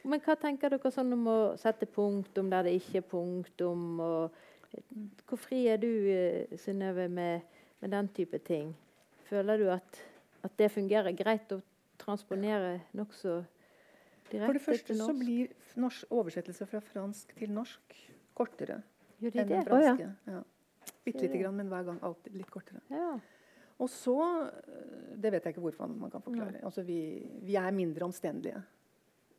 Men 0.04 0.22
hva 0.24 0.34
tenker 0.38 0.72
dere 0.72 0.90
sånn 0.90 1.14
om 1.14 1.26
å 1.30 1.38
sette 1.60 1.86
punktum 1.86 2.50
der 2.50 2.66
det 2.66 2.76
ikke 2.80 3.00
er 3.02 3.06
punktum? 3.06 3.82
Hvor 5.28 5.40
fri 5.40 5.66
er 5.70 5.78
du, 5.82 5.90
eh, 6.10 6.56
Synnøve, 6.58 7.08
med, 7.08 7.42
med 7.82 7.92
den 7.94 8.08
type 8.16 8.40
ting? 8.46 8.72
Føler 9.28 9.60
du 9.60 9.68
at, 9.72 10.00
at 10.42 10.56
det 10.58 10.72
fungerer 10.72 11.14
greit 11.16 11.52
å 11.54 11.60
transponere 12.02 12.80
nokså 12.98 13.42
direkte 14.32 14.32
til 14.32 14.40
norsk? 14.40 14.46
For 14.46 14.58
det 14.58 14.64
første 14.66 14.96
så 14.98 15.12
blir 15.18 15.52
norsk, 15.82 16.16
oversettelse 16.22 16.68
fra 16.70 16.80
fransk 16.84 17.36
til 17.38 17.52
norsk 17.54 18.00
kortere 18.36 18.80
enn 19.22 19.48
den 19.48 19.62
franske. 19.68 20.08
Oh, 20.08 20.32
ja. 20.32 20.38
ja. 20.38 20.90
Bitte 21.04 21.26
lite 21.26 21.38
grann, 21.38 21.56
men 21.58 21.70
hver 21.70 21.86
gang 21.86 22.02
alltid 22.02 22.34
litt 22.38 22.50
kortere. 22.50 22.82
Ja. 22.90 23.14
Og 23.82 23.90
så 23.90 24.18
øh, 24.46 25.16
Det 25.18 25.32
vet 25.32 25.44
jeg 25.44 25.54
ikke 25.54 25.64
hvorfor 25.64 25.86
man 25.90 26.10
kan 26.10 26.22
forklare. 26.22 26.60
Altså, 26.64 26.82
vi, 26.86 27.22
vi 27.42 27.56
er 27.58 27.70
mindre 27.74 28.06
omstendelige. 28.06 28.62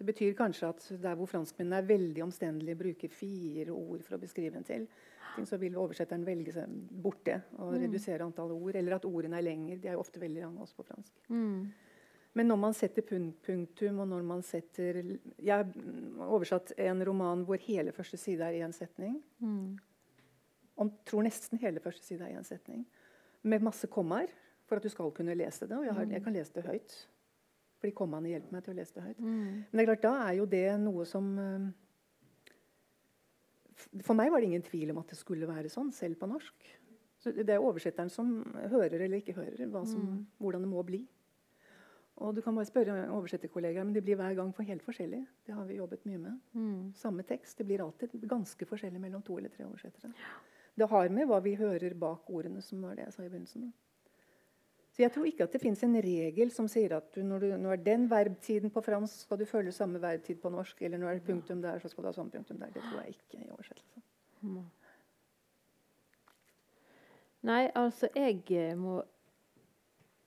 Det 0.04 0.10
betyr 0.12 0.34
kanskje 0.36 0.68
at 0.68 0.86
der 0.99 1.16
hvor 1.16 1.30
franskmennene 1.32 1.78
er 1.80 1.86
veldig 1.88 2.24
omstendelige, 2.26 2.76
bruker 2.76 3.12
fire 3.16 3.72
ord 3.72 4.01
for 4.04 4.18
å 4.18 4.20
beskrive 4.20 4.60
en 4.60 4.66
til, 4.68 4.84
ting, 5.38 5.47
så 5.47 5.56
vil 5.62 5.78
oversetteren 5.80 6.26
velge 6.28 6.51
seg 6.51 6.74
bort 7.04 7.22
det 7.24 7.38
og 7.64 7.78
redusere 7.80 8.26
antallet 8.26 8.58
ord. 8.58 8.76
Eller 8.76 8.97
at 8.97 9.08
ordene 9.08 9.39
er 9.39 9.47
lengre. 9.47 9.80
De 9.80 9.88
er 9.88 9.95
jo 9.95 10.04
ofte 10.04 10.20
veldig 10.20 10.43
lange 10.43 10.60
også 10.66 10.76
på 10.82 10.88
fransk. 10.89 11.16
Mm. 11.32 11.72
Men 12.34 12.49
når 12.49 12.60
man 12.66 12.76
setter 12.76 13.06
punktum, 13.06 14.01
og 14.04 14.10
når 14.10 14.28
man 14.28 14.43
setter 14.43 14.99
Jeg 15.38 15.54
har 15.54 16.28
oversatt 16.28 16.74
en 16.82 17.06
roman 17.06 17.45
hvor 17.47 17.62
hele 17.64 17.95
første 17.95 18.18
side 18.18 18.43
er 18.43 18.66
én 18.68 18.76
setning. 18.76 19.22
Mm. 19.39 19.78
Om, 20.76 20.91
tror 21.08 21.24
nesten 21.24 21.62
hele 21.64 21.80
første 21.80 22.04
side 22.04 22.28
er 22.28 22.36
én 22.36 22.43
setning. 22.43 22.84
Med 23.43 23.64
masse 23.64 23.88
kommaer 23.88 24.36
for 24.68 24.82
at 24.82 24.84
du 24.84 24.89
skal 24.89 25.16
kunne 25.16 25.36
lese 25.38 25.68
det. 25.70 25.78
Og 25.78 25.86
jeg, 25.86 25.93
har, 25.93 26.12
jeg 26.12 26.26
kan 26.26 26.34
lese 26.34 26.58
det 26.58 26.66
høyt. 26.68 26.97
Fordi 27.84 27.96
kommaene 27.98 28.30
hjelper 28.32 28.56
meg 28.56 28.64
til 28.64 28.72
å 28.72 28.78
lese 28.78 28.96
det 28.96 29.02
høyt. 29.04 29.18
Mm. 29.20 29.48
Men 29.68 29.76
det 29.76 29.84
er 29.84 29.88
klart, 29.90 30.06
da 30.06 30.14
er 30.24 30.38
jo 30.38 30.46
det 30.48 30.68
noe 30.80 31.04
som 31.10 31.26
eh, 31.44 31.66
For 34.08 34.16
meg 34.16 34.32
var 34.32 34.40
det 34.40 34.48
ingen 34.48 34.64
tvil 34.64 34.94
om 34.94 35.02
at 35.02 35.12
det 35.12 35.20
skulle 35.20 35.50
være 35.50 35.72
sånn, 35.74 35.90
selv 35.92 36.16
på 36.22 36.30
norsk. 36.32 36.70
Så 37.20 37.34
det 37.36 37.52
er 37.52 37.64
oversetteren 37.64 38.12
som 38.12 38.32
hører 38.72 39.04
eller 39.04 39.20
ikke 39.20 39.36
hører 39.36 39.68
hva 39.72 39.84
som, 39.88 40.24
hvordan 40.40 40.64
det 40.64 40.72
må 40.72 40.82
bli. 40.88 41.02
Og 42.24 42.36
du 42.36 42.42
kan 42.46 42.56
bare 42.56 42.70
spørre 42.70 42.96
oversetterkollegaer, 43.12 43.84
men 43.84 43.96
det 43.96 44.04
blir 44.06 44.16
hver 44.20 44.36
gang 44.38 44.52
for 44.56 44.68
helt 44.68 44.84
forskjellig. 44.86 45.22
Det 45.48 45.56
har 45.56 45.68
vi 45.68 45.80
jobbet 45.80 46.04
mye 46.08 46.20
med. 46.22 46.42
Mm. 46.56 46.92
Samme 46.96 47.24
tekst. 47.28 47.58
Det 47.58 47.68
blir 47.68 47.84
alltid 47.84 48.16
ganske 48.30 48.68
forskjellig 48.70 49.02
mellom 49.02 49.24
to 49.26 49.38
eller 49.40 49.52
tre 49.52 49.66
oversettere. 49.68 50.12
Det 50.76 50.88
har 50.90 51.10
med 51.14 51.28
hva 51.30 51.40
vi 51.44 51.56
hører 51.60 51.96
bak 52.00 52.30
ordene, 52.30 52.62
som 52.62 52.84
var 52.86 52.96
det 52.96 53.08
jeg 53.08 53.16
sa 53.16 53.26
i 53.26 53.32
begynnelsen. 53.32 53.72
Så 54.94 55.02
jeg 55.02 55.10
tror 55.12 55.26
ikke 55.26 55.48
at 55.48 55.56
det 55.56 55.62
fins 55.62 55.82
en 55.86 55.96
regel 56.06 56.52
som 56.54 56.68
sier 56.70 56.94
at 57.00 57.08
du, 57.16 57.24
når, 57.26 57.41
du, 57.41 57.54
når 57.58 57.80
den 57.82 58.06
verbtiden 58.12 58.70
på 58.70 58.82
fransk 58.86 59.24
skal 59.26 59.39
du 59.41 59.46
følge 59.50 59.74
samme 59.74 60.02
verbtid 60.02 60.38
på 60.41 60.52
norsk, 60.54 60.82
eller 60.86 61.02
når 61.02 61.16
det 61.16 61.22
er 61.22 61.26
punktum 61.32 61.64
der, 61.64 61.80
så 61.82 61.89
skal 61.89 62.06
du 62.06 62.10
ha 62.12 62.14
samme 62.14 62.30
punktum 62.32 62.60
der. 62.62 62.70
Det 62.76 62.84
tror 62.86 63.02
jeg 63.02 63.16
ikke 63.16 63.41
i 63.41 63.50
oversettelse. 63.50 64.04
Nei, 67.44 67.64
altså, 67.76 68.08
jeg 68.16 68.44
eh, 68.52 68.78
må 68.78 69.02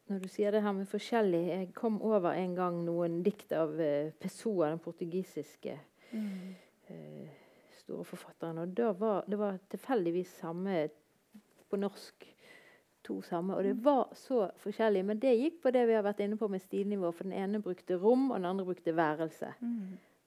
Når 0.06 0.20
du 0.22 0.28
sier 0.30 0.54
det 0.54 0.62
her 0.62 0.72
med 0.72 0.86
forskjellig 0.86 1.40
Jeg 1.48 1.70
kom 1.74 1.96
over 2.02 2.30
en 2.30 2.54
gang 2.54 2.76
noen 2.86 3.22
dikt 3.26 3.52
av 3.52 3.72
uh, 3.74 4.12
Pessoa, 4.20 4.68
den 4.70 4.78
portugisiske 4.78 5.78
eh, 6.12 7.32
store 7.80 8.04
forfatteren. 8.04 8.60
Og 8.62 8.76
da 8.76 8.92
var, 8.94 9.24
det 9.26 9.38
var 9.38 9.58
tilfeldigvis 9.70 10.36
samme 10.42 10.88
på 11.70 11.80
norsk. 11.80 12.28
To 13.06 13.20
samme. 13.22 13.54
Og 13.54 13.62
det 13.64 13.76
var 13.84 14.10
så 14.18 14.48
forskjellig. 14.62 15.04
Men 15.06 15.20
det 15.22 15.36
gikk 15.38 15.60
på 15.62 15.70
det 15.74 15.84
vi 15.86 15.94
har 15.94 16.04
vært 16.06 16.24
inne 16.24 16.38
på 16.40 16.48
med 16.50 16.62
stilnivå. 16.64 17.12
For 17.14 17.28
den 17.28 17.36
ene 17.38 17.62
brukte 17.62 17.98
rom, 18.02 18.30
og 18.30 18.40
den 18.40 18.48
andre 18.50 18.66
brukte 18.66 18.96
værelse. 18.96 19.52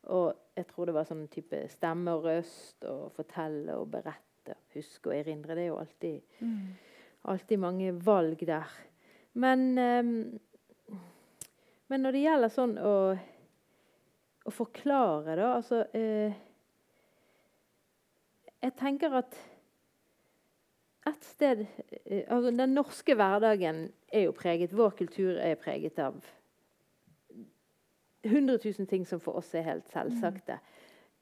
Og 0.10 0.34
jeg 0.56 0.68
tror 0.70 0.90
det 0.90 0.96
var 0.96 1.08
sånn 1.08 1.28
type 1.32 1.60
stemme 1.70 2.14
og 2.16 2.26
røst 2.26 2.86
og 2.88 3.12
fortelle 3.18 3.76
og 3.78 3.90
berette, 3.92 4.56
huske 4.74 5.12
og 5.12 5.18
erindre. 5.18 5.58
Det 5.58 5.66
er 5.66 5.72
jo 5.74 5.82
alltid, 5.82 6.22
alltid 7.34 7.62
mange 7.62 7.92
valg 8.06 8.46
der. 8.48 8.78
Men, 9.34 9.66
um, 9.78 10.96
men 11.88 12.02
når 12.02 12.16
det 12.16 12.24
gjelder 12.24 12.54
sånn 12.54 12.78
å, 12.82 12.96
å 14.46 14.54
forklare, 14.54 15.36
da 15.38 15.52
Altså 15.54 15.84
eh, 15.94 16.34
Jeg 18.60 18.74
tenker 18.80 19.14
at 19.22 19.38
et 21.10 21.26
sted 21.26 21.64
eh, 22.06 22.24
altså 22.28 22.52
Den 22.56 22.76
norske 22.78 23.16
hverdagen 23.16 23.88
er 24.14 24.28
jo 24.28 24.36
preget 24.36 24.76
Vår 24.76 24.96
kultur 25.00 25.38
er 25.38 25.56
preget 25.60 26.00
av 26.00 26.20
100 28.24 28.60
000 28.66 28.88
ting 28.88 29.06
som 29.08 29.20
for 29.24 29.40
oss 29.40 29.54
er 29.56 29.64
helt 29.64 29.88
selvsagte. 29.88 30.58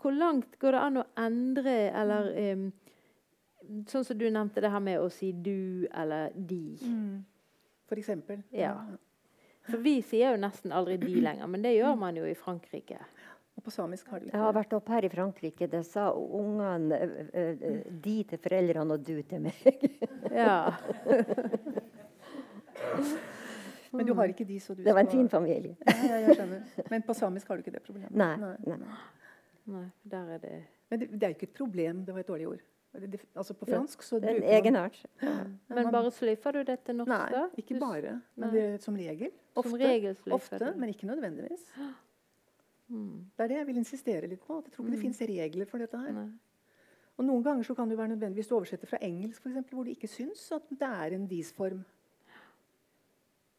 Hvor 0.01 0.11
langt 0.11 0.59
går 0.59 0.73
det 0.73 0.79
an 0.81 0.99
å 1.01 1.03
endre, 1.21 1.75
eller 1.93 2.31
um, 2.53 2.71
Sånn 3.85 4.05
som 4.07 4.17
du 4.17 4.25
nevnte 4.31 4.63
det 4.63 4.71
her 4.71 4.79
med 4.79 5.01
å 5.01 5.09
si 5.11 5.33
'du' 5.33 5.89
eller 5.91 6.31
'de'. 6.33 6.77
For 7.89 7.99
eksempel. 7.99 8.43
Ja. 8.51 8.73
For 9.67 9.83
vi 9.83 9.97
sier 10.01 10.31
jo 10.31 10.39
nesten 10.39 10.71
aldri 10.71 10.95
'de' 10.97 11.21
lenger, 11.21 11.47
men 11.51 11.61
det 11.61 11.75
gjør 11.75 11.97
man 11.99 12.15
jo 12.15 12.23
i 12.25 12.35
Frankrike. 12.37 12.99
Og 13.57 13.63
på 13.65 13.71
samisk 13.73 14.07
har 14.13 14.21
de 14.21 14.29
Jeg 14.29 14.39
har 14.39 14.53
vært 14.53 14.73
opp 14.77 14.89
her 14.93 15.05
i 15.07 15.09
Frankrike. 15.09 15.67
Det 15.71 15.81
sa 15.87 16.11
ungene 16.13 16.99
eh, 17.01 17.41
eh, 17.41 17.81
de 18.05 18.17
til 18.29 18.41
foreldrene 18.43 18.93
og 18.93 19.03
du 19.07 19.15
til 19.25 19.41
meg. 19.47 19.89
Ja. 20.31 20.75
Men 23.91 24.05
du 24.05 24.13
har 24.13 24.29
ikke 24.29 24.45
de, 24.45 24.59
så 24.61 24.75
du 24.75 24.83
Det 24.83 24.93
var 24.93 25.01
en 25.01 25.07
skal- 25.07 25.19
fin 25.19 25.29
familie. 25.29 25.75
Ja, 25.87 25.93
ja, 26.05 26.17
jeg 26.27 26.35
skjønner. 26.37 26.89
Men 26.91 27.05
på 27.07 27.15
samisk 27.17 27.47
har 27.49 27.57
du 27.57 27.63
ikke 27.63 27.73
det 27.73 27.83
problemet. 27.83 28.11
Nei. 28.11 28.35
nei. 28.67 28.77
Nei, 29.67 29.85
der 30.07 30.33
er 30.35 30.37
det 30.43 30.57
Men 30.89 30.99
det, 30.99 31.07
det 31.11 31.23
er 31.23 31.31
jo 31.33 31.35
ikke 31.39 31.49
et 31.49 31.57
problem. 31.57 32.03
Det 32.05 32.13
var 32.13 32.21
et 32.23 32.27
dårlig 32.29 32.47
ord. 32.47 32.61
Det, 32.97 33.19
altså 33.35 33.53
På 33.53 33.65
fransk 33.67 34.01
så 34.01 34.19
Det 34.21 34.29
er 34.29 34.37
en 34.39 34.47
egenart. 34.57 34.95
Ja. 35.21 35.33
Men 35.75 35.91
bare 35.91 36.11
sløyfer 36.11 36.55
du 36.55 36.63
dette 36.63 36.93
norsk, 36.95 37.09
da? 37.09 37.41
Nei, 37.47 37.61
ikke 37.63 37.79
bare. 37.81 38.13
Men 38.35 38.53
det 38.53 38.67
som 38.83 38.95
regel. 38.95 39.31
Ofte, 39.55 39.69
Som 39.69 39.79
regel 39.81 40.15
ofte 40.31 40.73
men 40.77 40.89
ikke 40.93 41.09
nødvendigvis. 41.09 41.65
Mm. 42.89 43.25
Det 43.35 43.43
er 43.43 43.47
det 43.47 43.57
jeg 43.57 43.67
vil 43.67 43.77
insistere 43.77 44.27
litt 44.31 44.41
på. 44.47 44.57
at 44.59 44.65
Jeg 44.65 44.73
tror 44.73 44.85
ikke 44.85 44.95
det 44.95 45.01
fins 45.01 45.19
regler 45.21 45.65
for 45.67 45.77
dette 45.83 45.97
her. 45.97 46.11
Nei. 46.13 46.29
Og 47.17 47.25
Noen 47.25 47.43
ganger 47.43 47.63
så 47.63 47.75
kan 47.75 47.89
det 47.89 47.97
være 47.97 48.13
nødvendig 48.15 48.35
hvis 48.43 48.47
du 48.47 48.55
oversetter 48.55 48.87
fra 48.87 48.99
engelsk, 49.01 49.41
for 49.41 49.49
eksempel, 49.49 49.73
hvor 49.75 49.83
det 49.85 49.97
ikke 49.97 50.07
syns 50.07 50.51
at 50.53 50.61
det 50.69 50.87
er 50.87 51.15
en 51.15 51.27
dis-form. 51.27 51.83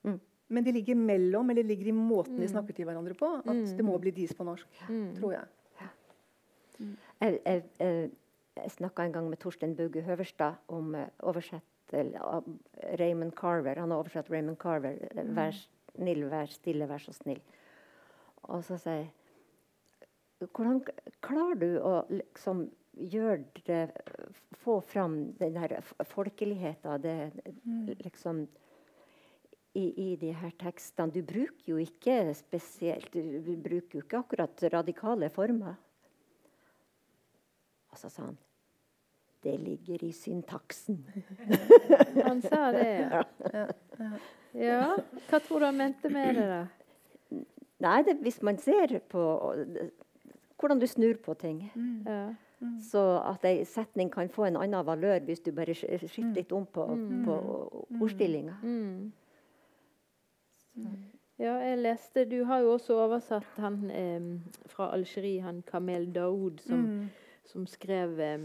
Mm. 0.05 0.21
Men 0.49 0.65
det 0.65 0.75
ligger 0.75 0.95
mellom, 0.97 1.51
eller 1.51 1.63
ligger 1.67 1.87
i 1.91 1.93
måten 1.93 2.37
de 2.39 2.47
Mm. 2.47 2.53
snakker 2.55 2.75
til 2.75 2.85
hverandre 2.87 3.15
på, 3.15 3.27
at 3.39 3.45
Mm. 3.47 3.77
det 3.77 3.85
må 3.85 3.99
bli 4.01 4.11
dis 4.11 4.33
på 4.33 4.45
norsk. 4.45 4.67
Mm. 4.89 5.15
Tror 5.17 5.33
jeg. 5.33 5.45
Jeg, 7.21 7.41
jeg, 7.45 7.63
jeg, 7.81 8.11
jeg 8.57 8.71
snakka 8.71 9.03
en 9.05 9.13
gang 9.13 9.29
med 9.29 9.39
Torstein 9.39 9.75
Bugge 9.75 10.03
Høverstad 10.03 10.55
om 10.69 10.95
uh, 10.95 11.07
oversett 11.21 11.63
av 12.21 12.45
Raymond 12.99 13.33
Carver. 13.35 13.75
Han 13.81 13.91
har 13.91 13.99
oversatt 13.99 14.31
Raymond 14.31 14.59
Carver. 14.59 14.97
eh, 15.11 15.25
'Vær 15.25 15.53
snill, 15.97 16.25
vær 16.31 16.47
stille, 16.47 16.87
vær 16.89 16.99
så 16.99 17.11
snill'. 17.13 17.41
Og 18.43 18.65
så 18.65 18.79
jeg 18.85 19.09
Hvordan 20.39 20.83
klarer 21.25 21.59
du 21.59 21.71
å 21.83 21.95
liksom 22.13 22.69
gjøre 22.95 23.63
det 23.67 23.81
Få 24.63 24.79
fram 24.87 25.33
den 25.41 25.57
der 25.59 25.79
f- 25.81 25.97
folkeligheten, 26.07 27.03
det 27.03 27.97
liksom 28.05 28.45
i, 29.79 30.13
i 30.13 30.17
de 30.17 30.31
her 30.35 30.51
tekstene. 30.59 31.13
Du 31.13 31.21
bruker 31.23 31.69
jo 31.73 31.77
ikke 31.83 32.33
spesielt 32.35 33.13
Du 33.13 33.53
bruker 33.63 33.99
jo 33.99 34.05
ikke 34.07 34.19
akkurat 34.23 34.63
radikale 34.73 35.29
former. 35.31 35.75
Og 37.93 37.99
så 38.01 38.11
sa 38.11 38.25
han 38.29 38.39
Det 39.43 39.55
ligger 39.61 40.03
i 40.05 40.13
syntaksen. 40.13 40.99
Han 42.25 42.43
sa 42.43 42.71
det, 42.75 42.89
ja. 42.99 43.23
ja. 44.69 44.81
Hva 45.29 45.39
tror 45.45 45.61
du 45.63 45.67
han 45.69 45.79
mente 45.79 46.11
med 46.11 46.35
det, 46.41 46.49
da? 46.51 46.65
Nei, 47.81 48.03
det, 48.03 48.17
hvis 48.23 48.43
man 48.43 48.59
ser 48.59 48.99
på 49.09 49.23
hvordan 50.59 50.81
du 50.81 50.87
snur 50.87 51.15
på 51.23 51.35
ting, 51.39 51.71
Ja. 52.07 52.35
så 52.83 53.03
at 53.31 53.45
ei 53.45 53.65
setning 53.65 54.11
kan 54.11 54.29
få 54.29 54.45
en 54.49 54.57
annen 54.57 54.87
valør 54.87 55.21
hvis 55.25 55.41
du 55.45 55.53
bare 55.53 55.75
skifter 55.75 56.35
litt 56.35 56.53
om 56.53 56.67
på, 56.67 56.87
på 57.25 57.37
ordstillinga. 58.01 58.57
Mm. 58.63 59.13
jeg 61.39 61.79
leste 61.79 62.25
Du 62.31 62.45
har 62.45 62.61
jo 62.61 62.73
også 62.73 62.97
oversatt 63.05 63.47
han 63.63 63.91
eh, 63.91 64.27
fra 64.67 64.91
Algerie, 64.93 65.43
han 65.43 65.63
Kamel 65.63 66.11
Daoud, 66.15 66.59
som, 66.67 66.79
Mm. 66.87 67.09
som 67.45 67.67
skrev 67.67 68.19
eh, 68.21 68.39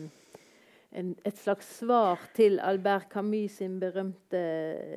en, 0.96 1.16
et 1.26 1.38
slags 1.38 1.66
svar 1.80 2.20
til 2.36 2.60
Albert 2.62 3.08
Camus 3.10 3.52
sin 3.52 3.80
berømte 3.80 4.38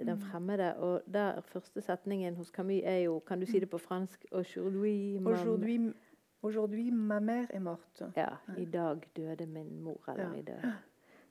'Den 0.04 0.18
fremmede'. 0.18 0.76
Og 0.78 1.02
der 1.14 1.40
første 1.40 1.80
setningen 1.80 2.34
hos 2.36 2.46
Camus 2.48 2.80
er 2.84 2.98
jo 2.98 3.18
Kan 3.18 3.40
du 3.40 3.46
si 3.46 3.58
det 3.58 3.70
på 3.70 3.78
fransk? 3.78 4.24
Aujourd'hui, 4.32 5.18
Aujourd'hui, 5.26 5.94
aujourd'hui, 6.42 6.90
ma 6.90 7.18
mère 7.20 7.46
est 7.54 7.60
morte. 7.62 8.12
Ja. 8.16 8.28
I 8.58 8.64
dag 8.64 8.96
døde 9.16 9.46
min 9.46 9.80
mor. 9.80 10.00
Eller 10.08 10.32
Ja. 10.32 10.38
i, 10.38 10.42
dag, 10.42 10.72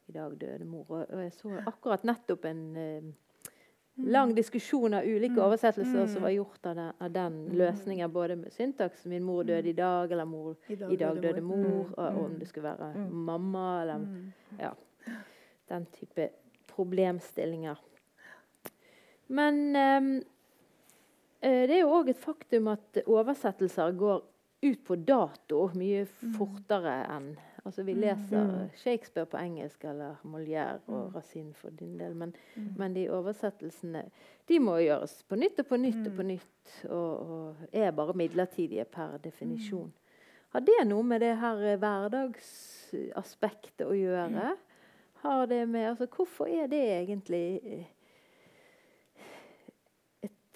i 0.07 0.11
dag 0.11 0.31
døde 0.41 0.65
mor. 0.65 0.85
Og, 0.89 1.05
og 1.09 1.23
jeg 1.23 1.33
så 1.33 1.61
akkurat 1.67 2.03
nettopp 2.03 2.45
en 2.45 2.75
eh, 2.77 3.03
lang 3.95 4.35
diskusjon 4.35 4.93
av 4.93 5.05
ulike 5.05 5.41
oversettelser 5.41 6.07
som 6.07 6.25
var 6.25 6.29
gjort 6.29 6.65
av 6.65 6.75
den, 6.75 6.91
av 6.99 7.11
den 7.11 7.37
løsningen, 7.55 8.11
både 8.11 8.35
med 8.35 8.53
syntaks 8.53 9.05
'min 9.05 9.23
mor 9.23 9.43
døde 9.43 9.69
i 9.69 9.73
dag', 9.73 10.11
eller 10.11 10.25
mor, 10.25 10.55
'i 10.67 10.95
dag 10.95 11.21
døde 11.21 11.41
mor', 11.41 11.93
og 11.97 12.23
om 12.25 12.39
det 12.39 12.47
skulle 12.47 12.69
være 12.69 13.09
mamma, 13.09 13.81
eller 13.81 14.07
ja, 14.59 14.71
den 15.69 15.85
type 15.85 16.29
problemstillinger. 16.67 17.79
Men 19.27 19.75
eh, 19.75 20.23
det 21.41 21.75
er 21.75 21.81
jo 21.81 21.93
òg 21.99 22.09
et 22.09 22.19
faktum 22.19 22.67
at 22.67 22.99
oversettelser 23.05 23.91
går 23.91 24.23
ut 24.65 24.85
på 24.85 24.95
dato 24.95 25.69
mye 25.77 26.05
fortere 26.37 27.05
enn 27.15 27.35
Altså 27.65 27.83
Vi 27.83 27.93
leser 27.97 28.67
Shakespeare 28.77 29.25
på 29.25 29.37
engelsk 29.41 29.83
eller 29.89 30.15
Molière 30.23 30.79
og 30.87 31.15
Racine 31.15 31.53
for 31.53 31.69
din 31.73 31.99
del, 31.99 32.15
men, 32.15 32.35
men 32.77 32.95
de 32.95 33.09
oversettelsene 33.09 34.03
de 34.47 34.59
må 34.61 34.77
gjøres 34.83 35.23
på 35.25 35.35
nytt 35.35 35.59
og 35.63 35.67
på 35.71 35.77
nytt 35.81 36.07
og 36.07 36.15
på 36.15 36.23
nytt, 36.29 36.85
og, 36.89 37.19
og 37.19 37.55
er 37.73 37.91
bare 37.91 38.13
midlertidige 38.13 38.85
per 38.85 39.17
definisjon. 39.23 39.93
Har 40.53 40.59
det 40.63 40.87
noe 40.87 41.03
med 41.03 41.19
det 41.25 41.37
her 41.41 41.57
eh, 41.67 41.79
hverdagsaspektet 41.81 43.87
å 43.89 43.93
gjøre? 43.97 44.55
Har 45.25 45.45
det 45.49 45.67
med, 45.67 45.89
altså 45.89 46.05
Hvorfor 46.05 46.45
er 46.45 46.67
det 46.71 46.93
egentlig 46.93 47.59
eh, 47.65 47.85
et 50.29 50.55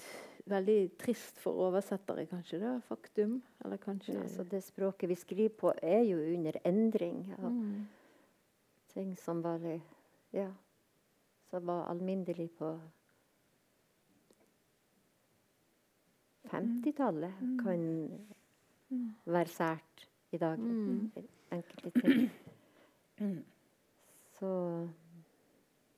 veldig 0.49 0.77
trist 0.99 1.39
for 1.41 1.57
oversettere, 1.67 2.25
kanskje? 2.29 2.59
det 2.59 2.67
er 2.67 2.79
Faktum? 2.87 3.41
Eller 3.65 3.77
kanskje 3.77 4.19
Altså, 4.21 4.43
det 4.43 4.63
språket 4.63 5.09
vi 5.09 5.15
skriver 5.15 5.49
på, 5.49 5.73
er 5.81 6.03
jo 6.03 6.17
under 6.17 6.59
endring. 6.65 7.35
Ja. 7.37 7.49
Mm. 7.49 7.87
Ting 8.93 9.17
som 9.17 9.43
var, 9.43 9.59
ja, 10.33 10.49
som 11.49 11.65
var 11.65 11.85
alminnelig 11.89 12.49
på 12.57 12.73
50-tallet, 16.49 17.33
kan 17.63 18.09
være 19.25 19.47
sært 19.47 20.09
i 20.31 20.37
dag. 20.37 20.57
Mm. 20.59 21.11
Enkelte 21.51 22.01
ting. 22.01 22.29
Så 24.39 24.87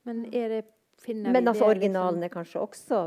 Men 0.04 0.26
er 0.34 0.48
det 0.50 0.64
finner 1.02 1.32
Men 1.32 1.44
vi 1.44 1.48
altså, 1.48 1.66
originalen 1.66 2.24
er 2.24 2.28
kanskje 2.34 2.60
også 2.60 3.02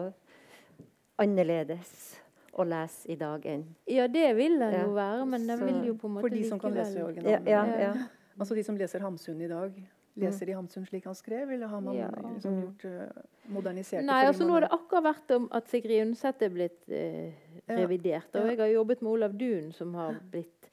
annerledes 1.19 2.21
å 2.55 2.65
lese 2.67 3.09
i 3.11 3.17
dag 3.19 3.45
enn? 3.47 3.65
Ja, 3.91 4.07
det 4.07 4.37
vil 4.37 4.59
den 4.59 4.73
Ja, 4.73 4.85
jo 4.87 4.93
være, 4.95 5.25
men 5.27 5.47
den 5.47 5.59
vil 5.67 5.81
jo 5.91 5.95
på 5.95 6.07
en 6.07 6.15
måte 6.15 6.29
For 6.29 6.29
de 6.37 6.45
som 6.49 6.59
kan 6.61 6.75
lese 6.75 7.03
originalen. 7.05 7.47
ja, 7.47 7.65
Ja. 7.67 7.81
ja. 7.81 7.95
Altså 8.39 8.55
de 8.57 8.65
som 8.67 8.77
leser 8.77 8.99
Hamsun 9.01 9.41
i 9.43 9.47
dag. 9.49 9.73
Leser 10.17 10.47
de 10.47 10.53
Hamsun 10.55 10.85
slik 10.87 11.05
han 11.07 11.15
skrev, 11.15 11.51
eller 11.55 11.67
har 11.71 11.81
man 11.81 11.95
Ja. 11.95 12.09
liksom 12.09 12.53
Mm. 12.55 12.63
gjort 12.63 12.85
uh, 12.85 13.23
modernisert 13.49 14.01
det? 14.01 14.07
Nei, 14.07 14.25
altså 14.27 14.45
nå 14.47 14.53
har 14.53 14.61
det 14.63 14.71
akkurat 14.73 15.05
vært 15.05 15.35
om 15.37 15.49
at 15.53 15.69
Sigrid 15.69 16.03
Undset 16.07 16.43
er 16.43 16.49
blitt 16.51 16.83
Ja. 16.89 17.77
revidert. 17.77 18.35
Og 18.35 18.49
jeg 18.51 18.59
har 18.59 18.67
jobbet 18.67 19.03
med 19.03 19.11
Olav 19.13 19.33
Duun, 19.39 19.73
som 19.73 19.95
har 19.95 20.19
blitt 20.31 20.71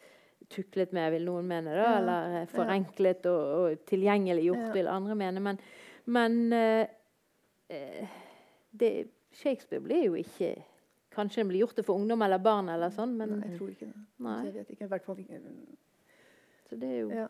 tuklet 0.50 0.92
med, 0.94 1.12
vil 1.14 1.26
noen 1.26 1.46
mene. 1.48 1.66
da, 1.70 1.76
Ja. 1.84 1.98
Eller 2.00 2.42
eh, 2.42 2.46
forenklet 2.48 3.26
og, 3.26 3.72
og 3.72 3.86
tilgjengeliggjort, 3.86 4.58
Ja. 4.68 4.72
vil 4.74 4.88
andre 4.88 5.16
mene. 5.16 5.40
Men, 5.40 5.60
men 6.06 6.54
eh, 6.54 8.08
det, 8.72 9.08
Shakespeare 9.32 9.84
blir 9.84 10.06
jo 10.06 10.14
ikke 10.20 10.56
Kanskje 11.12 11.42
den 11.42 11.50
blir 11.50 11.60
gjort 11.60 11.76
det 11.76 11.84
for 11.84 12.00
ungdom 12.00 12.22
eller 12.24 12.40
barn, 12.40 12.70
eller 12.72 12.88
sånn, 12.96 13.18
men 13.20 13.34
Nei, 13.36 13.50
jeg 13.50 13.58
tror 13.58 13.72
ikke 13.74 13.88
det. 13.90 14.02
Nei. 14.24 14.36
Jeg 14.46 14.54
vet 14.56 14.70
ikke, 14.72 14.86
i 14.86 14.92
hvert 14.94 15.04
fall 15.04 15.18
ikke. 15.20 15.40
så 16.70 16.78
det 16.80 16.88
er 16.88 17.00
jo 17.02 17.10
Ja. 17.12 17.26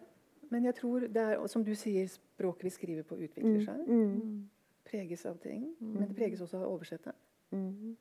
Men 0.51 0.65
jeg 0.67 0.75
tror 0.75 0.99
det 1.07 1.17
er, 1.17 1.47
som 1.47 1.63
du 1.63 1.71
sier, 1.75 2.07
språket 2.11 2.63
vi 2.63 2.69
skriver 2.69 3.03
på 3.07 3.15
utvikler 3.15 3.63
seg. 3.63 3.87
Mm. 3.87 4.49
Preges 4.85 5.25
av 5.25 5.37
ting. 5.39 5.75
Men 5.79 6.07
det 6.09 6.15
preges 6.15 6.41
også 6.41 6.57
av 6.59 6.67
oversettet. 6.67 7.15
oversette. 7.51 7.95
Mm. 7.95 7.97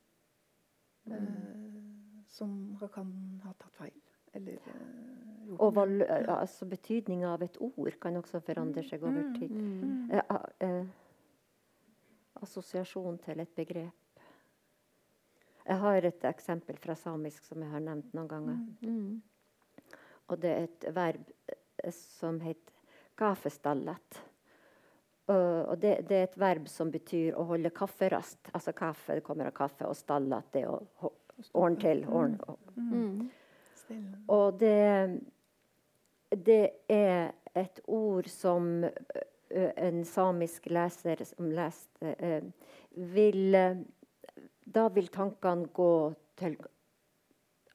Eh, 1.10 2.24
som 2.26 2.78
kan 2.92 3.12
ha 3.44 3.52
tatt 3.52 3.76
feil. 3.78 4.00
Eller 4.34 4.52
eh, 4.52 5.54
Og 5.58 5.74
val, 5.74 6.02
altså, 6.02 6.66
betydninga 6.66 7.32
av 7.34 7.42
et 7.42 7.56
ord 7.60 7.94
kan 8.02 8.16
også 8.16 8.40
forandre 8.40 8.82
seg 8.86 9.02
over 9.02 9.32
tid. 9.38 9.50
mm. 9.50 10.10
Eh, 10.10 10.36
eh, 10.60 10.84
assosiasjon 12.42 13.18
til 13.24 13.40
et 13.42 13.52
begrep. 13.56 14.24
Jeg 15.66 15.78
har 15.78 16.06
et 16.08 16.24
eksempel 16.24 16.78
fra 16.80 16.96
samisk 16.98 17.44
som 17.46 17.62
jeg 17.62 17.70
har 17.70 17.82
nevnt 17.84 18.14
noen 18.16 18.28
ganger. 18.30 18.58
Mm. 18.80 19.20
Og 20.30 20.40
det 20.40 20.50
er 20.50 20.66
et 20.66 20.86
verb 20.94 21.30
eh, 21.50 21.92
som 21.94 22.40
heter 22.42 22.74
gafestallet. 23.20 24.22
Uh, 25.30 25.62
og 25.70 25.76
det, 25.78 26.08
det 26.08 26.16
er 26.16 26.24
et 26.26 26.38
verb 26.40 26.66
som 26.66 26.90
betyr 26.90 27.36
å 27.38 27.44
holde 27.46 27.70
kafferast. 27.70 28.48
Altså 28.50 28.72
kaffe, 28.74 29.18
det 29.18 29.22
kommer 29.26 29.46
av 29.46 29.54
kaffe, 29.54 29.86
og 29.86 29.94
stallat, 29.94 30.48
det 30.56 30.64
å 30.66 30.80
ordne 31.52 31.82
til. 31.84 32.06
Ordne, 32.08 32.40
og, 32.48 32.58
Mm. 32.80 33.30
Og 34.30 34.60
det, 34.60 35.20
det 36.30 36.70
er 36.88 37.32
et 37.58 37.80
ord 37.90 38.28
som 38.30 38.84
en 39.50 40.04
samisk 40.04 40.66
leser 40.70 41.24
som 41.24 41.50
leste, 41.50 42.14
ø, 42.22 42.40
vil 43.14 43.54
ø, 43.54 43.74
Da 44.70 44.88
vil 44.88 45.08
tankene 45.08 45.66
gå 45.74 46.14
til 46.38 46.56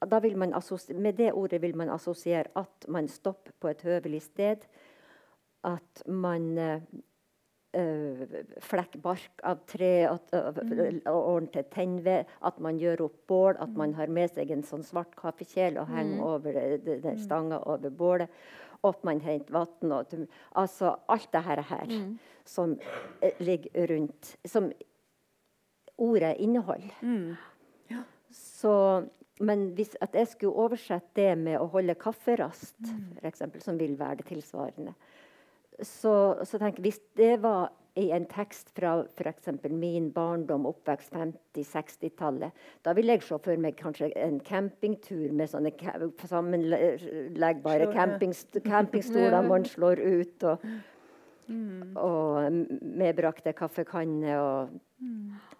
da 0.06 0.20
vil 0.20 0.38
man 0.38 0.54
Med 0.96 1.14
det 1.18 1.32
ordet 1.34 1.62
vil 1.62 1.76
man 1.76 1.90
assosiere 1.90 2.46
at 2.56 2.86
man 2.88 3.08
stopper 3.08 3.52
på 3.60 3.68
et 3.68 3.82
høvelig 3.82 4.22
sted. 4.22 4.58
At 5.64 6.04
man 6.08 6.58
ø, 6.58 6.80
ø, 7.76 8.26
flekker 8.62 9.00
bark 9.02 9.42
av 9.44 9.64
tre 9.68 10.08
og, 10.10 10.20
og, 10.34 10.60
og 11.06 11.26
ordner 11.36 11.52
til 11.52 11.64
tennved. 11.72 12.26
At 12.44 12.60
man 12.60 12.78
gjør 12.78 13.02
opp 13.08 13.18
bål. 13.28 13.56
At 13.60 13.70
man 13.76 13.94
har 13.94 14.08
med 14.08 14.30
seg 14.36 14.52
en 14.52 14.64
sånn 14.64 14.84
svart 14.84 15.16
kaffekjel 15.16 15.80
og 15.82 15.88
henger 15.88 16.22
over 16.24 16.54
det- 16.54 17.02
den 17.04 17.18
stanga 17.18 17.60
over 17.66 17.90
bålet. 17.90 18.30
Og 18.86 18.94
at 18.94 19.06
man 19.08 19.22
henter 19.26 19.56
vann. 19.56 19.92
og 19.92 20.14
Altså 20.56 20.96
alt 21.10 21.32
det 21.34 21.44
her, 21.44 21.62
her 21.62 21.96
som 22.46 22.78
eh, 23.22 23.34
ligger 23.40 23.88
rundt. 23.96 24.36
Som 24.46 24.72
ordet 25.98 26.36
inneholder. 26.38 26.94
Mm. 27.02 27.36
Så, 28.36 29.06
men 29.40 29.70
hvis 29.78 29.96
at 30.02 30.16
jeg 30.16 30.28
skulle 30.28 30.60
oversette 30.66 31.16
det 31.16 31.38
med 31.40 31.60
å 31.60 31.70
holde 31.72 31.96
kafferast, 31.96 32.76
for 33.16 33.30
eksempel, 33.30 33.64
som 33.64 33.80
vil 33.80 33.96
være 34.00 34.20
det 34.20 34.28
tilsvarende, 34.28 34.94
så, 35.82 36.36
så 36.44 36.60
jeg 36.60 36.84
hvis 36.84 37.00
det 37.18 37.38
var 37.44 37.72
i 37.96 38.10
en 38.12 38.26
tekst 38.28 38.74
fra 38.76 38.98
f.eks. 39.18 39.48
min 39.72 40.10
barndom, 40.12 40.66
oppvekst 40.68 41.14
50-60-tallet, 41.16 42.52
da 42.84 42.94
vil 42.98 43.08
jeg 43.14 43.24
se 43.24 43.38
for 43.40 43.62
meg 43.62 43.78
kanskje 43.80 44.10
en 44.20 44.42
campingtur 44.44 45.32
med 45.32 45.52
sånne 45.52 45.72
sammenleggbare 46.28 47.88
campingstoler 47.94 48.68
campingstoler 48.72 49.48
man 49.48 49.66
slår 49.70 50.04
ut, 50.04 50.44
og, 50.44 50.68
Mm. 51.46 51.92
og 52.02 52.56
medbrakte 52.82 53.52
kaffekanner 53.54 54.40
Og, 54.42 54.70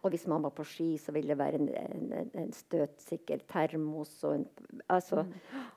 og 0.04 0.10
hvis 0.14 0.28
man 0.30 0.44
var 0.44 0.52
på 0.54 0.64
ski, 0.64 0.98
så 1.02 1.12
ville 1.12 1.28
det 1.34 1.38
være 1.40 1.56
en, 1.60 1.70
en, 1.70 2.30
en- 2.38 2.52
støtsikker 2.54 3.40
termos. 3.50 4.12
Og 4.24 4.36
en, 4.36 4.44
altså, 4.90 5.24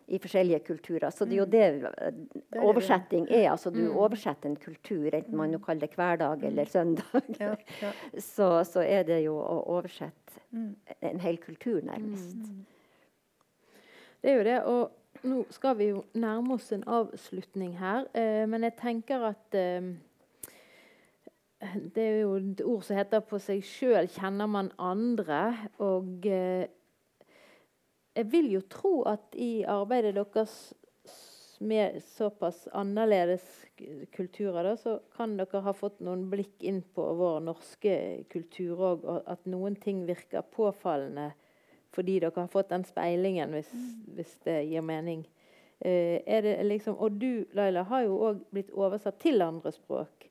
i 0.08 0.18
forskjellige 0.22 0.60
kulturer. 0.66 1.10
Så 1.10 1.24
det 1.24 1.32
er 1.38 1.40
jo 1.42 1.46
det 1.52 2.58
oversetting 2.62 3.28
er. 3.30 3.50
altså 3.50 3.70
Du 3.70 3.80
oversetter 3.92 4.48
en 4.50 4.56
kultur, 4.56 5.06
enten 5.14 5.36
man 5.36 5.50
nå 5.54 5.58
kaller 5.58 5.86
det 5.86 5.94
hverdag 5.96 6.42
eller 6.50 6.64
søndag. 6.64 7.22
Ja, 7.40 7.54
ja. 7.82 7.92
Så, 8.18 8.64
så 8.64 8.80
er 8.82 9.02
det 9.06 9.22
jo 9.24 9.36
å 9.38 9.62
oversette 9.78 10.22
Mm. 10.56 10.76
en 11.02 11.18
hel 11.20 11.36
kultur, 11.42 11.80
nærmest. 11.84 12.36
Det 14.22 14.30
er 14.30 14.36
jo 14.38 14.44
det. 14.46 14.54
Og 14.64 14.90
nå 15.22 15.44
skal 15.50 15.76
vi 15.78 15.90
jo 15.92 16.02
nærme 16.14 16.56
oss 16.56 16.72
en 16.74 16.84
avslutning 16.88 17.76
her. 17.78 18.06
Eh, 18.16 18.44
men 18.48 18.66
jeg 18.66 18.76
tenker 18.80 19.30
at 19.32 19.56
eh, 19.56 19.94
Det 21.94 22.02
er 22.02 22.18
jo 22.20 22.34
et 22.36 22.60
ord 22.60 22.82
som 22.84 22.96
heter 22.96 23.20
'på 23.20 23.38
seg 23.40 23.62
sjøl 23.64 24.08
kjenner 24.12 24.46
man 24.46 24.70
andre'. 24.78 25.68
Og 25.78 26.26
eh, 26.26 26.66
jeg 28.16 28.32
vil 28.32 28.52
jo 28.52 28.60
tro 28.60 29.02
at 29.02 29.34
i 29.34 29.62
arbeidet 29.62 30.14
deres 30.14 30.74
med 31.60 32.02
såpass 32.02 32.68
annerledes 32.72 33.66
kulturer, 34.12 34.62
da, 34.62 34.76
så 34.76 34.98
kan 35.16 35.36
dere 35.36 35.62
ha 35.64 35.72
fått 35.72 36.00
noen 36.04 36.26
blikk 36.30 36.62
inn 36.62 36.82
på 36.82 37.04
vår 37.16 37.40
norske 37.40 38.24
kultur 38.32 38.76
òg, 38.76 39.04
og 39.04 39.22
at 39.26 39.46
noen 39.48 39.76
ting 39.80 40.04
virker 40.08 40.44
påfallende 40.52 41.30
fordi 41.96 42.20
dere 42.20 42.36
har 42.36 42.52
fått 42.52 42.70
den 42.70 42.84
speilingen, 42.84 43.56
hvis, 43.56 43.72
hvis 44.16 44.36
det 44.44 44.60
gir 44.68 44.84
mening. 44.84 45.24
Uh, 45.80 46.20
liksom, 46.64 46.96
og 46.96 47.18
du, 47.20 47.44
Laila, 47.56 47.82
har 47.88 48.06
jo 48.06 48.20
òg 48.30 48.46
blitt 48.52 48.72
oversatt 48.72 49.18
til 49.20 49.44
andre 49.44 49.72
språk. 49.74 50.28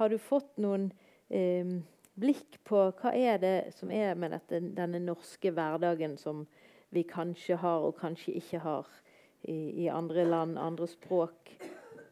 Har 0.00 0.12
du 0.12 0.16
fått 0.20 0.54
noen 0.60 0.90
uh, 1.32 1.76
blikk 2.16 2.60
på 2.64 2.86
hva 2.96 3.12
er 3.12 3.40
det 3.42 3.56
som 3.76 3.92
er 3.92 4.16
med 4.16 4.32
dette, 4.32 4.62
denne 4.76 5.00
norske 5.04 5.52
hverdagen 5.52 6.16
som 6.20 6.46
vi 6.94 7.04
kanskje 7.08 7.58
har 7.60 7.84
og 7.84 7.98
kanskje 8.00 8.38
ikke 8.40 8.62
har 8.64 8.88
i, 9.44 9.84
i 9.84 9.88
andre 9.92 10.24
land, 10.24 10.56
andre 10.58 10.88
språk 10.88 11.52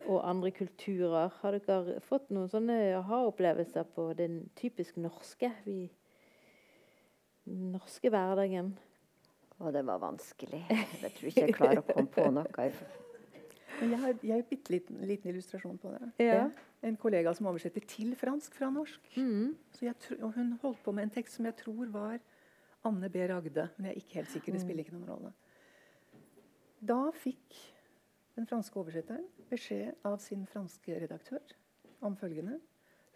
og 0.04 0.20
andre 0.28 0.52
kulturer? 0.52 1.32
Har 1.40 1.56
dere 1.56 2.00
fått 2.04 2.28
noen 2.34 2.50
sånne 2.52 2.78
aha-opplevelser 3.00 3.88
på 3.96 4.10
den 4.18 4.42
typisk 4.60 4.98
norske, 5.00 5.54
vi, 5.64 5.88
norske 7.48 8.12
hverdagen? 8.12 8.74
Og 9.62 9.72
det 9.74 9.84
var 9.86 10.00
vanskelig. 10.02 10.64
Jeg 10.70 11.12
tror 11.14 11.30
ikke 11.30 11.44
jeg 11.46 11.56
klarer 11.56 11.80
å 11.82 11.86
komme 11.86 12.10
på 12.10 12.26
noe. 12.34 12.70
Men 13.80 13.92
jeg 13.94 14.00
har, 14.02 14.16
jeg 14.22 14.34
har 14.34 14.46
bitte 14.48 14.74
liten, 14.74 14.98
liten, 15.06 15.30
illustrasjon 15.30 15.78
på 15.82 15.92
det. 15.94 16.08
Ja. 16.22 16.48
En 16.84 16.98
kollega 17.00 17.32
som 17.34 17.48
oversetter 17.50 17.84
til 17.88 18.12
fransk 18.18 18.54
fra 18.58 18.70
norsk. 18.74 19.06
Mm. 19.16 19.54
Jeg, 19.80 19.96
og 20.20 20.34
hun 20.36 20.52
holdt 20.62 20.82
på 20.84 20.94
med 20.94 21.08
en 21.08 21.14
tekst 21.16 21.38
som 21.38 21.48
jeg 21.48 21.56
tror 21.62 21.90
var 21.94 22.18
Anne 22.86 23.10
B. 23.10 23.24
Ragde. 23.30 23.68
Men 23.76 23.88
jeg 23.88 23.94
er 23.94 24.02
ikke 24.02 24.20
helt 24.20 24.34
sikker. 24.34 24.54
Det 24.54 24.62
spiller 24.62 24.84
ikke 24.84 24.96
noen 24.98 25.10
rolle. 25.10 25.32
Da 26.84 27.00
fikk 27.16 27.58
den 28.34 28.46
franske 28.50 28.78
oversetteren 28.78 29.26
beskjed 29.50 30.06
av 30.06 30.18
sin 30.22 30.44
franske 30.50 30.98
redaktør 31.04 31.54
om 32.04 32.16
følgende 32.18 32.58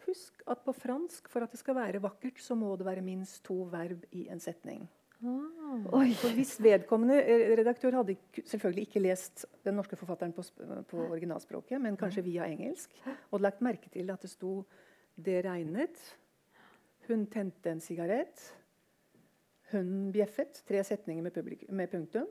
Husk 0.09 0.45
at 0.49 0.63
på 0.65 0.73
fransk, 0.73 1.27
for 1.29 1.45
at 1.45 1.53
det 1.53 1.61
skal 1.61 1.77
være 1.77 2.01
vakkert, 2.01 2.39
så 2.41 2.57
må 2.57 2.71
det 2.79 2.87
være 2.87 3.05
minst 3.05 3.43
to 3.45 3.67
verb 3.69 4.07
i 4.17 4.29
en 4.33 4.41
setning. 4.41 4.87
Ah. 5.19 6.15
For 6.21 6.35
hvis 6.37 6.55
vedkommende 6.63 7.17
eh, 7.19 7.57
redaktør 7.59 7.97
hadde 7.99 8.15
selvfølgelig 8.47 8.87
ikke 8.87 9.03
lest 9.03 9.47
den 9.67 9.75
norske 9.75 9.99
forfatteren 9.99 10.33
på, 10.33 10.45
på 10.91 11.09
originalspråket, 11.09 11.81
men 11.83 11.99
kanskje 11.99 12.23
via 12.23 12.47
engelsk, 12.47 12.95
og 13.31 13.43
lagt 13.43 13.65
merke 13.65 13.91
til 13.91 14.11
at 14.15 14.23
det 14.23 14.31
sto 14.31 14.63
'det 15.19 15.45
regnet', 15.45 16.17
'hun 17.09 17.27
tente 17.27 17.71
en 17.71 17.81
sigarett', 17.81 18.55
'hun 19.73 20.13
bjeffet', 20.13 20.63
tre 20.69 20.85
setninger 20.85 21.23
med, 21.23 21.67
med 21.69 21.89
punktum. 21.89 22.27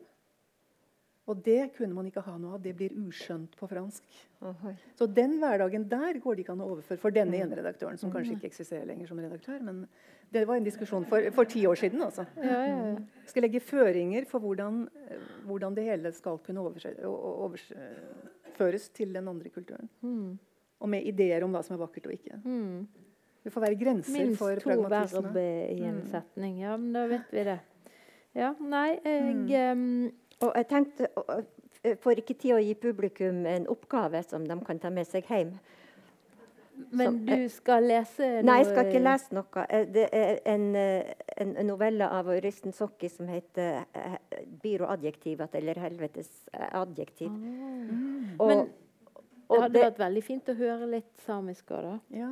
Og 1.28 1.41
det 1.43 1.73
kunne 1.75 1.93
man 1.93 2.05
ikke 2.07 2.21
ha 2.23 2.38
noe 2.39 2.53
av. 2.55 2.61
Det 2.63 2.71
blir 2.78 2.89
uskjønt 2.95 3.51
på 3.59 3.67
fransk. 3.67 4.03
Ohoi. 4.41 4.71
Så 4.95 5.07
den 5.13 5.34
hverdagen 5.41 5.89
der 5.89 6.13
går 6.23 6.36
det 6.36 6.39
ikke 6.45 6.53
an 6.55 6.61
å 6.63 6.69
overføre 6.71 6.97
for 7.01 7.11
denne 7.11 7.36
ene 7.36 7.55
redaktøren, 7.59 7.97
som 7.99 8.11
kanskje 8.13 8.32
ikke 8.38 8.47
eksisterer 8.47 8.86
lenger 8.88 9.07
som 9.07 9.19
redaktør. 9.19 9.59
Men 9.61 9.88
det 10.32 10.45
var 10.47 10.55
en 10.55 10.63
diskusjon 10.63 11.03
for, 11.09 11.19
for 11.36 11.43
ti 11.51 11.65
år 11.67 11.75
siden. 11.75 11.99
Altså. 12.01 12.23
Ja, 12.38 12.61
ja, 12.63 12.78
ja. 12.93 12.97
Skal 13.28 13.43
legge 13.43 13.59
føringer 13.59 14.25
for 14.30 14.39
hvordan, 14.39 14.88
hvordan 15.45 15.75
det 15.75 15.84
hele 15.89 16.13
skal 16.15 16.38
kunne 16.47 16.61
overføres 16.63 17.67
til 18.95 19.13
den 19.13 19.28
andre 19.28 19.49
kulturen. 19.53 19.89
Mm. 20.01 20.38
Og 20.80 20.89
med 20.89 21.03
ideer 21.09 21.43
om 21.43 21.51
hva 21.55 21.63
som 21.65 21.75
er 21.75 21.82
vakkert 21.84 22.07
og 22.07 22.13
ikke. 22.17 22.39
Mm. 22.45 22.88
Det 23.43 23.53
får 23.53 23.61
være 23.63 23.80
grenser 23.80 24.19
Minst 24.19 24.39
for 24.41 24.55
to 24.59 24.69
pragmatisme. 24.69 25.32
verb 25.34 25.78
i 25.78 25.82
en 25.88 25.99
Mm. 26.01 26.07
setning. 26.11 26.59
Ja, 26.61 26.78
men 26.78 26.93
da 26.93 27.07
vet 27.07 27.32
vi 27.32 27.43
det. 27.43 27.59
Ja, 28.36 28.53
nei, 28.59 28.99
jeg 29.03 29.78
Mm. 29.78 30.05
um, 30.05 30.11
Og 30.46 30.54
jeg 30.56 30.68
tenkte, 30.70 31.08
jeg 31.84 31.98
får 32.04 32.22
ikke 32.22 32.38
tid 32.38 32.54
å 32.58 32.62
gi 32.62 32.76
publikum 32.78 33.46
en 33.50 33.68
oppgave 33.72 34.22
som 34.26 34.46
de 34.46 34.58
kan 34.66 34.80
ta 34.80 34.92
med 34.94 35.08
seg 35.10 35.26
hjem. 35.30 35.56
Men 36.94 37.24
du 37.26 37.48
skal 37.50 37.88
lese 37.90 38.28
noe 38.38 38.46
Nei, 38.46 38.58
jeg 38.62 38.68
skal 38.70 38.90
ikke 38.90 39.02
lese 39.02 39.34
noe. 39.34 39.64
Eh, 39.66 39.86
Det 39.94 40.10
er 40.14 40.40
en, 40.46 40.76
eh, 40.76 41.14
en 41.42 41.56
novelle 41.66 42.06
av 42.06 42.30
Øystein 42.30 42.74
Sokki 42.74 43.10
som 43.10 43.28
heter 43.28 43.86
eh, 43.96 44.18
'Biro 44.62 44.86
eller 44.86 45.74
'Helvetes 45.74 46.30
eh, 46.54 46.70
adjektiv'. 46.74 47.30
Mm. 47.30 48.40
Og, 48.40 48.48
Men 48.48 48.58
det 48.58 48.70
og 49.50 49.62
hadde 49.62 49.74
det, 49.74 49.84
vært 49.84 50.00
veldig 50.00 50.24
fint 50.24 50.50
å 50.50 50.54
høre 50.54 50.88
litt 50.92 51.22
samisk 51.26 51.72
òg, 51.72 51.82
da. 51.84 52.00
Ja. 52.12 52.32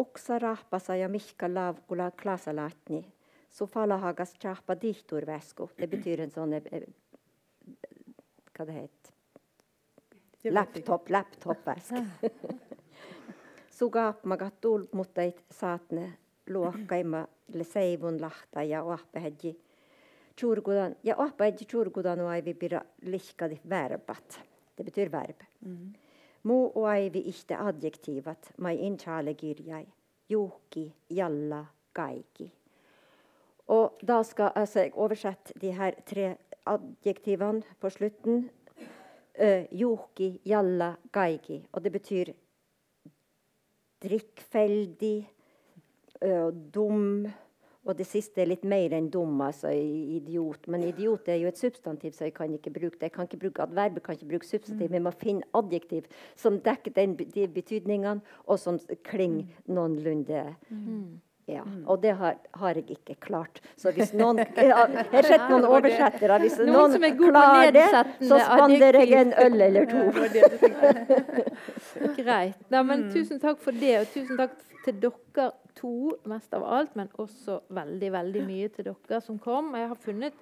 OK. 0.00 0.08
Oksarahpasa 0.08 0.96
ja 0.96 1.08
mihka 1.08 1.48
lavkula 1.54 2.10
klasalatni. 2.10 3.12
Sofalahagas 3.50 4.34
chahpa 4.42 4.76
dihturväsku. 4.82 5.70
Det 5.78 5.86
betyr 5.94 6.20
en 6.24 6.30
sånn 6.30 6.56
eh, 6.56 6.62
eh, 6.72 6.86
Hva 8.56 8.66
det 8.66 8.76
heter 8.76 9.12
Det 10.42 10.52
vet 10.52 10.52
jeg 10.52 10.52
ikke. 10.52 10.54
Laptop, 10.54 11.10
laptopväsk. 11.10 11.92
Sugap 13.78 14.24
magatul 14.24 14.88
muttait 14.92 15.44
saatne 15.50 16.12
luokkaima 16.50 17.26
le 17.54 17.64
seivun 17.64 18.20
lahta 18.20 18.62
ja 18.62 18.82
oahpehedji 18.84 19.54
churgudan 20.40 20.96
ja 21.04 21.16
oahpehedji 21.16 21.66
churgudan 21.66 22.20
oaivi 22.20 22.54
pira 22.54 22.82
lihkadi 23.02 23.60
verbat. 23.68 24.40
Det 24.76 24.84
betyr 24.84 25.12
verb. 25.12 25.44
Mm. 25.60 25.92
Mu 26.42 26.70
oaivi 26.74 27.20
ihte 27.28 27.56
adjektivat 27.56 28.52
mai 28.58 28.78
inchale 28.86 29.34
kirjai. 29.34 29.84
Juhki, 30.30 30.86
jalla, 31.10 31.64
kaiki. 31.92 32.46
Og 33.70 33.98
da 34.08 34.22
skal 34.22 34.52
altså, 34.54 34.80
jeg 34.80 34.94
oversette 34.94 35.54
de 35.60 35.72
her 35.72 35.98
tre 36.06 36.36
adjektivene 36.66 37.62
på 37.80 37.90
slutten. 37.90 38.48
Uh, 39.40 39.66
Juhki, 39.72 40.40
jalla, 40.46 40.94
kaiki. 41.12 41.60
Og 41.72 41.84
det 41.84 41.92
betyr 41.92 42.32
drikkfeldig, 44.02 45.30
uh, 46.24 46.50
dum 46.74 47.28
Og 47.88 47.96
det 47.96 48.04
siste 48.04 48.42
er 48.42 48.50
litt 48.50 48.64
mer 48.68 48.92
enn 48.92 49.08
dum, 49.12 49.38
altså 49.40 49.70
idiot. 49.72 50.66
Men 50.68 50.84
idiot 50.84 51.30
er 51.32 51.38
jo 51.40 51.48
et 51.48 51.60
substantiv, 51.60 52.12
så 52.12 52.26
jeg 52.28 52.34
kan 52.36 52.52
ikke 52.52 52.72
bruke 52.74 52.98
det. 52.98 53.08
Jeg 53.08 53.14
kan 53.14 53.28
ikke 53.28 53.40
bruke 53.46 53.64
adverb, 53.64 54.02
kan 54.04 54.18
ikke 54.18 54.28
bruke 54.34 54.48
substantiv. 54.48 54.92
Vi 54.92 55.00
må 55.00 55.12
finne 55.16 55.48
adjektiv 55.56 56.10
som 56.36 56.60
dekker 56.60 56.92
den, 56.98 57.16
de 57.16 57.48
betydningene, 57.48 58.20
og 58.44 58.60
som 58.60 58.78
klinger 59.08 59.48
noenlunde. 59.64 60.44
Ja, 61.50 61.64
og 61.86 62.02
det 62.02 62.12
har, 62.20 62.36
har 62.60 62.76
jeg 62.78 62.84
ikke 62.94 63.16
klart. 63.24 63.62
Så 63.80 63.90
hvis 63.96 64.12
noen 64.14 64.38
Jeg 64.60 64.70
har 64.76 65.26
sett 65.26 65.48
noen 65.50 65.64
oversettere. 65.66 66.36
Hvis 66.44 66.60
Noen 66.60 66.76
noen, 66.76 66.92
som 66.94 67.06
er 67.08 67.16
klarer 67.18 67.72
det, 67.74 67.86
så 68.28 68.38
spanderer 68.44 69.00
jeg 69.02 69.24
en 69.24 69.32
øl 69.46 69.64
eller 69.66 69.88
to. 69.90 70.04
Greit. 72.20 72.60
Nei, 72.70 72.84
men 72.92 73.08
Tusen 73.10 73.40
takk 73.42 73.58
for 73.64 73.74
det, 73.74 73.96
og 74.02 74.12
tusen 74.14 74.38
takk 74.38 74.54
til 74.84 75.00
dere 75.02 75.50
to 75.78 76.16
mest 76.30 76.52
av 76.56 76.64
alt, 76.64 76.96
men 76.98 77.10
også 77.20 77.60
veldig 77.74 78.12
veldig 78.12 78.44
mye 78.46 78.68
til 78.74 78.90
dere 78.90 79.20
som 79.24 79.38
kom. 79.42 79.74
Jeg 79.78 79.90
har 79.90 80.00
funnet 80.00 80.38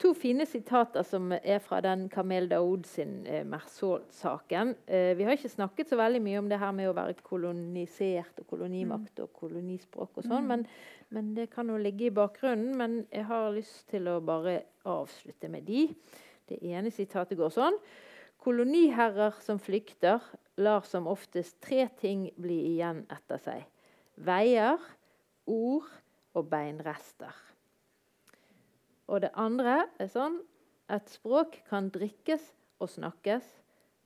to 0.00 0.12
fine 0.18 0.46
sitater 0.46 1.04
som 1.06 1.32
er 1.36 1.60
fra 1.62 1.80
den 1.84 2.08
Kamel 2.12 2.48
Daoud 2.50 2.86
sin 2.88 3.22
eh, 3.26 3.44
Mersault-saken. 3.46 4.74
Eh, 4.86 5.12
vi 5.18 5.26
har 5.26 5.36
ikke 5.36 5.52
snakket 5.52 5.90
så 5.90 5.98
veldig 6.00 6.22
mye 6.24 6.40
om 6.42 6.50
det 6.50 6.58
her 6.60 6.74
med 6.76 6.90
å 6.90 6.96
være 6.96 7.16
kolonisert 7.22 8.42
og 8.42 8.48
kolonimakt 8.50 9.22
og 9.22 9.32
kolonispråk 9.38 10.18
og 10.18 10.26
sånn, 10.26 10.48
men, 10.50 10.66
men 11.14 11.34
det 11.36 11.50
kan 11.54 11.70
jo 11.70 11.78
ligge 11.80 12.08
i 12.08 12.14
bakgrunnen. 12.14 12.74
Men 12.78 12.98
jeg 13.10 13.28
har 13.30 13.52
lyst 13.54 13.86
til 13.92 14.10
å 14.10 14.18
bare 14.24 14.62
avslutte 14.90 15.50
med 15.52 15.68
de. 15.68 15.86
Det 16.50 16.60
ene 16.74 16.92
sitatet 16.92 17.38
går 17.38 17.54
sånn. 17.54 17.78
Koloniherrer 18.44 19.38
som 19.40 19.60
flykter, 19.62 20.20
lar 20.60 20.84
som 20.86 21.06
oftest 21.10 21.56
tre 21.64 21.86
ting 22.00 22.28
bli 22.36 22.58
igjen 22.74 23.06
etter 23.12 23.40
seg. 23.40 23.62
Veier, 24.16 24.78
ord 25.46 25.88
og 26.34 26.48
beinrester. 26.50 27.34
Og 29.06 29.20
det 29.24 29.32
andre 29.36 29.84
er 30.00 30.10
sånn 30.10 30.38
et 30.92 31.10
språk 31.12 31.58
kan 31.68 31.90
drikkes 31.92 32.44
og 32.82 32.90
snakkes, 32.92 33.44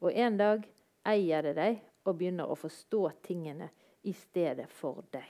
og 0.01 0.15
en 0.15 0.39
dag 0.39 0.67
eier 1.09 1.43
det 1.43 1.55
deg 1.59 1.81
og 2.07 2.19
begynner 2.19 2.51
å 2.51 2.59
forstå 2.59 3.03
tingene 3.27 3.71
i 4.07 4.15
stedet 4.15 4.69
for 4.73 5.03
deg. 5.13 5.27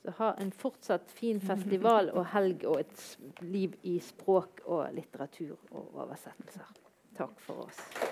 Så 0.00 0.14
ha 0.16 0.30
en 0.40 0.52
fortsatt 0.56 1.10
fin 1.12 1.42
festival 1.44 2.08
og 2.14 2.30
helg 2.32 2.64
og 2.64 2.80
et 2.80 3.42
liv 3.44 3.74
i 3.84 3.98
språk 4.00 4.62
og 4.64 4.86
litteratur 4.96 5.58
og 5.74 6.00
oversettelser. 6.06 6.80
Takk 7.18 7.36
for 7.44 7.66
oss. 7.66 8.09